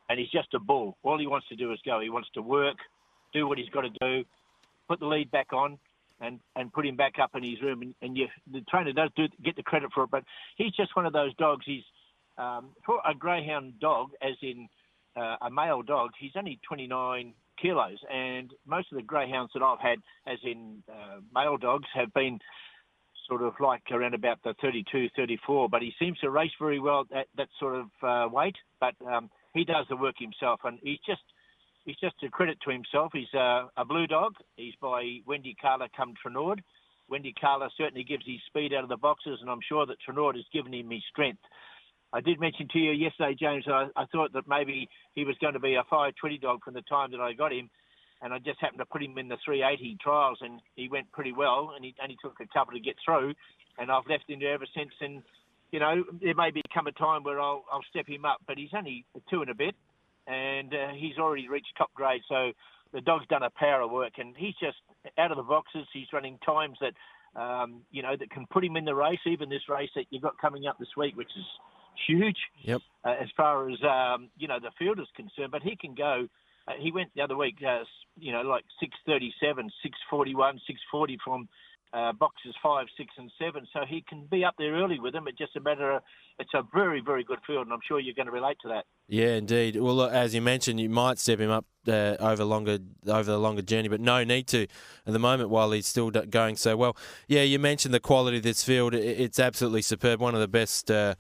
and 0.09 0.21
he's 0.21 0.31
just 0.31 0.55
a 0.55 0.61
bull. 0.61 0.97
All 1.03 1.19
he 1.19 1.27
wants 1.27 1.49
to 1.49 1.57
do 1.57 1.73
is 1.73 1.81
go. 1.85 1.99
He 1.99 2.09
wants 2.09 2.29
to 2.35 2.41
work, 2.43 2.77
do 3.33 3.47
what 3.47 3.59
he's 3.59 3.69
got 3.69 3.83
to 3.83 3.91
do, 3.91 4.25
put 4.89 5.01
the 5.01 5.07
lead 5.07 5.31
back 5.31 5.53
on, 5.53 5.79
and, 6.21 6.41
and 6.55 6.73
put 6.73 6.87
him 6.87 6.97
back 6.97 7.15
up 7.21 7.31
in 7.35 7.43
his 7.43 7.61
room. 7.61 7.83
And, 7.83 7.95
and 8.03 8.17
you, 8.17 8.27
the 8.51 8.63
trainer 8.63 8.93
does 8.93 9.11
do, 9.17 9.27
get 9.45 9.57
the 9.57 9.63
credit 9.63 9.91
for 9.95 10.05
it, 10.05 10.11
but 10.11 10.25
he's 10.57 10.73
just 10.73 10.97
one 10.97 11.07
of 11.07 11.13
those 11.13 11.35
dogs. 11.37 11.65
He's 11.67 11.85
um, 12.39 12.71
for 12.85 13.01
a 13.09 13.15
greyhound 13.15 13.81
dog, 13.81 14.11
as 14.23 14.37
in 14.43 14.69
uh, 15.17 15.37
a 15.43 15.51
male 15.51 15.83
dog, 15.83 16.11
he's 16.19 16.33
only 16.37 16.61
29 16.69 17.33
kilos, 17.61 17.99
and 18.13 18.53
most 18.67 18.93
of 18.93 18.97
the 18.97 19.03
greyhounds 19.03 19.53
that 19.55 19.63
I've 19.63 19.81
had, 19.81 19.99
as 20.27 20.39
in 20.45 20.83
uh, 20.91 21.21
male 21.35 21.57
dogs, 21.57 21.87
have 21.95 22.13
been 22.13 22.39
sort 23.29 23.43
of 23.43 23.55
like 23.61 23.83
around 23.91 24.15
about 24.15 24.39
the 24.45 24.55
32, 24.61 25.09
34. 25.17 25.69
But 25.69 25.83
he 25.83 25.93
seems 25.99 26.19
to 26.19 26.31
race 26.31 26.53
very 26.61 26.79
well 26.79 27.07
at 27.15 27.27
that 27.37 27.49
sort 27.59 27.77
of 27.77 27.87
uh, 28.03 28.29
weight. 28.33 28.57
But 28.81 28.95
um, 29.07 29.31
he 29.55 29.65
does 29.65 29.87
the 29.89 29.97
work 29.97 30.17
himself, 30.19 30.61
and 30.65 30.79
he's 30.83 31.01
just 31.07 31.23
he's 31.87 31.97
just 31.97 32.17
a 32.23 32.29
credit 32.29 32.59
to 32.65 32.71
himself. 32.71 33.13
He's 33.15 33.33
uh, 33.33 33.69
a 33.77 33.85
blue 33.85 34.07
dog. 34.07 34.35
He's 34.57 34.75
by 34.81 35.21
Wendy 35.27 35.57
Carla 35.61 35.89
come 35.97 36.13
Trenord. 36.15 36.59
Wendy 37.09 37.33
Carla 37.41 37.71
certainly 37.79 38.05
gives 38.05 38.27
his 38.27 38.41
speed 38.47 38.75
out 38.75 38.83
of 38.83 38.91
the 38.91 38.97
boxes, 38.97 39.39
and 39.41 39.49
I'm 39.49 39.61
sure 39.67 39.87
that 39.87 39.97
Trenord 40.07 40.35
has 40.35 40.45
given 40.53 40.75
him 40.75 40.91
his 40.91 41.03
strength. 41.11 41.41
I 42.13 42.21
did 42.21 42.41
mention 42.41 42.69
to 42.73 42.79
you 42.79 42.91
yesterday, 42.93 43.37
James, 43.39 43.65
I, 43.69 43.87
I 43.97 44.07
thought 44.07 44.33
that 44.33 44.49
maybe 44.49 44.89
he 45.15 45.25
was 45.25 45.37
going 45.41 45.55
to 45.55 45.61
be 45.61 45.75
a 45.75 45.85
520 45.85 46.39
dog 46.39 46.65
from 46.65 46.75
the 46.75 46.83
time 46.83 47.13
that 47.13 47.21
I 47.21 47.33
got 47.33 47.53
him, 47.53 47.71
and 48.23 48.33
I 48.33 48.39
just 48.39 48.61
happened 48.61 48.81
to 48.81 48.87
put 48.87 49.03
him 49.03 49.17
in 49.19 49.29
the 49.29 49.37
380 49.45 49.99
trials, 50.03 50.39
and 50.41 50.61
he 50.75 50.89
went 50.89 51.11
pretty 51.13 51.33
well, 51.33 51.73
and 51.75 51.85
he 51.85 51.95
only 52.03 52.17
took 52.21 52.41
a 52.41 52.47
couple 52.53 52.75
to 52.75 52.81
get 52.81 52.97
through, 53.05 53.35
and 53.79 53.91
I've 53.91 54.07
left 54.09 54.29
him 54.29 54.41
there 54.41 54.55
ever 54.55 54.67
since. 54.75 54.93
And 55.01 55.23
you 55.71 55.79
know, 55.79 56.05
there 56.23 56.35
may 56.35 56.51
become 56.51 56.87
a 56.87 56.93
time 56.93 57.23
where 57.23 57.41
I'll, 57.41 57.65
I'll 57.71 57.85
step 57.91 58.09
him 58.09 58.25
up, 58.25 58.39
but 58.47 58.57
he's 58.57 58.71
only 58.75 59.05
two 59.31 59.43
and 59.43 59.51
a 59.51 59.55
bit, 59.55 59.75
and 60.27 60.75
uh, 60.75 60.89
he's 60.95 61.19
already 61.19 61.49
reached 61.49 61.73
top 61.77 61.93
grade, 61.95 62.23
so 62.29 62.53
the 62.93 63.01
dog's 63.01 63.27
done 63.29 63.43
a 63.43 63.51
power 63.51 63.83
of 63.83 63.91
work, 63.91 64.15
and 64.19 64.35
he's 64.37 64.55
just 64.61 64.79
out 65.19 65.31
of 65.31 65.37
the 65.37 65.43
boxes. 65.43 65.87
He's 65.93 66.13
running 66.13 66.39
times 66.45 66.79
that. 66.81 66.95
Um, 67.35 67.83
you 67.91 68.03
know, 68.03 68.17
that 68.19 68.31
can 68.31 68.47
put 68.51 68.65
him 68.65 68.79
in 68.79 68.87
the 68.87 68.95
race, 68.95 69.19
even 69.27 69.51
this 69.51 69.69
race 69.69 69.91
that 69.95 70.07
you've 70.09 70.23
got 70.23 70.41
coming 70.41 70.67
up 70.67 70.79
this 70.79 70.89
week, 70.97 71.19
which 71.19 71.29
is 71.37 71.45
huge 72.07 72.37
yep. 72.63 72.81
uh, 73.05 73.15
as 73.21 73.29
far 73.37 73.69
as 73.71 73.79
um, 73.83 74.29
you 74.39 74.49
know 74.49 74.59
the 74.61 74.71
field 74.79 74.99
is 74.99 75.07
concerned. 75.15 75.51
But 75.51 75.63
he 75.63 75.77
can 75.77 75.95
go. 75.95 76.29
Uh, 76.69 76.73
he 76.79 76.91
went 76.91 77.11
the 77.15 77.23
other 77.23 77.37
week, 77.37 77.57
uh, 77.67 77.85
you 78.19 78.33
know, 78.33 78.43
like 78.43 78.65
637, 78.81 79.71
641, 79.83 80.61
640 80.67 81.19
from 81.25 81.49
uh, 81.93 82.13
boxes 82.13 82.55
five, 82.63 82.87
six, 82.97 83.11
and 83.17 83.31
seven. 83.39 83.67
So 83.73 83.81
he 83.89 84.05
can 84.09 84.27
be 84.31 84.45
up 84.45 84.55
there 84.59 84.75
early 84.75 84.99
with 84.99 85.13
them. 85.13 85.27
It's 85.29 85.39
just 85.39 85.57
a 85.57 85.61
matter 85.61 85.93
of 85.93 86.03
it's 86.39 86.53
a 86.55 86.63
very, 86.75 87.01
very 87.01 87.25
good 87.25 87.39
field, 87.47 87.67
and 87.67 87.73
I'm 87.73 87.81
sure 87.87 87.99
you're 87.99 88.15
going 88.15 88.27
to 88.27 88.33
relate 88.33 88.59
to 88.63 88.69
that. 88.69 88.85
Yeah, 89.09 89.37
indeed. 89.37 89.77
Well, 89.77 89.95
look, 89.95 90.13
as 90.13 90.35
you 90.35 90.43
mentioned, 90.43 90.81
you 90.81 90.91
might 90.91 91.19
step 91.19 91.39
him 91.39 91.51
up 91.51 91.65
uh, 91.89 92.17
over 92.21 92.45
longer 92.45 92.79
over 93.07 93.31
the 93.31 93.39
longer 93.39 93.63
journey, 93.63 93.89
but 93.89 94.01
no 94.01 94.25
need 94.25 94.47
to 94.49 94.67
at 95.07 95.13
the 95.13 95.19
moment 95.19 95.51
while 95.51 95.71
he's 95.71 95.87
still 95.87 96.11
going 96.11 96.57
so 96.57 96.77
well. 96.77 96.97
Yeah, 97.29 97.43
you 97.43 97.59
mentioned 97.59 97.95
the 97.95 98.01
quality 98.01 98.39
of 98.39 98.43
this 98.43 98.63
field. 98.63 98.95
It's 98.95 99.39
absolutely 99.39 99.83
superb. 99.83 100.21
One 100.21 100.35
of 100.35 100.41
the 100.41 100.49
best. 100.49 100.91
Uh, 100.91 101.15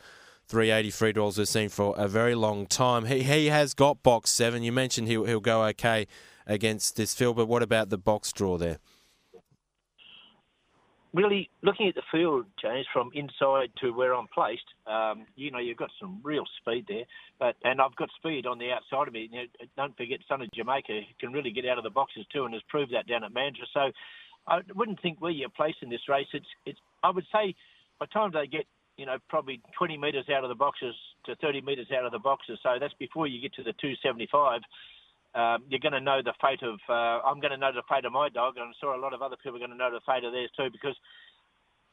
380 0.48 0.90
free 0.90 1.12
draws 1.12 1.38
we've 1.38 1.48
seen 1.48 1.68
for 1.68 1.92
a 1.98 2.06
very 2.06 2.36
long 2.36 2.66
time. 2.66 3.06
He 3.06 3.24
he 3.24 3.46
has 3.46 3.74
got 3.74 4.04
box 4.04 4.30
seven. 4.30 4.62
You 4.62 4.70
mentioned 4.70 5.08
he'll 5.08 5.24
he'll 5.24 5.40
go 5.40 5.64
okay 5.64 6.06
against 6.46 6.94
this 6.94 7.14
field, 7.14 7.34
but 7.34 7.46
what 7.46 7.64
about 7.64 7.90
the 7.90 7.98
box 7.98 8.32
draw 8.32 8.56
there? 8.56 8.78
Really, 11.16 11.48
looking 11.62 11.88
at 11.88 11.94
the 11.94 12.02
field, 12.12 12.44
James, 12.60 12.84
from 12.92 13.10
inside 13.14 13.70
to 13.80 13.92
where 13.92 14.14
I'm 14.14 14.26
placed, 14.34 14.68
um, 14.86 15.24
you 15.34 15.50
know, 15.50 15.58
you've 15.58 15.78
got 15.78 15.88
some 15.98 16.20
real 16.22 16.44
speed 16.60 16.84
there. 16.88 17.04
But 17.38 17.56
and 17.64 17.80
I've 17.80 17.96
got 17.96 18.10
speed 18.18 18.44
on 18.44 18.58
the 18.58 18.70
outside 18.70 19.08
of 19.08 19.14
me. 19.14 19.30
You 19.32 19.38
know, 19.38 19.46
don't 19.78 19.96
forget, 19.96 20.20
son 20.28 20.42
of 20.42 20.52
Jamaica 20.52 21.00
can 21.18 21.32
really 21.32 21.52
get 21.52 21.64
out 21.64 21.78
of 21.78 21.84
the 21.84 21.90
boxes 21.90 22.26
too, 22.30 22.44
and 22.44 22.52
has 22.52 22.62
proved 22.68 22.92
that 22.92 23.08
down 23.08 23.24
at 23.24 23.32
Mandurah. 23.32 23.64
So 23.72 23.92
I 24.46 24.60
wouldn't 24.74 25.00
think 25.00 25.22
where 25.22 25.30
you're 25.30 25.48
placed 25.48 25.78
in 25.80 25.88
this 25.88 26.06
race. 26.06 26.28
It's 26.34 26.52
it's. 26.66 26.78
I 27.02 27.08
would 27.08 27.24
say 27.32 27.54
by 27.98 28.04
the 28.04 28.12
time 28.12 28.32
they 28.34 28.46
get 28.46 28.66
you 28.98 29.06
know, 29.06 29.16
probably 29.28 29.60
20 29.78 29.96
metres 29.98 30.26
out 30.34 30.44
of 30.44 30.48
the 30.48 30.54
boxes 30.54 30.94
to 31.26 31.36
30 31.36 31.60
metres 31.62 31.88
out 31.96 32.04
of 32.04 32.12
the 32.12 32.18
boxes. 32.18 32.58
So 32.62 32.70
that's 32.80 32.94
before 32.94 33.26
you 33.26 33.40
get 33.40 33.54
to 33.54 33.62
the 33.62 33.72
275. 33.72 34.60
Um, 35.36 35.64
you're 35.68 35.84
going 35.84 35.92
to 35.92 36.00
know 36.00 36.20
the 36.24 36.32
fate 36.40 36.62
of. 36.62 36.80
Uh, 36.88 37.20
I'm 37.22 37.40
going 37.40 37.52
to 37.52 37.60
know 37.60 37.72
the 37.72 37.84
fate 37.88 38.04
of 38.04 38.12
my 38.12 38.28
dog, 38.28 38.56
and 38.56 38.64
I'm 38.64 38.74
sure 38.80 38.94
a 38.94 39.00
lot 39.00 39.12
of 39.12 39.22
other 39.22 39.36
people 39.36 39.56
are 39.56 39.64
going 39.66 39.70
to 39.70 39.76
know 39.76 39.90
the 39.90 40.00
fate 40.06 40.24
of 40.24 40.32
theirs 40.32 40.50
too, 40.56 40.68
because 40.72 40.96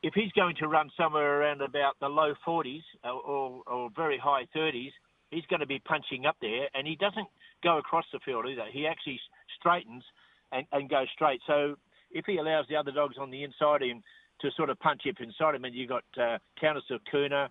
if 0.01 0.13
he's 0.13 0.32
going 0.32 0.56
to 0.60 0.67
run 0.67 0.89
somewhere 0.97 1.41
around 1.41 1.62
about 1.62 1.99
the 1.99 2.08
low 2.08 2.34
40s 2.47 2.84
or, 3.03 3.12
or, 3.12 3.63
or 3.67 3.89
very 3.95 4.17
high 4.17 4.47
30s, 4.56 4.91
he's 5.32 5.45
going 5.49 5.60
to 5.60 5.67
be 5.67 5.79
punching 5.79 6.25
up 6.25 6.38
there, 6.41 6.67
and 6.73 6.88
he 6.88 6.95
doesn't 6.95 7.27
go 7.63 7.77
across 7.77 8.06
the 8.13 8.19
field 8.25 8.45
either. 8.47 8.65
He 8.71 8.88
actually 8.88 9.19
straightens 9.60 10.03
and, 10.51 10.65
and 10.71 10.89
goes 10.89 11.08
straight. 11.13 11.41
So 11.45 11.75
if 12.12 12.25
he 12.25 12.38
allows 12.38 12.65
the 12.69 12.75
other 12.75 12.91
dogs 12.91 13.15
on 13.19 13.29
the 13.29 13.43
inside 13.43 13.82
of 13.82 13.89
him 13.89 14.03
to 14.43 14.51
sort 14.56 14.69
of 14.69 14.79
punch 14.79 15.01
up 15.10 15.15
inside 15.19 15.56
him. 15.56 15.65
And 15.65 15.73
you've 15.73 15.89
got 15.89 16.03
uh, 16.19 16.38
Countess 16.60 16.84
of 16.91 16.99
Kuna, 17.10 17.49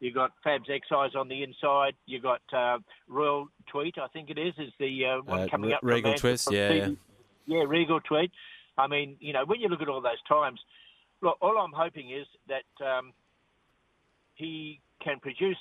you 0.00 0.12
got 0.12 0.32
Fab's 0.42 0.68
Excise 0.68 1.14
on 1.14 1.28
the 1.28 1.42
inside, 1.42 1.94
you 2.06 2.20
got 2.20 2.40
uh, 2.52 2.78
Royal 3.08 3.48
Tweet, 3.70 3.96
I 3.98 4.08
think 4.08 4.30
it 4.30 4.38
is, 4.38 4.54
is 4.58 4.72
the 4.78 5.04
uh, 5.04 5.22
one 5.22 5.40
uh, 5.40 5.46
coming 5.50 5.72
up. 5.72 5.80
Regal 5.82 6.14
Twist, 6.14 6.50
yeah, 6.50 6.72
yeah, 6.72 6.88
yeah, 7.46 7.64
Regal 7.66 8.00
Tweet. 8.00 8.30
I 8.78 8.86
mean, 8.86 9.16
you 9.20 9.32
know, 9.32 9.44
when 9.44 9.60
you 9.60 9.68
look 9.68 9.82
at 9.82 9.88
all 9.88 10.00
those 10.00 10.22
times, 10.28 10.60
look, 11.20 11.36
all 11.40 11.58
I'm 11.58 11.72
hoping 11.72 12.10
is 12.10 12.26
that 12.48 12.84
um, 12.84 13.12
he 14.34 14.80
can 15.02 15.20
produce 15.20 15.58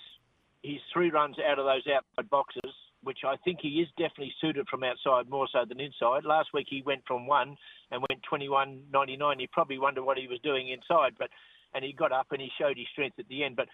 his 0.64 0.80
three 0.94 1.12
runs 1.12 1.38
out 1.40 1.60
of 1.60 1.66
those 1.66 1.84
outside 1.88 2.30
boxes 2.30 2.74
which 3.04 3.20
I 3.26 3.36
think 3.38 3.60
he 3.62 3.80
is 3.80 3.88
definitely 3.98 4.34
suited 4.42 4.68
from 4.68 4.84
outside 4.84 5.30
more 5.30 5.48
so 5.52 5.64
than 5.68 5.80
inside. 5.80 6.26
Last 6.26 6.50
week 6.54 6.68
he 6.70 6.82
went 6.82 7.02
from 7.08 7.28
one 7.28 7.56
and 7.92 8.04
went 8.10 8.22
21.99. 8.30 9.40
He 9.40 9.48
probably 9.48 9.80
wondered 9.80 10.04
what 10.04 10.18
he 10.18 10.28
was 10.28 10.40
doing 10.44 10.70
inside, 10.70 11.14
but 11.18 11.30
and 11.74 11.86
he 11.86 11.94
got 11.94 12.12
up 12.12 12.28
and 12.32 12.42
he 12.42 12.50
showed 12.60 12.78
his 12.78 12.88
strength 12.92 13.20
at 13.20 13.28
the 13.28 13.44
end. 13.44 13.56
But 13.56 13.68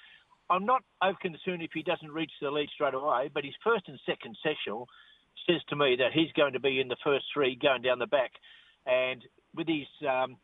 I'm 0.50 0.66
not 0.66 0.84
over 1.02 1.18
concerned 1.22 1.64
if 1.64 1.72
he 1.74 1.84
doesn't 1.84 2.12
reach 2.12 2.32
the 2.42 2.52
lead 2.52 2.70
straight 2.74 2.94
away. 2.94 3.30
But 3.34 3.46
his 3.46 3.56
first 3.64 3.88
and 3.88 4.00
second 4.06 4.38
session 4.44 4.86
says 5.48 5.62
to 5.70 5.76
me 5.76 5.96
that 6.00 6.14
he's 6.14 6.32
going 6.34 6.54
to 6.54 6.60
be 6.60 6.80
in 6.80 6.88
the 6.88 6.98
first 7.04 7.26
three 7.34 7.58
going 7.62 7.82
down 7.82 8.00
the 8.00 8.08
back, 8.08 8.32
and 8.86 9.22
with 9.56 9.68
his 9.68 9.88
um, 10.08 10.38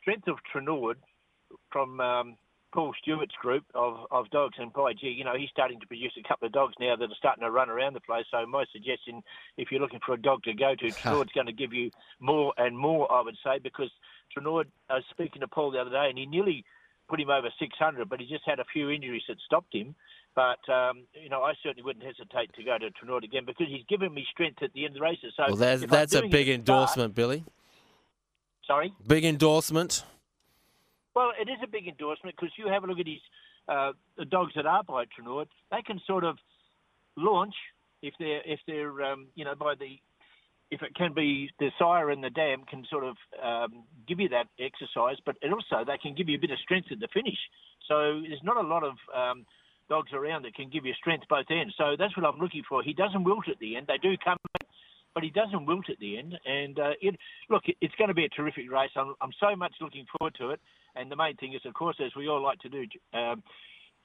strength 0.00 0.28
of 0.28 0.36
Trenord 0.52 0.96
from 1.70 2.00
um, 2.00 2.36
Paul 2.72 2.92
Stewart's 3.00 3.34
group 3.40 3.64
of, 3.74 4.06
of 4.10 4.28
dogs, 4.30 4.56
and 4.58 4.72
by 4.72 4.92
gee, 4.92 5.08
you 5.08 5.24
know, 5.24 5.36
he's 5.36 5.48
starting 5.50 5.80
to 5.80 5.86
produce 5.86 6.12
a 6.18 6.28
couple 6.28 6.46
of 6.46 6.52
dogs 6.52 6.74
now 6.78 6.96
that 6.96 7.04
are 7.04 7.16
starting 7.16 7.42
to 7.42 7.50
run 7.50 7.70
around 7.70 7.94
the 7.94 8.00
place. 8.00 8.26
So 8.30 8.44
my 8.46 8.64
suggestion, 8.72 9.22
if 9.56 9.68
you're 9.70 9.80
looking 9.80 10.00
for 10.04 10.14
a 10.14 10.20
dog 10.20 10.42
to 10.44 10.52
go 10.52 10.74
to, 10.74 10.92
Trenord's 10.92 11.32
going 11.32 11.46
to 11.46 11.52
give 11.52 11.72
you 11.72 11.90
more 12.20 12.52
and 12.58 12.76
more, 12.76 13.10
I 13.10 13.22
would 13.22 13.36
say, 13.44 13.58
because 13.62 13.90
Trenord, 14.36 14.66
I 14.90 14.94
was 14.94 15.04
speaking 15.10 15.40
to 15.40 15.48
Paul 15.48 15.70
the 15.70 15.78
other 15.78 15.90
day, 15.90 16.06
and 16.08 16.18
he 16.18 16.26
nearly 16.26 16.64
put 17.08 17.20
him 17.20 17.30
over 17.30 17.48
600, 17.58 18.08
but 18.08 18.20
he 18.20 18.26
just 18.26 18.44
had 18.46 18.58
a 18.58 18.64
few 18.72 18.90
injuries 18.90 19.22
that 19.28 19.36
stopped 19.44 19.74
him. 19.74 19.94
But 20.34 20.68
um, 20.70 21.04
you 21.14 21.30
know, 21.30 21.42
I 21.42 21.54
certainly 21.62 21.82
wouldn't 21.82 22.04
hesitate 22.04 22.52
to 22.54 22.62
go 22.62 22.76
to 22.78 22.90
Trenord 22.90 23.24
again 23.24 23.44
because 23.46 23.68
he's 23.68 23.84
given 23.88 24.12
me 24.12 24.26
strength 24.30 24.62
at 24.62 24.72
the 24.74 24.84
end 24.84 24.94
of 24.96 25.00
the 25.00 25.00
races. 25.00 25.32
So 25.36 25.44
well, 25.48 25.56
that's, 25.56 25.86
that's 25.86 26.14
a 26.14 26.28
big 26.28 26.48
endorsement, 26.48 27.12
start, 27.12 27.14
Billy. 27.14 27.44
Sorry, 28.66 28.92
big 29.06 29.24
endorsement. 29.24 30.04
Well, 31.14 31.32
it 31.40 31.48
is 31.48 31.56
a 31.64 31.66
big 31.66 31.88
endorsement 31.88 32.36
because 32.36 32.52
you 32.58 32.68
have 32.68 32.84
a 32.84 32.86
look 32.86 32.98
at 32.98 33.06
his 33.06 33.20
uh, 33.68 33.92
the 34.18 34.26
dogs 34.26 34.52
that 34.56 34.66
are 34.66 34.82
by 34.84 35.04
Trenord. 35.04 35.46
They 35.70 35.80
can 35.80 36.00
sort 36.06 36.24
of 36.24 36.36
launch 37.16 37.54
if 38.02 38.12
they're 38.18 38.42
if 38.44 38.60
they're 38.66 39.02
um, 39.02 39.28
you 39.34 39.44
know 39.46 39.54
by 39.54 39.74
the 39.74 39.98
if 40.70 40.82
it 40.82 40.94
can 40.94 41.12
be 41.14 41.50
the 41.58 41.70
sire 41.78 42.10
and 42.10 42.22
the 42.22 42.30
dam 42.30 42.64
can 42.68 42.84
sort 42.90 43.04
of 43.04 43.16
um, 43.42 43.84
give 44.08 44.18
you 44.18 44.28
that 44.28 44.48
exercise, 44.58 45.16
but 45.24 45.36
it 45.42 45.52
also 45.52 45.84
they 45.86 45.98
can 45.98 46.14
give 46.14 46.28
you 46.28 46.36
a 46.36 46.40
bit 46.40 46.50
of 46.50 46.58
strength 46.58 46.88
at 46.90 47.00
the 47.00 47.08
finish. 47.14 47.38
So 47.88 48.20
there's 48.26 48.42
not 48.42 48.56
a 48.56 48.66
lot 48.66 48.82
of 48.82 48.94
um, 49.14 49.46
dogs 49.88 50.12
around 50.12 50.44
that 50.44 50.54
can 50.54 50.68
give 50.70 50.84
you 50.84 50.92
strength 50.94 51.26
both 51.28 51.46
ends. 51.50 51.74
So 51.78 51.94
that's 51.98 52.16
what 52.16 52.26
I'm 52.26 52.40
looking 52.40 52.64
for. 52.68 52.82
He 52.82 52.92
doesn't 52.92 53.24
wilt 53.24 53.48
at 53.48 53.58
the 53.60 53.76
end. 53.76 53.86
They 53.86 53.98
do 53.98 54.16
come, 54.22 54.38
but 55.14 55.22
he 55.22 55.30
doesn't 55.30 55.66
wilt 55.66 55.88
at 55.88 55.98
the 55.98 56.18
end. 56.18 56.38
And 56.44 56.78
uh, 56.78 56.90
it, 57.00 57.16
look, 57.48 57.62
it's 57.80 57.94
going 57.94 58.08
to 58.08 58.14
be 58.14 58.24
a 58.24 58.28
terrific 58.28 58.70
race. 58.70 58.90
I'm, 58.96 59.14
I'm 59.20 59.32
so 59.38 59.54
much 59.54 59.74
looking 59.80 60.06
forward 60.18 60.34
to 60.40 60.50
it. 60.50 60.60
And 60.96 61.10
the 61.10 61.16
main 61.16 61.36
thing 61.36 61.54
is, 61.54 61.60
of 61.64 61.74
course, 61.74 61.96
as 62.04 62.10
we 62.16 62.28
all 62.28 62.42
like 62.42 62.58
to 62.60 62.68
do. 62.68 62.84
Um, 63.14 63.42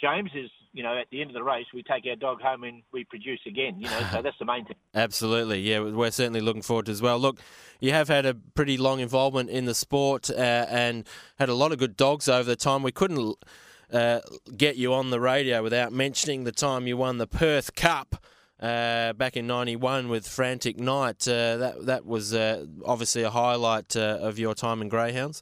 James 0.02 0.32
is, 0.34 0.50
you 0.74 0.84
know, 0.84 0.98
at 0.98 1.08
the 1.12 1.22
end 1.22 1.30
of 1.30 1.36
the 1.36 1.44
race, 1.44 1.68
we 1.74 1.84
take 1.84 2.06
our 2.10 2.16
dog 2.16 2.42
home 2.42 2.64
and 2.64 2.82
we 2.92 3.04
produce 3.04 3.40
again, 3.46 3.76
you 3.80 3.88
know, 3.90 4.00
so 4.12 4.22
that's 4.24 4.38
the 4.40 4.46
main 4.46 4.66
thing. 4.66 4.76
Absolutely, 4.96 5.62
yeah, 5.62 5.80
we're 5.80 6.12
certainly 6.12 6.42
looking 6.42 6.64
forward 6.64 6.88
to 6.88 6.92
as 6.92 7.02
well. 7.02 7.20
Look, 7.20 7.40
you 7.80 7.92
have 7.92 8.08
had 8.08 8.26
a 8.26 8.34
pretty 8.34 8.78
long 8.78 9.00
involvement 9.00 9.50
in 9.50 9.66
the 9.66 9.76
sport 9.76 10.30
uh, 10.30 10.66
and 10.70 11.08
had 11.38 11.50
a 11.50 11.54
lot 11.54 11.72
of 11.72 11.78
good 11.78 11.96
dogs 11.96 12.28
over 12.28 12.44
the 12.44 12.56
time. 12.56 12.84
We 12.84 12.92
couldn't 12.92 13.36
uh, 13.94 14.22
get 14.58 14.76
you 14.76 14.94
on 14.94 15.12
the 15.12 15.20
radio 15.20 15.62
without 15.62 15.94
mentioning 15.94 16.46
the 16.46 16.52
time 16.52 16.88
you 16.88 16.98
won 16.98 17.18
the 17.18 17.28
Perth 17.28 17.76
Cup. 17.76 18.24
Uh, 18.60 19.12
back 19.14 19.36
in 19.36 19.48
'91 19.48 20.08
with 20.08 20.28
Frantic 20.28 20.80
Night, 20.80 21.28
uh, 21.28 21.58
that 21.58 21.86
that 21.88 22.06
was 22.06 22.32
uh, 22.32 22.68
obviously 22.86 23.24
a 23.24 23.32
highlight 23.32 23.96
uh, 23.96 24.20
of 24.22 24.38
your 24.38 24.54
time 24.54 24.84
in 24.84 24.88
Greyhounds 24.88 25.42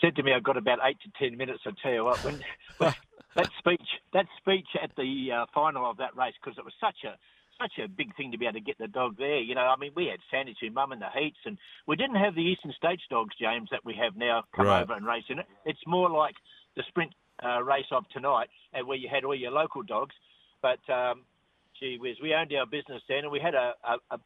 said 0.00 0.16
to 0.16 0.22
me, 0.22 0.32
I've 0.32 0.42
got 0.42 0.56
about 0.56 0.78
eight 0.84 0.98
to 1.02 1.10
ten 1.18 1.36
minutes. 1.36 1.60
I 1.66 1.70
tell 1.82 1.92
you 1.92 2.04
what, 2.04 2.18
when, 2.24 2.40
that 2.80 3.50
speech, 3.58 3.88
that 4.12 4.26
speech 4.38 4.68
at 4.82 4.90
the 4.96 5.28
uh, 5.32 5.46
final 5.54 5.88
of 5.88 5.98
that 5.98 6.16
race, 6.16 6.34
because 6.42 6.58
it 6.58 6.64
was 6.64 6.74
such 6.80 7.04
a 7.04 7.16
such 7.60 7.84
a 7.84 7.88
big 7.88 8.16
thing 8.16 8.32
to 8.32 8.38
be 8.38 8.46
able 8.46 8.54
to 8.54 8.60
get 8.60 8.78
the 8.78 8.88
dog 8.88 9.16
there. 9.18 9.38
You 9.38 9.54
know, 9.54 9.62
I 9.62 9.76
mean, 9.76 9.92
we 9.94 10.06
had 10.06 10.20
Sandy 10.30 10.54
Mum 10.70 10.92
in 10.92 10.98
the 10.98 11.10
heats, 11.14 11.36
and 11.44 11.58
we 11.86 11.94
didn't 11.96 12.16
have 12.16 12.34
the 12.34 12.42
Eastern 12.42 12.72
States 12.72 13.02
dogs, 13.10 13.34
James, 13.38 13.68
that 13.70 13.84
we 13.84 13.94
have 14.00 14.16
now 14.16 14.44
come 14.56 14.66
right. 14.66 14.82
over 14.82 14.94
and 14.94 15.06
race 15.06 15.24
in 15.28 15.38
it. 15.38 15.46
It's 15.66 15.86
more 15.86 16.08
like 16.08 16.34
the 16.76 16.82
sprint 16.88 17.12
uh, 17.44 17.62
race 17.62 17.90
of 17.92 18.08
tonight, 18.08 18.48
and 18.72 18.86
where 18.86 18.96
you 18.96 19.08
had 19.12 19.24
all 19.24 19.34
your 19.34 19.50
local 19.50 19.82
dogs. 19.82 20.14
But 20.62 20.80
um, 20.92 21.24
gee 21.78 21.98
whiz, 22.00 22.16
we 22.22 22.34
owned 22.34 22.52
our 22.52 22.66
business 22.66 23.02
then, 23.08 23.24
and 23.24 23.30
we 23.30 23.40
had 23.40 23.54
a, 23.54 23.74
a, 23.84 24.14
a 24.14 24.18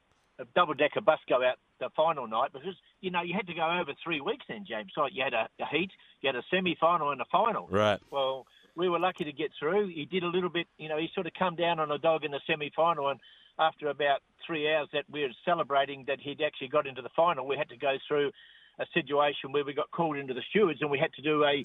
double 0.55 0.75
decker 0.75 1.01
bus 1.01 1.19
go 1.29 1.37
out 1.37 1.57
the 1.81 1.89
final 1.97 2.27
night 2.27 2.53
because 2.53 2.75
you 3.01 3.11
know 3.11 3.23
you 3.23 3.35
had 3.35 3.47
to 3.47 3.55
go 3.55 3.79
over 3.81 3.93
three 4.03 4.21
weeks 4.21 4.45
then, 4.49 4.65
James. 4.69 4.91
So 4.95 5.07
you 5.11 5.23
had 5.23 5.35
a, 5.35 5.49
a 5.61 5.67
heat, 5.71 5.91
you 6.21 6.29
had 6.29 6.37
a 6.37 6.43
semi 6.51 6.77
final 6.81 7.11
and 7.11 7.21
a 7.21 7.27
final. 7.31 7.69
Right. 7.71 8.01
Well, 8.11 8.47
we 8.77 8.89
were 8.89 8.99
lucky 8.99 9.25
to 9.25 9.33
get 9.33 9.51
through. 9.59 9.89
He 9.89 10.05
did 10.05 10.25
a 10.25 10.27
little 10.29 10.51
bit, 10.51 10.67
you 10.79 10.89
know, 10.89 10.99
he 10.99 11.09
sort 11.15 11.27
of 11.27 11.33
come 11.39 11.55
down 11.55 11.79
on 11.79 11.91
a 11.91 11.99
dog 11.99 12.25
in 12.25 12.33
the 12.33 12.41
semi 12.47 12.71
final 12.75 13.09
and 13.09 13.21
after 13.59 13.89
about 13.89 14.21
three 14.45 14.73
hours 14.73 14.89
that 14.93 15.05
we 15.11 15.23
were 15.23 15.29
celebrating 15.45 16.05
that 16.09 16.19
he'd 16.21 16.43
actually 16.43 16.69
got 16.69 16.87
into 16.87 17.03
the 17.03 17.09
final, 17.15 17.47
we 17.47 17.57
had 17.57 17.69
to 17.69 17.77
go 17.77 17.97
through 18.09 18.33
a 18.81 18.87
situation 18.93 19.53
where 19.53 19.65
we 19.65 19.73
got 19.73 19.91
called 19.93 20.17
into 20.17 20.35
the 20.35 20.43
stewards 20.51 20.81
and 20.83 20.91
we 20.91 20.99
had 20.99 21.13
to 21.13 21.23
do 21.23 21.45
a 21.45 21.65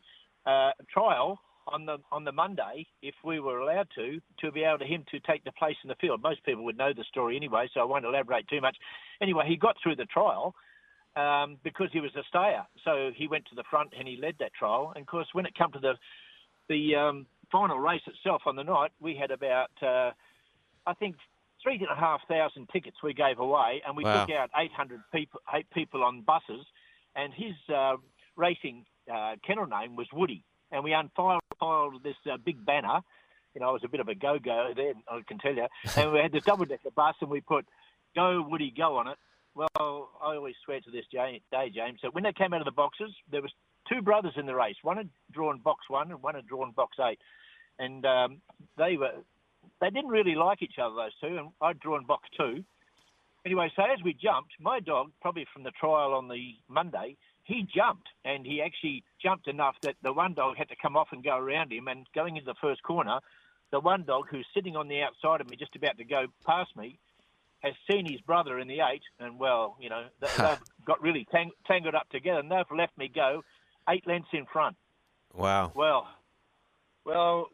uh, 0.49 0.71
trial 0.91 1.39
on 1.71 1.85
the 1.85 1.97
on 2.11 2.23
the 2.23 2.31
Monday, 2.31 2.85
if 3.01 3.15
we 3.23 3.39
were 3.39 3.59
allowed 3.59 3.87
to, 3.95 4.19
to 4.41 4.51
be 4.51 4.63
able 4.63 4.79
to 4.79 4.85
him 4.85 5.03
to 5.11 5.19
take 5.19 5.43
the 5.43 5.51
place 5.53 5.75
in 5.83 5.87
the 5.87 5.95
field. 5.95 6.21
Most 6.21 6.43
people 6.43 6.63
would 6.65 6.77
know 6.77 6.93
the 6.93 7.03
story 7.03 7.35
anyway, 7.35 7.69
so 7.73 7.81
I 7.81 7.83
won't 7.83 8.05
elaborate 8.05 8.47
too 8.47 8.61
much. 8.61 8.77
Anyway, 9.21 9.45
he 9.47 9.55
got 9.55 9.75
through 9.81 9.95
the 9.95 10.05
trial 10.05 10.55
um, 11.15 11.57
because 11.63 11.89
he 11.91 11.99
was 11.99 12.11
a 12.15 12.23
stayer, 12.27 12.65
so 12.83 13.11
he 13.15 13.27
went 13.27 13.45
to 13.47 13.55
the 13.55 13.63
front 13.69 13.91
and 13.97 14.07
he 14.07 14.17
led 14.17 14.35
that 14.39 14.53
trial. 14.53 14.91
And 14.95 15.01
of 15.01 15.07
course, 15.07 15.27
when 15.33 15.45
it 15.45 15.55
came 15.55 15.71
to 15.71 15.79
the 15.79 15.93
the 16.67 16.95
um, 16.95 17.25
final 17.51 17.79
race 17.79 18.01
itself 18.05 18.43
on 18.45 18.55
the 18.55 18.63
night, 18.63 18.91
we 18.99 19.15
had 19.15 19.31
about 19.31 19.71
uh, 19.81 20.11
I 20.85 20.93
think 20.93 21.15
three 21.63 21.75
and 21.75 21.87
a 21.91 21.99
half 21.99 22.21
thousand 22.27 22.69
tickets 22.69 22.97
we 23.03 23.13
gave 23.13 23.39
away, 23.39 23.81
and 23.85 23.95
we 23.95 24.03
wow. 24.03 24.25
took 24.25 24.35
out 24.35 24.49
800 24.55 25.01
people 25.13 25.41
eight 25.53 25.69
people 25.71 26.03
on 26.03 26.21
buses, 26.21 26.65
and 27.15 27.33
his 27.33 27.55
uh, 27.73 27.95
racing 28.35 28.85
uh, 29.11 29.35
kennel 29.45 29.65
name 29.65 29.95
was 29.95 30.07
Woody 30.13 30.43
and 30.71 30.83
we 30.83 30.93
unfiled 30.93 31.41
this 32.03 32.15
uh, 32.31 32.37
big 32.37 32.65
banner. 32.65 32.99
You 33.53 33.61
know, 33.61 33.69
I 33.69 33.71
was 33.71 33.83
a 33.83 33.89
bit 33.89 33.99
of 33.99 34.07
a 34.07 34.15
go-go 34.15 34.71
then, 34.75 34.95
I 35.09 35.21
can 35.27 35.39
tell 35.39 35.53
you. 35.53 35.67
And 35.95 36.11
we 36.11 36.19
had 36.19 36.31
the 36.31 36.41
double-decker 36.41 36.91
bus, 36.95 37.15
and 37.21 37.29
we 37.29 37.41
put 37.41 37.65
"Go 38.15 38.45
Woody 38.47 38.71
Go" 38.75 38.97
on 38.97 39.07
it. 39.07 39.17
Well, 39.55 40.09
I 40.21 40.35
always 40.35 40.55
swear 40.63 40.79
to 40.79 40.91
this 40.91 41.05
day, 41.11 41.41
James, 41.51 41.99
that 42.03 42.13
when 42.13 42.23
they 42.23 42.31
came 42.31 42.53
out 42.53 42.61
of 42.61 42.65
the 42.65 42.71
boxes, 42.71 43.11
there 43.31 43.41
was 43.41 43.51
two 43.91 44.01
brothers 44.01 44.33
in 44.37 44.45
the 44.45 44.55
race. 44.55 44.75
One 44.83 44.97
had 44.97 45.09
drawn 45.31 45.57
box 45.57 45.89
one, 45.89 46.11
and 46.11 46.21
one 46.21 46.35
had 46.35 46.47
drawn 46.47 46.71
box 46.71 46.97
eight, 46.99 47.19
and 47.79 48.05
um, 48.05 48.41
they 48.77 48.95
were 48.97 49.11
they 49.81 49.89
didn't 49.89 50.09
really 50.09 50.35
like 50.35 50.61
each 50.61 50.77
other, 50.81 50.95
those 50.95 51.15
two, 51.19 51.37
and 51.37 51.49
I'd 51.61 51.79
drawn 51.79 52.05
box 52.05 52.29
two. 52.37 52.63
Anyway, 53.45 53.71
so 53.75 53.83
as 53.83 54.03
we 54.03 54.13
jumped, 54.13 54.51
my 54.59 54.79
dog, 54.79 55.11
probably 55.21 55.45
from 55.51 55.63
the 55.63 55.71
trial 55.71 56.13
on 56.13 56.27
the 56.27 56.55
Monday, 56.67 57.15
he 57.49 57.67
jumped 57.75 58.07
and 58.23 58.45
he 58.45 58.61
actually 58.61 59.03
jumped 59.21 59.47
enough 59.47 59.75
that 59.81 59.95
the 60.03 60.13
one 60.13 60.35
dog 60.35 60.55
had 60.55 60.69
to 60.69 60.75
come 60.79 60.95
off 60.95 61.07
and 61.11 61.23
go 61.23 61.35
around 61.35 61.73
him. 61.73 61.87
And 61.87 62.05
going 62.13 62.37
into 62.37 62.45
the 62.45 62.55
first 62.61 62.83
corner, 62.83 63.19
the 63.71 63.79
one 63.79 64.03
dog 64.03 64.25
who's 64.29 64.45
sitting 64.53 64.75
on 64.75 64.87
the 64.87 65.01
outside 65.01 65.41
of 65.41 65.49
me, 65.49 65.57
just 65.57 65.75
about 65.75 65.97
to 65.97 66.03
go 66.03 66.27
past 66.45 66.69
me, 66.77 66.99
has 67.61 67.73
seen 67.89 68.05
his 68.05 68.21
brother 68.21 68.59
in 68.59 68.67
the 68.67 68.79
eight, 68.81 69.01
and 69.19 69.39
well, 69.39 69.75
you 69.81 69.89
know, 69.89 70.05
they've 70.21 70.59
got 70.85 71.01
really 71.01 71.27
tang- 71.31 71.51
tangled 71.65 71.95
up 71.95 72.07
together, 72.09 72.39
and 72.39 72.51
they've 72.51 72.77
left 72.77 72.95
me 72.97 73.11
go 73.13 73.43
eight 73.89 74.05
lengths 74.05 74.29
in 74.31 74.45
front. 74.45 74.75
Wow. 75.33 75.71
Well, 75.73 76.07
well, 77.03 77.47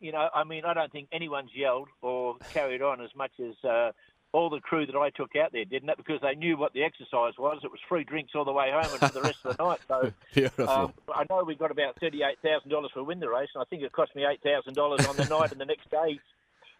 you 0.00 0.10
know, 0.10 0.28
I 0.34 0.42
mean, 0.42 0.64
I 0.64 0.74
don't 0.74 0.90
think 0.90 1.08
anyone's 1.12 1.50
yelled 1.54 1.88
or 2.02 2.36
carried 2.52 2.82
on 2.82 3.00
as 3.00 3.10
much 3.14 3.32
as 3.40 3.54
uh, 3.64 3.92
all 4.36 4.50
the 4.50 4.60
crew 4.60 4.84
that 4.84 4.94
I 4.94 5.08
took 5.08 5.34
out 5.34 5.52
there, 5.52 5.64
didn't 5.64 5.88
it? 5.88 5.96
Because 5.96 6.20
they 6.20 6.34
knew 6.34 6.58
what 6.58 6.74
the 6.74 6.82
exercise 6.82 7.32
was. 7.38 7.60
It 7.64 7.70
was 7.70 7.80
free 7.88 8.04
drinks 8.04 8.32
all 8.34 8.44
the 8.44 8.52
way 8.52 8.70
home 8.70 8.92
and 8.92 9.00
for 9.00 9.18
the 9.18 9.22
rest 9.22 9.38
of 9.44 9.56
the 9.56 9.64
night. 9.64 9.80
So 9.88 10.68
um, 10.68 10.92
I 11.14 11.24
know 11.30 11.42
we 11.42 11.54
got 11.54 11.70
about 11.70 11.98
thirty-eight 11.98 12.38
thousand 12.42 12.68
dollars 12.68 12.90
for 12.92 13.02
win 13.02 13.18
the 13.18 13.30
race, 13.30 13.48
and 13.54 13.62
I 13.62 13.64
think 13.64 13.82
it 13.82 13.92
cost 13.92 14.14
me 14.14 14.26
eight 14.26 14.42
thousand 14.42 14.74
dollars 14.74 15.06
on 15.06 15.16
the 15.16 15.24
night 15.24 15.52
and 15.52 15.60
the 15.60 15.64
next 15.64 15.90
day 15.90 16.20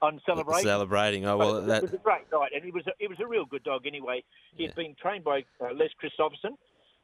on 0.02 0.20
celebrating. 0.26 0.64
Celebrating. 0.64 1.26
Oh 1.26 1.38
well, 1.38 1.62
that... 1.62 1.78
it 1.78 1.82
was 1.82 1.94
a 1.94 1.96
great 1.96 2.30
night, 2.30 2.50
and 2.54 2.62
he 2.62 2.70
was 2.70 2.86
a, 2.86 2.92
he 2.98 3.08
was 3.08 3.18
a 3.20 3.26
real 3.26 3.46
good 3.46 3.64
dog 3.64 3.86
anyway. 3.86 4.22
He'd 4.56 4.64
yeah. 4.64 4.70
been 4.76 4.94
trained 5.00 5.24
by 5.24 5.44
uh, 5.58 5.72
Les 5.74 5.88
Christopherson, 5.98 6.58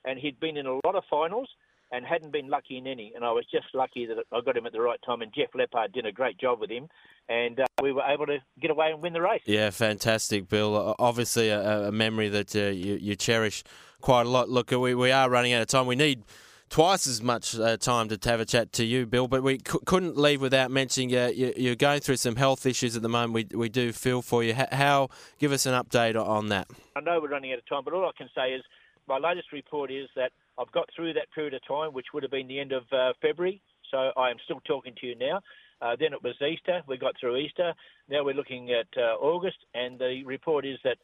and 0.04 0.18
he'd 0.18 0.38
been 0.38 0.58
in 0.58 0.66
a 0.66 0.74
lot 0.84 0.94
of 0.94 1.04
finals 1.08 1.48
and 1.92 2.06
hadn't 2.06 2.32
been 2.32 2.48
lucky 2.48 2.78
in 2.78 2.86
any. 2.86 3.12
And 3.14 3.24
I 3.24 3.30
was 3.30 3.44
just 3.52 3.66
lucky 3.74 4.06
that 4.06 4.16
I 4.32 4.40
got 4.40 4.56
him 4.56 4.66
at 4.66 4.72
the 4.72 4.80
right 4.80 4.98
time. 5.04 5.20
And 5.20 5.32
Jeff 5.32 5.50
Leppard 5.54 5.92
did 5.92 6.06
a 6.06 6.12
great 6.12 6.38
job 6.38 6.58
with 6.58 6.70
him, 6.70 6.88
and 7.28 7.60
uh, 7.60 7.66
we 7.82 7.92
were 7.92 8.02
able 8.02 8.26
to 8.26 8.38
get 8.60 8.70
away 8.70 8.90
and 8.90 9.02
win 9.02 9.12
the 9.12 9.20
race. 9.20 9.42
Yeah, 9.44 9.70
fantastic, 9.70 10.48
Bill. 10.48 10.96
Obviously, 10.98 11.50
a, 11.50 11.88
a 11.88 11.92
memory 11.92 12.28
that 12.30 12.56
uh, 12.56 12.70
you, 12.70 12.98
you, 13.00 13.14
cherish 13.14 13.62
quite 14.00 14.26
a 14.26 14.28
lot. 14.28 14.48
Look, 14.48 14.70
we, 14.70 14.94
we 14.94 15.12
are 15.12 15.28
running 15.28 15.52
out 15.52 15.60
of 15.60 15.68
time. 15.68 15.86
We 15.86 15.96
need 15.96 16.24
twice 16.70 17.06
as 17.06 17.22
much 17.22 17.58
uh, 17.58 17.76
time 17.76 18.08
to 18.08 18.18
have 18.28 18.40
a 18.40 18.46
chat 18.46 18.72
to 18.72 18.84
you, 18.84 19.04
Bill. 19.04 19.28
But 19.28 19.42
we 19.42 19.58
c- 19.58 19.78
couldn't 19.84 20.16
leave 20.16 20.40
without 20.40 20.70
mentioning 20.70 21.14
uh, 21.14 21.26
you, 21.28 21.72
are 21.72 21.76
going 21.76 22.00
through 22.00 22.16
some 22.16 22.36
health 22.36 22.64
issues 22.64 22.96
at 22.96 23.02
the 23.02 23.10
moment. 23.10 23.34
We, 23.34 23.56
we 23.56 23.68
do 23.68 23.92
feel 23.92 24.22
for 24.22 24.42
you. 24.42 24.54
How? 24.54 25.10
Give 25.38 25.52
us 25.52 25.66
an 25.66 25.74
update 25.74 26.16
on 26.16 26.48
that. 26.48 26.68
I 26.96 27.00
know 27.00 27.20
we're 27.20 27.28
running 27.28 27.52
out 27.52 27.58
of 27.58 27.68
time, 27.68 27.82
but 27.84 27.92
all 27.92 28.06
I 28.06 28.12
can 28.16 28.30
say 28.34 28.52
is 28.52 28.62
my 29.08 29.18
latest 29.18 29.52
report 29.52 29.90
is 29.90 30.08
that 30.16 30.32
I've 30.58 30.70
got 30.72 30.88
through 30.94 31.14
that 31.14 31.30
period 31.34 31.54
of 31.54 31.66
time, 31.66 31.92
which 31.92 32.06
would 32.12 32.22
have 32.22 32.32
been 32.32 32.48
the 32.48 32.60
end 32.60 32.72
of 32.72 32.84
uh, 32.92 33.12
February. 33.20 33.60
So 33.90 34.10
I 34.16 34.30
am 34.30 34.36
still 34.44 34.60
talking 34.66 34.94
to 35.00 35.06
you 35.06 35.14
now. 35.16 35.40
Uh, 35.80 35.96
then 35.98 36.12
it 36.12 36.22
was 36.22 36.34
Easter. 36.40 36.80
We 36.86 36.96
got 36.96 37.14
through 37.18 37.36
Easter. 37.36 37.74
Now 38.08 38.24
we're 38.24 38.34
looking 38.34 38.70
at 38.70 38.86
uh, 38.96 39.16
August, 39.16 39.58
and 39.74 39.98
the 39.98 40.22
report 40.24 40.64
is 40.64 40.78
that 40.84 40.96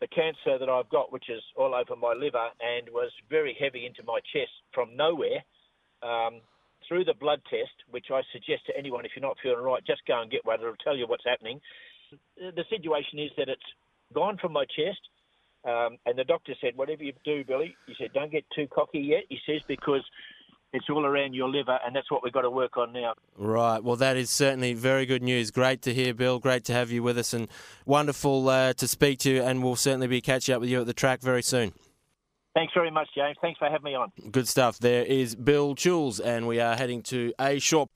the 0.00 0.08
cancer 0.08 0.58
that 0.58 0.68
I've 0.68 0.88
got, 0.90 1.12
which 1.12 1.28
is 1.28 1.42
all 1.56 1.74
over 1.74 1.96
my 1.96 2.12
liver 2.12 2.48
and 2.60 2.88
was 2.92 3.10
very 3.28 3.56
heavy 3.58 3.86
into 3.86 4.02
my 4.04 4.20
chest 4.32 4.52
from 4.72 4.94
nowhere, 4.94 5.42
um, 6.02 6.40
through 6.86 7.04
the 7.04 7.14
blood 7.14 7.40
test, 7.50 7.74
which 7.90 8.06
I 8.12 8.22
suggest 8.32 8.66
to 8.66 8.76
anyone 8.78 9.04
if 9.04 9.12
you're 9.16 9.26
not 9.26 9.36
feeling 9.42 9.64
right, 9.64 9.84
just 9.84 10.02
go 10.06 10.20
and 10.20 10.30
get 10.30 10.44
one. 10.44 10.60
It'll 10.60 10.76
tell 10.76 10.96
you 10.96 11.06
what's 11.06 11.24
happening. 11.26 11.60
The 12.38 12.64
situation 12.70 13.18
is 13.18 13.30
that 13.36 13.48
it's 13.48 13.60
gone 14.14 14.38
from 14.38 14.52
my 14.52 14.64
chest 14.64 15.00
um, 15.64 15.98
and 16.06 16.18
the 16.18 16.24
doctor 16.24 16.54
said, 16.60 16.76
whatever 16.76 17.02
you 17.02 17.12
do, 17.24 17.44
Billy, 17.44 17.76
he 17.86 17.94
said, 17.98 18.12
don't 18.12 18.30
get 18.30 18.44
too 18.54 18.66
cocky 18.74 19.00
yet. 19.00 19.24
He 19.28 19.38
says, 19.46 19.60
because 19.66 20.02
it's 20.72 20.86
all 20.90 21.04
around 21.04 21.34
your 21.34 21.48
liver, 21.48 21.78
and 21.84 21.96
that's 21.96 22.10
what 22.10 22.22
we've 22.22 22.32
got 22.32 22.42
to 22.42 22.50
work 22.50 22.76
on 22.76 22.92
now. 22.92 23.14
Right. 23.36 23.82
Well, 23.82 23.96
that 23.96 24.16
is 24.16 24.30
certainly 24.30 24.74
very 24.74 25.06
good 25.06 25.22
news. 25.22 25.50
Great 25.50 25.82
to 25.82 25.94
hear, 25.94 26.12
Bill. 26.14 26.38
Great 26.38 26.64
to 26.66 26.72
have 26.72 26.90
you 26.90 27.02
with 27.02 27.18
us, 27.18 27.32
and 27.32 27.48
wonderful 27.86 28.48
uh, 28.48 28.74
to 28.74 28.86
speak 28.86 29.18
to 29.20 29.30
you. 29.30 29.42
And 29.42 29.62
we'll 29.62 29.76
certainly 29.76 30.06
be 30.06 30.20
catching 30.20 30.54
up 30.54 30.60
with 30.60 30.70
you 30.70 30.80
at 30.80 30.86
the 30.86 30.94
track 30.94 31.20
very 31.20 31.42
soon. 31.42 31.72
Thanks 32.54 32.72
very 32.74 32.90
much, 32.90 33.08
James. 33.14 33.36
Thanks 33.40 33.58
for 33.58 33.68
having 33.68 33.84
me 33.84 33.94
on. 33.94 34.10
Good 34.30 34.48
stuff. 34.48 34.78
There 34.78 35.04
is 35.04 35.36
Bill 35.36 35.74
Choules, 35.74 36.20
and 36.22 36.46
we 36.46 36.60
are 36.60 36.76
heading 36.76 37.02
to 37.04 37.32
a 37.38 37.58
short. 37.58 37.88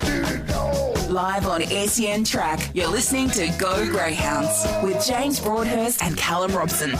Live 1.09 1.47
on 1.47 1.63
SEN 1.63 2.25
Track, 2.25 2.71
you're 2.73 2.89
listening 2.89 3.29
to 3.31 3.53
Go 3.59 3.85
Greyhounds 3.91 4.67
with 4.83 5.05
James 5.05 5.41
Broadhurst 5.41 6.03
and 6.03 6.17
Callum 6.17 6.57
Robson. 6.57 6.93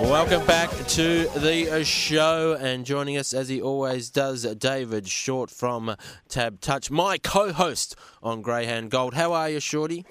Welcome 0.00 0.46
back 0.46 0.68
to 0.70 1.26
the 1.38 1.82
show, 1.82 2.52
and 2.60 2.84
joining 2.84 3.16
us 3.16 3.32
as 3.32 3.48
he 3.48 3.62
always 3.62 4.10
does, 4.10 4.42
David 4.56 5.08
Short 5.08 5.50
from 5.50 5.96
Tab 6.28 6.60
Touch, 6.60 6.90
my 6.90 7.16
co-host 7.16 7.96
on 8.22 8.42
Greyhound 8.42 8.90
Gold. 8.90 9.14
How 9.14 9.32
are 9.32 9.48
you, 9.48 9.58
Shorty? 9.58 10.04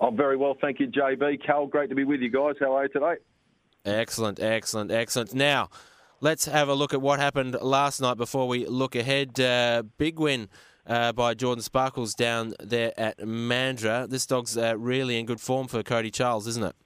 I'm 0.00 0.16
very 0.16 0.38
well, 0.38 0.56
thank 0.62 0.80
you, 0.80 0.86
JB. 0.88 1.44
Cal, 1.44 1.66
great 1.66 1.90
to 1.90 1.94
be 1.94 2.04
with 2.04 2.20
you 2.20 2.30
guys. 2.30 2.54
How 2.58 2.74
are 2.74 2.84
you 2.84 2.88
today? 2.88 3.16
Excellent, 3.84 4.40
excellent, 4.40 4.90
excellent. 4.90 5.34
Now, 5.34 5.68
let's 6.22 6.46
have 6.46 6.70
a 6.70 6.74
look 6.74 6.94
at 6.94 7.02
what 7.02 7.20
happened 7.20 7.54
last 7.60 8.00
night 8.00 8.16
before 8.16 8.48
we 8.48 8.66
look 8.66 8.96
ahead. 8.96 9.38
Uh, 9.38 9.82
big 9.98 10.18
win. 10.18 10.48
Uh, 10.86 11.10
by 11.10 11.34
Jordan 11.34 11.62
Sparkles 11.62 12.14
down 12.14 12.54
there 12.60 12.92
at 12.96 13.18
Mandurah. 13.18 14.08
This 14.08 14.24
dog's 14.24 14.56
uh, 14.56 14.78
really 14.78 15.18
in 15.18 15.26
good 15.26 15.40
form 15.40 15.66
for 15.66 15.82
Cody 15.82 16.12
Charles, 16.12 16.46
isn't 16.46 16.62
it? 16.62 16.76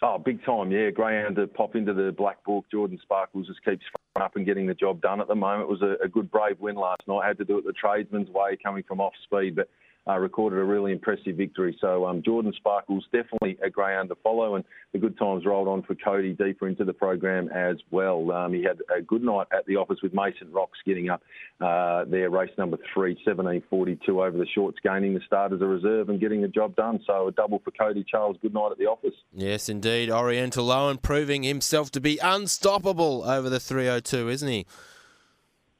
Oh, 0.00 0.16
big 0.16 0.44
time, 0.44 0.70
yeah. 0.70 0.90
Greyhound 0.90 1.36
to 1.36 1.46
pop 1.48 1.74
into 1.74 1.92
the 1.92 2.12
black 2.12 2.44
book. 2.44 2.66
Jordan 2.70 2.98
Sparkles 3.02 3.48
just 3.48 3.64
keeps 3.64 3.84
up 4.20 4.36
and 4.36 4.46
getting 4.46 4.66
the 4.66 4.74
job 4.74 5.00
done 5.00 5.20
at 5.20 5.26
the 5.26 5.34
moment. 5.34 5.62
It 5.62 5.72
was 5.72 5.82
a, 5.82 5.96
a 6.04 6.08
good, 6.08 6.30
brave 6.30 6.58
win 6.60 6.76
last 6.76 7.02
night. 7.08 7.26
Had 7.26 7.38
to 7.38 7.44
do 7.44 7.58
it 7.58 7.64
the 7.64 7.72
tradesman's 7.72 8.30
way, 8.30 8.56
coming 8.62 8.84
from 8.86 9.00
off 9.00 9.12
speed, 9.24 9.56
but 9.56 9.68
uh, 10.08 10.18
recorded 10.18 10.58
a 10.58 10.64
really 10.64 10.92
impressive 10.92 11.36
victory. 11.36 11.76
So 11.80 12.06
um, 12.06 12.22
Jordan 12.24 12.52
Sparkles 12.56 13.04
definitely 13.12 13.58
a 13.62 13.68
greyhound 13.68 14.08
to 14.08 14.14
follow, 14.16 14.54
and 14.54 14.64
the 14.92 14.98
good 14.98 15.18
times 15.18 15.44
rolled 15.44 15.68
on 15.68 15.82
for 15.82 15.94
Cody 15.94 16.32
deeper 16.32 16.66
into 16.66 16.84
the 16.84 16.92
program 16.92 17.48
as 17.48 17.76
well. 17.90 18.30
Um, 18.32 18.54
he 18.54 18.62
had 18.62 18.78
a 18.96 19.02
good 19.02 19.22
night 19.22 19.46
at 19.52 19.66
the 19.66 19.76
office 19.76 19.98
with 20.02 20.14
Mason 20.14 20.50
Rocks 20.50 20.78
getting 20.86 21.10
up 21.10 21.22
uh, 21.60 22.04
there, 22.04 22.30
race 22.30 22.50
number 22.56 22.78
three, 22.94 23.18
17.42 23.26 24.08
over 24.08 24.38
the 24.38 24.46
shorts, 24.54 24.78
gaining 24.82 25.14
the 25.14 25.20
start 25.26 25.52
as 25.52 25.60
a 25.60 25.66
reserve 25.66 26.08
and 26.08 26.20
getting 26.20 26.40
the 26.40 26.48
job 26.48 26.74
done. 26.76 27.00
So 27.06 27.28
a 27.28 27.32
double 27.32 27.58
for 27.58 27.70
Cody 27.72 28.04
Charles. 28.08 28.36
Good 28.40 28.54
night 28.54 28.70
at 28.72 28.78
the 28.78 28.86
office. 28.86 29.14
Yes, 29.32 29.68
indeed. 29.68 30.10
Oriental 30.10 30.70
Owen 30.70 30.98
proving 30.98 31.42
himself 31.42 31.90
to 31.92 32.00
be 32.00 32.18
unstoppable 32.22 33.24
over 33.24 33.50
the 33.50 33.60
302, 33.60 34.28
isn't 34.28 34.48
he? 34.48 34.66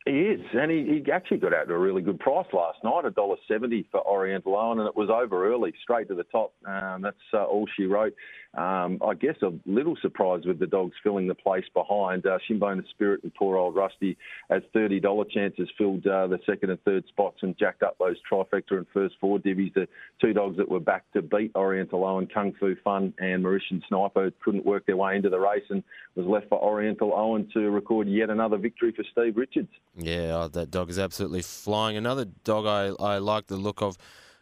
He 0.09 0.21
is, 0.21 0.41
and 0.55 0.71
he, 0.71 1.03
he 1.05 1.13
actually 1.13 1.37
got 1.37 1.53
out 1.53 1.69
to 1.69 1.75
a 1.75 1.79
really 1.79 2.01
good 2.01 2.19
price 2.19 2.47
last 2.55 2.79
night, 2.83 3.05
a 3.05 3.11
dollar 3.11 3.37
seventy 3.47 3.87
for 3.91 4.01
Oriental 4.07 4.57
Owen, 4.57 4.79
and 4.79 4.89
it 4.89 4.97
was 4.97 5.11
over 5.11 5.47
early, 5.53 5.75
straight 5.83 6.09
to 6.09 6.15
the 6.15 6.25
top. 6.25 6.55
Um, 6.67 7.03
that's 7.03 7.17
uh, 7.35 7.45
all 7.45 7.67
she 7.77 7.85
wrote. 7.85 8.15
Um, 8.57 8.99
I 9.07 9.15
guess 9.15 9.37
a 9.43 9.53
little 9.67 9.95
surprised 10.01 10.47
with 10.47 10.59
the 10.59 10.67
dogs 10.67 10.95
filling 11.03 11.29
the 11.29 11.35
place 11.35 11.67
behind. 11.75 12.25
Uh, 12.27 12.39
Shinbone 12.49 12.83
Spirit 12.91 13.23
and 13.23 13.33
poor 13.35 13.59
old 13.59 13.77
Rusty 13.77 14.17
as 14.49 14.63
$30 14.75 15.31
chances 15.31 15.69
filled 15.77 16.07
uh, 16.07 16.27
the 16.27 16.39
second 16.47 16.71
and 16.71 16.83
third 16.83 17.05
spots 17.09 17.39
and 17.43 17.57
jacked 17.59 17.83
up 17.83 17.97
those 17.99 18.17
trifecta 18.31 18.73
and 18.73 18.87
first 18.93 19.17
four 19.21 19.39
divvies. 19.39 19.75
The 19.75 19.87
two 20.21 20.33
dogs 20.33 20.57
that 20.57 20.69
were 20.69 20.81
back 20.81 21.05
to 21.13 21.21
beat 21.21 21.53
Oriental 21.55 22.05
Owen, 22.05 22.27
Kung 22.27 22.55
Fu 22.59 22.75
Fun 22.83 23.13
and 23.19 23.45
Mauritian 23.45 23.83
Sniper 23.87 24.33
couldn't 24.43 24.65
work 24.65 24.87
their 24.87 24.97
way 24.97 25.17
into 25.17 25.29
the 25.29 25.39
race 25.39 25.65
and 25.69 25.85
was 26.15 26.27
left 26.27 26.49
for 26.49 26.59
Oriental 26.59 27.13
Owen 27.15 27.49
to 27.53 27.71
record 27.71 28.09
yet 28.09 28.31
another 28.31 28.57
victory 28.57 28.93
for 28.93 29.05
Steve 29.13 29.37
Richards. 29.37 29.69
Yeah, 29.95 30.37
oh, 30.37 30.49
that 30.49 30.71
dog 30.71 30.89
is 30.89 30.99
absolutely 30.99 31.43
flying. 31.43 31.99
Another 31.99 32.25
dog 32.45 32.67
I, 32.67 32.95
I 33.03 33.19
like 33.19 33.49
the 33.49 33.57
look 33.57 33.83
of, 33.83 33.99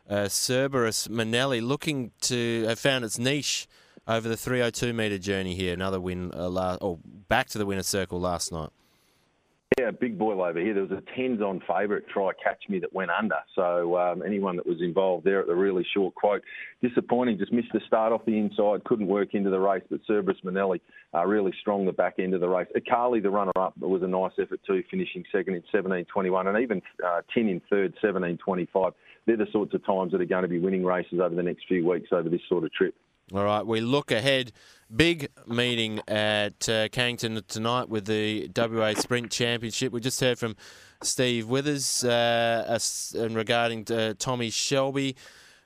uh, 0.08 0.28
Cerberus 0.28 1.08
Manelli, 1.08 1.60
looking 1.60 2.12
to 2.20 2.64
have 2.68 2.78
found 2.78 3.04
its 3.04 3.18
niche 3.18 3.66
over 4.08 4.28
the 4.28 4.36
302 4.36 4.92
metre 4.92 5.18
journey 5.18 5.54
here. 5.54 5.74
Another 5.74 6.00
win, 6.00 6.30
uh, 6.34 6.48
last, 6.48 6.78
or 6.80 6.98
back 7.28 7.48
to 7.48 7.58
the 7.58 7.66
winner's 7.66 7.88
circle 7.88 8.20
last 8.20 8.52
night. 8.52 8.70
Yeah, 9.78 9.90
big 9.90 10.16
boil 10.16 10.42
over 10.42 10.58
here. 10.58 10.72
There 10.72 10.84
was 10.84 10.92
a 10.92 11.02
tens 11.14 11.42
on 11.42 11.60
favourite 11.68 12.08
try 12.08 12.30
catch 12.42 12.62
me 12.68 12.78
that 12.78 12.94
went 12.94 13.10
under. 13.10 13.36
So 13.54 13.98
um, 13.98 14.22
anyone 14.22 14.56
that 14.56 14.66
was 14.66 14.80
involved 14.80 15.24
there 15.24 15.40
at 15.40 15.48
the 15.48 15.54
really 15.54 15.84
short 15.92 16.14
quote, 16.14 16.42
disappointing. 16.80 17.36
Just 17.36 17.52
missed 17.52 17.72
the 17.74 17.80
start 17.86 18.12
off 18.12 18.24
the 18.24 18.38
inside, 18.38 18.84
couldn't 18.84 19.08
work 19.08 19.34
into 19.34 19.50
the 19.50 19.58
race. 19.58 19.82
But 19.90 20.00
Cerberus 20.06 20.38
Manelli 20.44 20.80
uh, 21.12 21.26
really 21.26 21.52
strong 21.60 21.84
the 21.84 21.92
back 21.92 22.14
end 22.18 22.32
of 22.32 22.40
the 22.40 22.48
race. 22.48 22.68
Akali, 22.74 23.20
the 23.20 23.28
runner 23.28 23.52
up, 23.56 23.76
was 23.76 24.02
a 24.02 24.06
nice 24.06 24.32
effort 24.40 24.60
too, 24.66 24.82
finishing 24.90 25.24
second 25.30 25.54
in 25.54 25.62
17.21 25.74 26.46
and 26.46 26.58
even 26.58 26.80
uh, 27.04 27.20
10 27.34 27.48
in 27.48 27.60
third, 27.68 27.92
17.25. 28.02 28.92
They're 29.26 29.36
the 29.36 29.46
sorts 29.52 29.74
of 29.74 29.84
times 29.84 30.12
that 30.12 30.22
are 30.22 30.26
going 30.26 30.42
to 30.42 30.48
be 30.48 30.60
winning 30.60 30.84
races 30.84 31.20
over 31.20 31.34
the 31.34 31.42
next 31.42 31.64
few 31.68 31.86
weeks 31.86 32.08
over 32.12 32.30
this 32.30 32.40
sort 32.48 32.64
of 32.64 32.72
trip. 32.72 32.94
All 33.34 33.42
right, 33.42 33.66
we 33.66 33.80
look 33.80 34.12
ahead. 34.12 34.52
Big 34.94 35.30
meeting 35.48 36.00
at 36.06 36.68
uh, 36.68 36.86
tonight 36.88 37.88
with 37.88 38.06
the 38.06 38.48
WA 38.54 38.94
Sprint 38.94 39.32
Championship. 39.32 39.92
We 39.92 39.98
just 39.98 40.20
heard 40.20 40.38
from 40.38 40.54
Steve 41.02 41.48
Withers 41.48 42.04
uh, 42.04 42.78
regarding 43.30 43.90
uh, 43.90 44.14
Tommy 44.16 44.50
Shelby. 44.50 45.16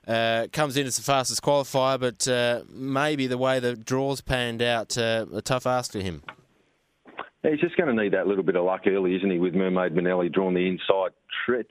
Uh, 0.07 0.47
comes 0.51 0.75
in 0.75 0.87
as 0.87 0.95
the 0.95 1.03
fastest 1.03 1.43
qualifier, 1.43 1.99
but 1.99 2.27
uh, 2.27 2.63
maybe 2.67 3.27
the 3.27 3.37
way 3.37 3.59
the 3.59 3.75
draws 3.75 4.21
panned 4.21 4.63
out, 4.63 4.97
uh, 4.97 5.27
a 5.31 5.43
tough 5.43 5.67
ask 5.67 5.91
for 5.91 5.99
him. 5.99 6.23
He's 7.43 7.59
just 7.59 7.77
going 7.77 7.95
to 7.95 8.03
need 8.03 8.13
that 8.13 8.25
little 8.25 8.43
bit 8.43 8.55
of 8.55 8.65
luck 8.65 8.81
early, 8.87 9.15
isn't 9.15 9.29
he? 9.29 9.37
With 9.37 9.53
Mermaid 9.53 9.93
Manelli 9.93 10.33
drawn 10.33 10.55
the 10.55 10.67
inside, 10.67 11.11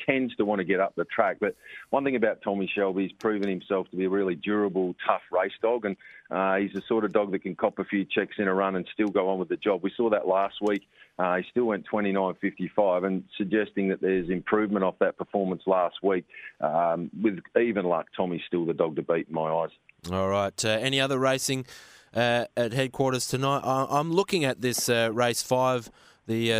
tends 0.06 0.34
to 0.36 0.44
want 0.44 0.58
to 0.60 0.64
get 0.64 0.80
up 0.80 0.94
the 0.96 1.04
track. 1.04 1.38
But 1.40 1.56
one 1.90 2.04
thing 2.04 2.16
about 2.16 2.42
Tommy 2.42 2.70
Shelby, 2.72 3.04
he's 3.04 3.12
proven 3.12 3.48
himself 3.48 3.90
to 3.90 3.96
be 3.96 4.04
a 4.04 4.10
really 4.10 4.34
durable, 4.34 4.94
tough 5.06 5.22
race 5.30 5.52
dog, 5.62 5.84
and 5.84 5.96
uh, 6.30 6.56
he's 6.56 6.72
the 6.72 6.82
sort 6.86 7.04
of 7.04 7.12
dog 7.12 7.32
that 7.32 7.42
can 7.42 7.54
cop 7.54 7.78
a 7.78 7.84
few 7.84 8.04
checks 8.04 8.36
in 8.38 8.48
a 8.48 8.54
run 8.54 8.76
and 8.76 8.86
still 8.92 9.08
go 9.08 9.28
on 9.28 9.38
with 9.38 9.48
the 9.48 9.56
job. 9.56 9.82
We 9.82 9.92
saw 9.96 10.10
that 10.10 10.26
last 10.26 10.56
week. 10.60 10.88
Uh, 11.18 11.36
he 11.36 11.44
still 11.50 11.64
went 11.64 11.86
29.55, 11.90 13.06
and 13.06 13.24
suggesting 13.36 13.88
that 13.88 14.00
there's 14.00 14.30
improvement 14.30 14.84
off 14.84 14.98
that 15.00 15.18
performance 15.18 15.62
last 15.66 15.96
week. 16.02 16.24
Um, 16.60 17.10
with 17.20 17.40
even 17.60 17.84
luck, 17.84 18.06
Tommy's 18.16 18.42
still 18.46 18.64
the 18.64 18.74
dog 18.74 18.96
to 18.96 19.02
beat 19.02 19.28
in 19.28 19.34
my 19.34 19.50
eyes. 19.50 19.70
All 20.10 20.28
right. 20.28 20.64
Uh, 20.64 20.68
any 20.68 21.00
other 21.00 21.18
racing? 21.18 21.66
uh, 22.14 22.46
at 22.56 22.72
headquarters 22.72 23.26
tonight. 23.26 23.60
I, 23.64 23.98
am 23.98 24.12
looking 24.12 24.44
at 24.44 24.60
this 24.60 24.88
uh, 24.88 25.10
race 25.12 25.42
five, 25.42 25.90
the 26.26 26.52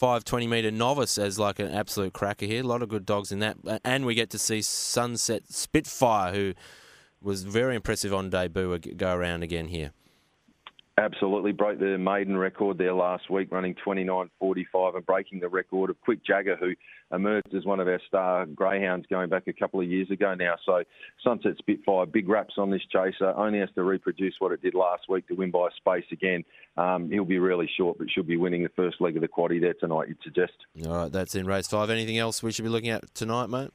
uh, 0.00 0.06
520 0.06 0.46
metre 0.46 0.70
novice, 0.70 1.18
as 1.18 1.38
like 1.38 1.58
an 1.58 1.68
absolute 1.68 2.12
cracker 2.12 2.46
here. 2.46 2.62
A 2.62 2.66
lot 2.66 2.82
of 2.82 2.88
good 2.88 3.04
dogs 3.06 3.32
in 3.32 3.40
that. 3.40 3.56
And 3.84 4.06
we 4.06 4.14
get 4.14 4.30
to 4.30 4.38
see 4.38 4.62
Sunset 4.62 5.42
Spitfire, 5.48 6.32
who 6.32 6.54
was 7.20 7.42
very 7.42 7.74
impressive 7.74 8.14
on 8.14 8.30
debut, 8.30 8.78
go 8.78 9.14
around 9.14 9.42
again 9.42 9.68
here. 9.68 9.92
Absolutely 10.98 11.52
broke 11.52 11.78
the 11.78 11.96
maiden 11.96 12.36
record 12.36 12.76
there 12.76 12.92
last 12.92 13.30
week, 13.30 13.52
running 13.52 13.76
29.45 13.86 14.96
and 14.96 15.06
breaking 15.06 15.38
the 15.38 15.48
record 15.48 15.90
of 15.90 16.00
Quick 16.00 16.24
Jagger, 16.26 16.56
who 16.56 16.72
emerged 17.14 17.54
as 17.54 17.64
one 17.64 17.78
of 17.78 17.86
our 17.86 18.00
star 18.08 18.46
greyhounds 18.46 19.06
going 19.08 19.28
back 19.28 19.46
a 19.46 19.52
couple 19.52 19.80
of 19.80 19.86
years 19.86 20.10
ago 20.10 20.34
now. 20.34 20.56
So 20.66 20.82
Sunset 21.22 21.52
Spitfire, 21.58 22.04
big 22.06 22.28
raps 22.28 22.54
on 22.58 22.70
this 22.70 22.82
chaser, 22.90 23.32
only 23.36 23.60
has 23.60 23.68
to 23.76 23.84
reproduce 23.84 24.34
what 24.40 24.50
it 24.50 24.60
did 24.60 24.74
last 24.74 25.04
week 25.08 25.28
to 25.28 25.34
win 25.34 25.52
by 25.52 25.68
space 25.76 26.06
again. 26.10 26.44
Um, 26.76 27.08
he'll 27.12 27.24
be 27.24 27.38
really 27.38 27.70
short, 27.76 27.98
but 27.98 28.10
should 28.10 28.26
be 28.26 28.36
winning 28.36 28.64
the 28.64 28.68
first 28.70 29.00
leg 29.00 29.14
of 29.14 29.22
the 29.22 29.28
quaddy 29.28 29.60
there 29.60 29.74
tonight, 29.74 30.08
you'd 30.08 30.22
suggest. 30.24 30.54
All 30.84 30.96
right, 30.96 31.12
that's 31.12 31.36
in 31.36 31.46
race 31.46 31.68
five. 31.68 31.90
Anything 31.90 32.18
else 32.18 32.42
we 32.42 32.50
should 32.50 32.64
be 32.64 32.70
looking 32.70 32.90
at 32.90 33.14
tonight, 33.14 33.50
mate? 33.50 33.70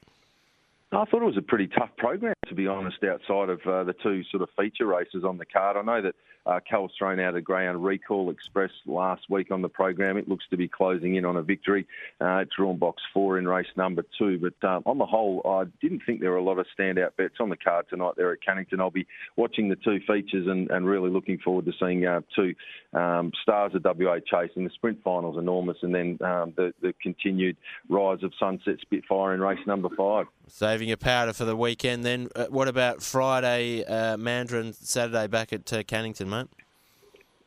I 0.92 1.04
thought 1.06 1.22
it 1.22 1.26
was 1.26 1.38
a 1.38 1.42
pretty 1.42 1.68
tough 1.68 1.90
program, 1.96 2.34
to 2.48 2.54
be 2.54 2.66
honest, 2.66 3.02
outside 3.02 3.48
of 3.48 3.60
uh, 3.66 3.82
the 3.84 3.94
two 3.94 4.22
sort 4.30 4.42
of 4.42 4.50
feature 4.56 4.86
races 4.86 5.24
on 5.24 5.38
the 5.38 5.46
card. 5.46 5.76
I 5.76 5.82
know 5.82 6.02
that 6.02 6.14
uh, 6.46 6.60
Cal's 6.68 6.92
thrown 6.98 7.20
out 7.20 7.34
of 7.34 7.44
Greyhound 7.44 7.84
Recall 7.84 8.30
Express 8.30 8.70
last 8.86 9.28
week 9.30 9.50
on 9.50 9.62
the 9.62 9.68
program. 9.68 10.16
It 10.16 10.28
looks 10.28 10.44
to 10.50 10.56
be 10.56 10.68
closing 10.68 11.16
in 11.16 11.24
on 11.24 11.36
a 11.36 11.42
victory. 11.42 11.86
Uh, 12.20 12.38
it's 12.38 12.54
drawn 12.56 12.76
box 12.76 13.02
four 13.12 13.38
in 13.38 13.48
race 13.48 13.66
number 13.76 14.04
two. 14.18 14.38
But 14.38 14.68
um, 14.68 14.82
on 14.86 14.98
the 14.98 15.06
whole, 15.06 15.42
I 15.44 15.64
didn't 15.80 16.02
think 16.04 16.20
there 16.20 16.30
were 16.30 16.36
a 16.36 16.42
lot 16.42 16.58
of 16.58 16.66
standout 16.78 17.16
bets 17.16 17.36
on 17.40 17.48
the 17.48 17.56
card 17.56 17.86
tonight 17.88 18.14
there 18.16 18.32
at 18.32 18.38
Cannington. 18.46 18.80
I'll 18.80 18.90
be 18.90 19.06
watching 19.36 19.68
the 19.68 19.76
two 19.76 20.00
features 20.06 20.46
and, 20.46 20.70
and 20.70 20.86
really 20.86 21.10
looking 21.10 21.38
forward 21.38 21.64
to 21.66 21.72
seeing 21.80 22.06
uh, 22.06 22.20
two 22.34 22.54
um, 22.92 23.32
stars 23.42 23.72
of 23.74 23.84
WA 23.84 24.18
chasing. 24.24 24.64
The 24.64 24.70
sprint 24.70 25.02
final's 25.02 25.38
enormous, 25.38 25.78
and 25.82 25.94
then 25.94 26.18
um, 26.22 26.52
the, 26.56 26.72
the 26.80 26.94
continued 27.02 27.56
rise 27.88 28.22
of 28.22 28.32
Sunset 28.38 28.76
Spitfire 28.80 29.34
in 29.34 29.40
race 29.40 29.66
number 29.66 29.88
five. 29.96 30.26
Saving 30.46 30.88
your 30.88 30.96
powder 30.96 31.32
for 31.32 31.44
the 31.44 31.56
weekend 31.56 32.04
then. 32.04 32.28
Uh, 32.36 32.46
what 32.46 32.68
about 32.68 33.02
Friday, 33.02 33.84
uh, 33.84 34.16
Mandurah, 34.16 34.74
Saturday 34.74 35.26
back 35.26 35.52
at 35.52 35.72
uh, 35.72 35.82
Cannington, 35.82 36.28
mate? 36.28 36.46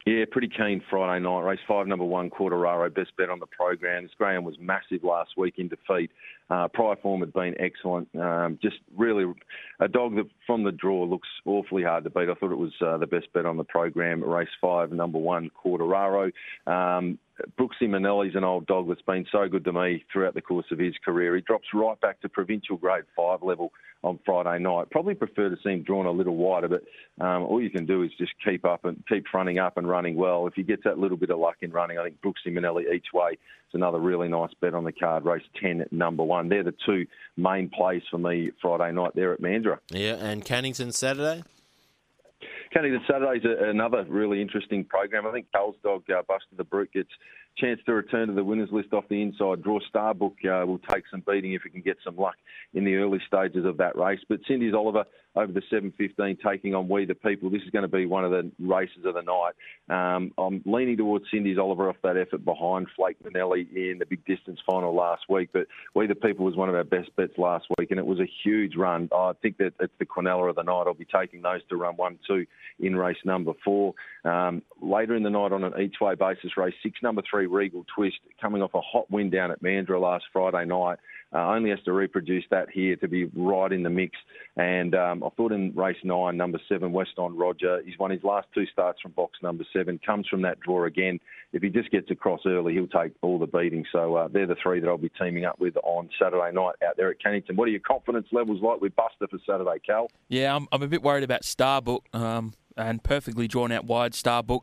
Yeah, 0.06 0.24
pretty 0.32 0.48
keen 0.48 0.82
Friday 0.90 1.22
night. 1.22 1.42
Race 1.42 1.60
five, 1.68 1.86
number 1.86 2.06
one, 2.06 2.30
Quartararo, 2.30 2.94
best 2.94 3.12
bet 3.18 3.30
on 3.30 3.40
the 3.40 3.46
program. 3.46 4.04
This 4.04 4.14
Graham 4.18 4.46
was 4.46 4.56
massive 4.58 5.04
last 5.04 5.32
week 5.36 5.56
in 5.58 5.68
defeat. 5.68 6.12
Uh, 6.50 6.70
prior 6.70 6.96
form 6.96 7.20
had 7.20 7.34
been 7.34 7.56
excellent. 7.60 8.08
Um, 8.16 8.58
just 8.62 8.78
really 8.96 9.26
a 9.82 9.90
dog 9.90 10.16
that 10.16 10.30
from 10.46 10.64
the 10.64 10.72
draw 10.72 11.04
looks 11.04 11.28
awfully 11.46 11.84
hard 11.84 12.06
to 12.06 12.10
beat. 12.10 12.30
I 12.30 12.36
thought 12.36 12.54
it 12.54 12.58
was 12.58 12.72
uh, 12.82 12.98
the 12.98 13.06
best 13.06 13.34
bet 13.34 13.46
on 13.46 13.58
the 13.58 13.66
program. 13.66 14.24
Race 14.24 14.48
five, 14.62 14.94
number 14.94 15.18
one, 15.20 15.52
Quartararo. 15.62 16.32
Um, 16.66 17.20
Brooksy 17.60 17.84
Manelli's 17.84 18.36
an 18.36 18.44
old 18.44 18.66
dog 18.68 18.88
that's 18.88 19.02
been 19.02 19.26
so 19.32 19.48
good 19.48 19.64
to 19.66 19.74
me 19.74 20.04
throughout 20.12 20.34
the 20.34 20.42
course 20.42 20.66
of 20.72 20.80
his 20.80 20.94
career. 21.04 21.36
He 21.36 21.42
drops 21.42 21.68
right 21.74 22.00
back 22.00 22.22
to 22.22 22.30
provincial 22.30 22.78
grade 22.78 23.04
five 23.16 23.44
level 23.44 23.72
on 24.04 24.20
Friday 24.26 24.62
night. 24.62 24.90
Probably 24.92 25.16
prefer 25.16 25.50
to 25.50 25.58
see 25.64 25.72
him 25.72 25.84
drawn 25.84 26.06
a 26.06 26.12
little 26.12 26.36
wider, 26.36 26.68
but 26.68 26.84
um, 27.24 27.44
all 27.44 27.62
you 27.62 27.70
can 27.70 27.86
do 27.86 28.04
is 28.04 28.12
just 28.18 28.34
keep 28.46 28.66
up 28.66 28.86
and 28.86 29.04
keep 29.08 29.26
fronting 29.32 29.60
up 29.60 29.78
and 29.78 29.88
running 29.88 30.16
well. 30.16 30.48
If 30.48 30.54
he 30.56 30.64
gets 30.64 30.84
that 30.84 31.00
little 31.00 31.18
bit 31.18 31.30
of 31.30 31.40
luck 31.40 31.58
in 31.62 31.72
running, 31.72 31.98
I 31.98 32.04
think 32.04 32.22
Brooksy 32.22 32.52
Manelli 32.52 32.84
each 32.94 33.08
way 33.14 33.32
is 33.32 33.74
another 33.74 34.00
really 34.00 34.28
nice 34.28 34.52
bet 34.62 34.74
on 34.74 34.84
the 34.84 34.92
card. 34.92 35.26
Race 35.26 35.44
10 35.62 35.86
number 35.92 36.24
one. 36.24 36.50
They're 36.50 36.64
the 36.64 36.76
two 36.86 37.06
main 37.36 37.70
plays 37.70 38.04
for 38.10 38.18
me 38.18 38.52
Friday 38.62 38.92
night 38.94 39.12
there 39.16 39.34
at 39.34 39.42
Mandurah. 39.42 39.80
Yeah, 39.90 40.16
and 40.16 40.46
Cannington 40.46 40.94
Saturday? 40.94 41.44
Cannington 42.76 43.06
Saturday's 43.08 43.44
a, 43.46 43.70
another 43.70 44.06
really 44.08 44.42
interesting 44.42 44.84
program. 44.84 45.26
I 45.26 45.32
think 45.32 45.48
Cal's 45.54 45.76
dog 45.84 46.04
uh, 46.10 46.22
Buster 46.28 46.56
the 46.56 46.64
Brute 46.64 46.92
gets 46.94 47.10
chance 47.58 47.80
to 47.86 47.94
return 47.94 48.28
to 48.28 48.34
the 48.34 48.44
winners 48.44 48.70
list 48.72 48.94
off 48.94 49.06
the 49.10 49.22
inside 49.22 49.64
draw. 49.64 49.80
Starbook 49.94 50.36
uh, 50.46 50.66
will 50.66 50.80
take 50.92 51.04
some 51.10 51.24
beating 51.28 51.54
if 51.54 51.64
he 51.64 51.70
can 51.70 51.82
get 51.82 51.98
some 52.04 52.16
luck 52.16 52.36
in 52.74 52.86
the 52.86 52.96
early 52.96 53.20
stages 53.26 53.66
of 53.66 53.78
that 53.78 53.98
race. 53.98 54.20
But 54.30 54.40
Cindy's 54.48 54.74
Oliver, 54.74 55.06
over 55.38 55.52
the 55.52 55.62
7.15, 55.72 56.40
taking 56.42 56.74
on 56.74 56.88
We 56.90 57.06
the 57.06 57.16
People. 57.16 57.50
This 57.50 57.62
is 57.62 57.70
going 57.70 57.84
to 57.84 57.88
be 57.88 58.06
one 58.06 58.26
of 58.26 58.32
the 58.32 58.52
races 58.60 59.06
of 59.06 59.14
the 59.14 59.22
night. 59.22 59.54
Um, 59.90 60.32
I'm 60.38 60.62
leaning 60.66 60.98
towards 60.98 61.26
Cindy's 61.32 61.58
Oliver 61.58 61.90
off 61.90 61.96
that 62.04 62.18
effort 62.18 62.44
behind 62.44 62.88
Flake 62.96 63.18
Manelli 63.24 63.68
in 63.76 64.00
the 64.00 64.06
big 64.06 64.26
distance 64.26 64.60
final 64.66 64.94
last 64.94 65.24
week. 65.30 65.50
But 65.54 65.68
We 65.94 66.08
the 66.08 66.16
People 66.16 66.46
was 66.46 66.56
one 66.56 66.70
of 66.70 66.76
our 66.76 66.84
best 66.84 67.16
bets 67.16 67.38
last 67.38 67.68
week, 67.78 67.92
and 67.92 68.00
it 68.00 68.06
was 68.06 68.20
a 68.20 68.30
huge 68.44 68.76
run. 68.76 69.10
I 69.16 69.34
think 69.42 69.58
that 69.58 69.74
it's 69.80 69.94
the 70.00 70.06
Quinella 70.06 70.50
of 70.50 70.56
the 70.56 70.64
night. 70.64 70.84
I'll 70.88 70.94
be 70.94 71.06
taking 71.06 71.42
those 71.42 71.62
to 71.70 71.76
run 71.76 71.96
one, 71.96 72.18
two 72.28 72.46
in 72.80 72.96
race 72.96 73.18
number 73.24 73.54
four. 73.64 73.94
Um, 74.26 74.62
later 74.82 75.16
in 75.16 75.24
the 75.24 75.30
night 75.30 75.52
on 75.52 75.64
an 75.64 75.74
each 75.80 75.96
way 76.02 76.16
basis, 76.16 76.58
race 76.58 76.74
six, 76.82 77.00
number 77.04 77.22
three, 77.30 77.46
Regal 77.46 77.86
Twist, 77.96 78.18
coming 78.42 78.62
off 78.62 78.74
a 78.74 78.82
hot 78.82 79.10
win 79.12 79.30
down 79.30 79.52
at 79.52 79.62
Mandurah 79.62 80.02
last 80.02 80.26
Friday 80.34 80.66
night. 80.66 80.98
Uh, 81.34 81.46
only 81.48 81.70
has 81.70 81.80
to 81.84 81.92
reproduce 81.92 82.46
that 82.50 82.70
here 82.70 82.96
to 82.96 83.08
be 83.08 83.26
right 83.36 83.74
in 83.74 83.84
the 83.84 83.90
mix. 83.90 84.18
And 84.56 84.96
um, 84.96 85.24
I 85.24 85.30
thought 85.36 85.52
in 85.52 85.74
race 85.76 85.98
nine, 86.04 86.38
number 86.38 86.60
seven, 86.70 86.94
West 86.94 87.18
on 87.18 87.36
Roger, 87.36 87.82
he's 87.84 88.00
won 88.00 88.12
his 88.12 88.24
last 88.24 88.48
two 88.54 88.66
starts 88.68 89.02
from 89.02 89.12
box 89.12 89.38
number 89.44 89.66
seven, 89.74 90.00
comes 90.06 90.28
from 90.28 90.42
that 90.44 90.60
draw 90.62 90.86
again. 90.86 91.20
If 91.52 91.62
he 91.62 91.70
just 91.70 91.92
gets 91.92 92.10
across 92.12 92.42
early, 92.46 92.74
he'll 92.74 92.88
take 92.88 93.12
all 93.22 93.40
the 93.40 93.46
beating. 93.46 93.86
So 93.92 94.16
uh, 94.16 94.28
they're 94.30 94.48
the 94.48 94.56
three 94.62 94.80
that 94.80 94.88
I'll 94.88 94.98
be 94.98 95.12
teaming 95.20 95.46
up 95.46 95.60
with 95.60 95.76
on 95.84 96.10
Saturday 96.18 96.52
night 96.54 96.76
out 96.86 96.96
there 96.96 97.10
at 97.10 97.18
Cannington. 97.20 97.56
What 97.56 97.68
are 97.68 97.72
your 97.72 97.82
confidence 97.82 98.28
levels 98.32 98.62
like 98.62 98.80
with 98.80 98.96
Buster 98.96 99.28
for 99.30 99.40
Saturday, 99.46 99.80
Cal? 99.86 100.10
Yeah, 100.30 100.56
I'm, 100.56 100.68
I'm 100.72 100.82
a 100.82 100.88
bit 100.88 101.04
worried 101.04 101.24
about 101.24 101.42
Starbook 101.42 102.14
um, 102.14 102.54
and 102.78 103.04
perfectly 103.04 103.48
drawn 103.48 103.72
out 103.72 103.86
wide 103.86 104.14
Starbook. 104.14 104.62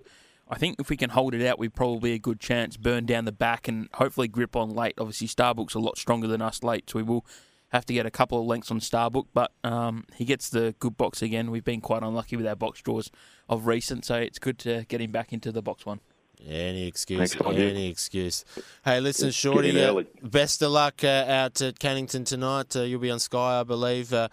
I 0.48 0.58
think 0.58 0.76
if 0.78 0.90
we 0.90 0.96
can 0.96 1.10
hold 1.10 1.34
it 1.34 1.46
out, 1.46 1.58
we've 1.58 1.74
probably 1.74 2.12
a 2.12 2.18
good 2.18 2.38
chance. 2.38 2.76
Burn 2.76 3.06
down 3.06 3.24
the 3.24 3.32
back 3.32 3.66
and 3.66 3.88
hopefully 3.94 4.28
grip 4.28 4.56
on 4.56 4.70
late. 4.70 4.94
Obviously, 4.98 5.26
Starbuck's 5.26 5.74
a 5.74 5.78
lot 5.78 5.96
stronger 5.96 6.26
than 6.26 6.42
us 6.42 6.62
late, 6.62 6.88
so 6.90 6.98
we 6.98 7.02
will 7.02 7.24
have 7.68 7.86
to 7.86 7.94
get 7.94 8.06
a 8.06 8.10
couple 8.10 8.38
of 8.38 8.46
lengths 8.46 8.70
on 8.70 8.80
Starbook. 8.80 9.26
But 9.32 9.52
um, 9.64 10.04
he 10.14 10.24
gets 10.24 10.50
the 10.50 10.74
good 10.78 10.96
box 10.96 11.22
again. 11.22 11.50
We've 11.50 11.64
been 11.64 11.80
quite 11.80 12.02
unlucky 12.02 12.36
with 12.36 12.46
our 12.46 12.56
box 12.56 12.82
draws 12.82 13.10
of 13.48 13.66
recent, 13.66 14.04
so 14.04 14.16
it's 14.16 14.38
good 14.38 14.58
to 14.60 14.84
get 14.88 15.00
him 15.00 15.12
back 15.12 15.32
into 15.32 15.50
the 15.50 15.62
box 15.62 15.86
one. 15.86 16.00
Any 16.46 16.86
excuse, 16.86 17.32
Thanks, 17.34 17.46
any 17.56 17.88
excuse. 17.88 18.44
Hey, 18.84 19.00
listen, 19.00 19.30
Shorty, 19.30 19.82
uh, 19.82 20.02
best 20.22 20.62
of 20.62 20.72
luck 20.72 21.02
uh, 21.02 21.24
out 21.26 21.62
at 21.62 21.78
Cannington 21.78 22.26
tonight. 22.26 22.76
Uh, 22.76 22.82
you'll 22.82 23.00
be 23.00 23.10
on 23.10 23.18
Sky, 23.18 23.60
I 23.60 23.62
believe, 23.62 24.12
uh, 24.12 24.28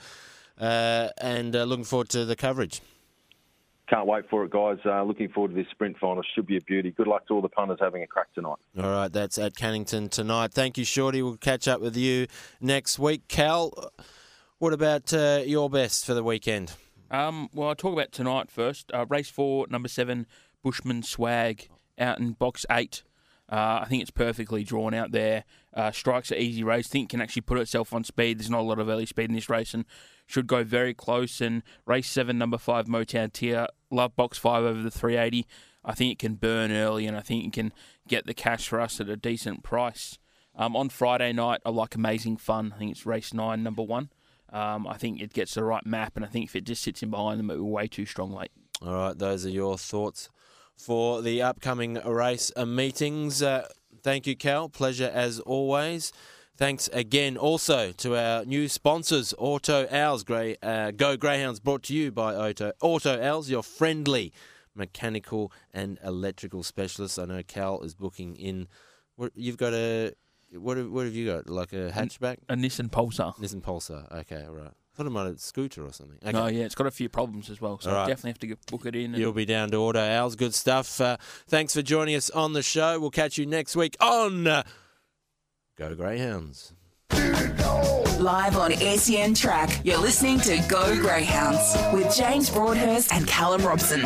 uh, 0.59 1.09
and 1.19 1.55
uh, 1.55 1.63
looking 1.63 1.85
forward 1.85 2.09
to 2.09 2.25
the 2.25 2.35
coverage. 2.35 2.81
Can't 3.91 4.07
wait 4.07 4.29
for 4.29 4.45
it, 4.45 4.51
guys. 4.51 4.77
Uh, 4.85 5.03
looking 5.03 5.27
forward 5.27 5.49
to 5.49 5.53
this 5.55 5.69
sprint 5.69 5.97
final. 5.99 6.23
Should 6.33 6.45
be 6.45 6.55
a 6.55 6.61
beauty. 6.61 6.91
Good 6.91 7.07
luck 7.07 7.27
to 7.27 7.33
all 7.33 7.41
the 7.41 7.49
punters 7.49 7.79
having 7.81 8.03
a 8.03 8.07
crack 8.07 8.33
tonight. 8.33 8.55
All 8.77 8.89
right, 8.89 9.11
that's 9.11 9.37
at 9.37 9.53
Cannington 9.53 10.09
tonight. 10.09 10.53
Thank 10.53 10.77
you, 10.77 10.85
Shorty. 10.85 11.21
We'll 11.21 11.35
catch 11.35 11.67
up 11.67 11.81
with 11.81 11.97
you 11.97 12.27
next 12.61 12.99
week. 12.99 13.27
Cal, 13.27 13.91
what 14.59 14.71
about 14.71 15.13
uh, 15.13 15.41
your 15.45 15.69
best 15.69 16.05
for 16.05 16.13
the 16.13 16.23
weekend? 16.23 16.73
Um, 17.09 17.49
well, 17.53 17.67
I'll 17.67 17.75
talk 17.75 17.91
about 17.91 18.13
tonight 18.13 18.49
first. 18.49 18.89
Uh, 18.93 19.05
race 19.09 19.29
four, 19.29 19.67
number 19.69 19.89
seven, 19.89 20.25
Bushman 20.63 21.03
Swag, 21.03 21.67
out 21.99 22.17
in 22.17 22.31
box 22.31 22.65
eight. 22.71 23.03
Uh, 23.51 23.81
I 23.81 23.85
think 23.89 24.01
it's 24.01 24.11
perfectly 24.11 24.63
drawn 24.63 24.93
out 24.93 25.11
there. 25.11 25.43
Uh, 25.73 25.91
strikes 25.91 26.31
an 26.31 26.37
easy 26.37 26.63
race. 26.63 26.87
think 26.87 27.09
can 27.09 27.21
actually 27.21 27.41
put 27.41 27.57
itself 27.57 27.91
on 27.91 28.05
speed. 28.05 28.39
There's 28.39 28.49
not 28.49 28.61
a 28.61 28.63
lot 28.63 28.79
of 28.79 28.87
early 28.87 29.05
speed 29.05 29.25
in 29.25 29.35
this 29.35 29.49
race 29.49 29.73
and 29.73 29.83
should 30.31 30.47
go 30.47 30.63
very 30.63 30.93
close. 30.93 31.41
And 31.41 31.63
race 31.85 32.09
seven, 32.09 32.37
number 32.37 32.57
five, 32.57 32.85
Motown 32.85 33.31
Tier, 33.31 33.67
love 33.89 34.15
box 34.15 34.37
five 34.37 34.63
over 34.63 34.81
the 34.81 34.91
380. 34.91 35.45
I 35.83 35.93
think 35.93 36.11
it 36.11 36.19
can 36.19 36.35
burn 36.35 36.71
early 36.71 37.07
and 37.07 37.17
I 37.17 37.21
think 37.21 37.45
it 37.45 37.53
can 37.53 37.73
get 38.07 38.25
the 38.25 38.33
cash 38.33 38.67
for 38.67 38.79
us 38.79 38.99
at 38.99 39.09
a 39.09 39.17
decent 39.17 39.63
price. 39.63 40.17
Um, 40.55 40.75
on 40.75 40.89
Friday 40.89 41.31
night, 41.33 41.61
I 41.65 41.69
like 41.69 41.95
Amazing 41.95 42.37
Fun. 42.37 42.73
I 42.75 42.79
think 42.79 42.91
it's 42.91 43.05
race 43.05 43.33
nine, 43.33 43.63
number 43.63 43.81
one. 43.81 44.09
Um, 44.51 44.85
I 44.85 44.97
think 44.97 45.21
it 45.21 45.33
gets 45.33 45.53
the 45.53 45.63
right 45.63 45.85
map, 45.85 46.17
and 46.17 46.25
I 46.25 46.27
think 46.27 46.45
if 46.45 46.55
it 46.57 46.65
just 46.65 46.83
sits 46.83 47.01
in 47.01 47.09
behind 47.09 47.39
them, 47.39 47.49
it 47.49 47.57
will 47.57 47.65
be 47.65 47.71
way 47.71 47.87
too 47.87 48.05
strong 48.05 48.31
late. 48.31 48.51
All 48.81 48.93
right, 48.93 49.17
those 49.17 49.45
are 49.45 49.49
your 49.49 49.77
thoughts 49.77 50.29
for 50.75 51.21
the 51.21 51.41
upcoming 51.41 51.93
race 52.05 52.51
meetings. 52.57 53.41
Uh, 53.41 53.67
thank 54.03 54.27
you, 54.27 54.35
Cal. 54.35 54.67
Pleasure 54.67 55.09
as 55.13 55.39
always. 55.39 56.11
Thanks 56.61 56.91
again 56.93 57.37
also 57.37 57.91
to 57.91 58.15
our 58.15 58.45
new 58.45 58.69
sponsors, 58.69 59.33
Auto 59.39 59.87
Owls, 59.89 60.23
Grey, 60.23 60.57
uh, 60.61 60.91
Go 60.91 61.17
Greyhounds, 61.17 61.59
brought 61.59 61.81
to 61.85 61.95
you 61.95 62.11
by 62.11 62.35
Auto, 62.35 62.71
Auto 62.81 63.19
Owls, 63.19 63.49
your 63.49 63.63
friendly 63.63 64.31
mechanical 64.75 65.51
and 65.73 65.97
electrical 66.03 66.61
specialist. 66.61 67.17
I 67.17 67.25
know 67.25 67.41
Cal 67.41 67.81
is 67.81 67.95
booking 67.95 68.35
in. 68.35 68.67
What, 69.15 69.31
you've 69.33 69.57
got 69.57 69.73
a. 69.73 70.13
What 70.53 70.77
have, 70.77 70.91
what 70.91 71.05
have 71.05 71.15
you 71.15 71.25
got? 71.25 71.49
Like 71.49 71.73
a 71.73 71.89
hatchback? 71.89 72.37
A 72.47 72.53
Nissan 72.53 72.91
Pulsar. 72.91 73.35
Nissan 73.37 73.63
Pulsar. 73.63 74.11
Okay, 74.19 74.45
all 74.45 74.53
right. 74.53 74.67
I 74.67 74.95
thought 74.95 75.07
it 75.07 75.09
might 75.09 75.25
have 75.25 75.37
a 75.37 75.39
scooter 75.39 75.83
or 75.83 75.91
something. 75.91 76.19
Okay. 76.21 76.31
No, 76.31 76.45
yeah, 76.45 76.65
it's 76.65 76.75
got 76.75 76.85
a 76.85 76.91
few 76.91 77.09
problems 77.09 77.49
as 77.49 77.59
well, 77.59 77.79
so 77.79 77.91
right. 77.91 78.03
I 78.03 78.07
definitely 78.07 78.29
have 78.29 78.39
to 78.39 78.47
get, 78.47 78.65
book 78.67 78.85
it 78.85 78.95
in. 78.95 79.15
You'll 79.15 79.33
be 79.33 79.45
down 79.45 79.71
to 79.71 79.77
Auto 79.77 79.99
Owls. 79.99 80.35
Good 80.35 80.53
stuff. 80.53 81.01
Uh, 81.01 81.17
thanks 81.47 81.73
for 81.73 81.81
joining 81.81 82.13
us 82.13 82.29
on 82.29 82.53
the 82.53 82.61
show. 82.61 82.99
We'll 82.99 83.09
catch 83.09 83.39
you 83.39 83.47
next 83.47 83.75
week 83.75 83.97
on 83.99 84.45
uh, 84.45 84.61
Go 85.81 85.95
Greyhounds. 85.95 86.73
Live 88.19 88.55
on 88.55 88.71
SEN 88.71 89.33
Track, 89.33 89.81
you're 89.83 89.97
listening 89.97 90.39
to 90.41 90.63
Go 90.69 90.95
Greyhounds 91.01 91.75
with 91.91 92.15
James 92.15 92.51
Broadhurst 92.51 93.11
and 93.11 93.25
Callum 93.25 93.65
Robson. 93.65 94.01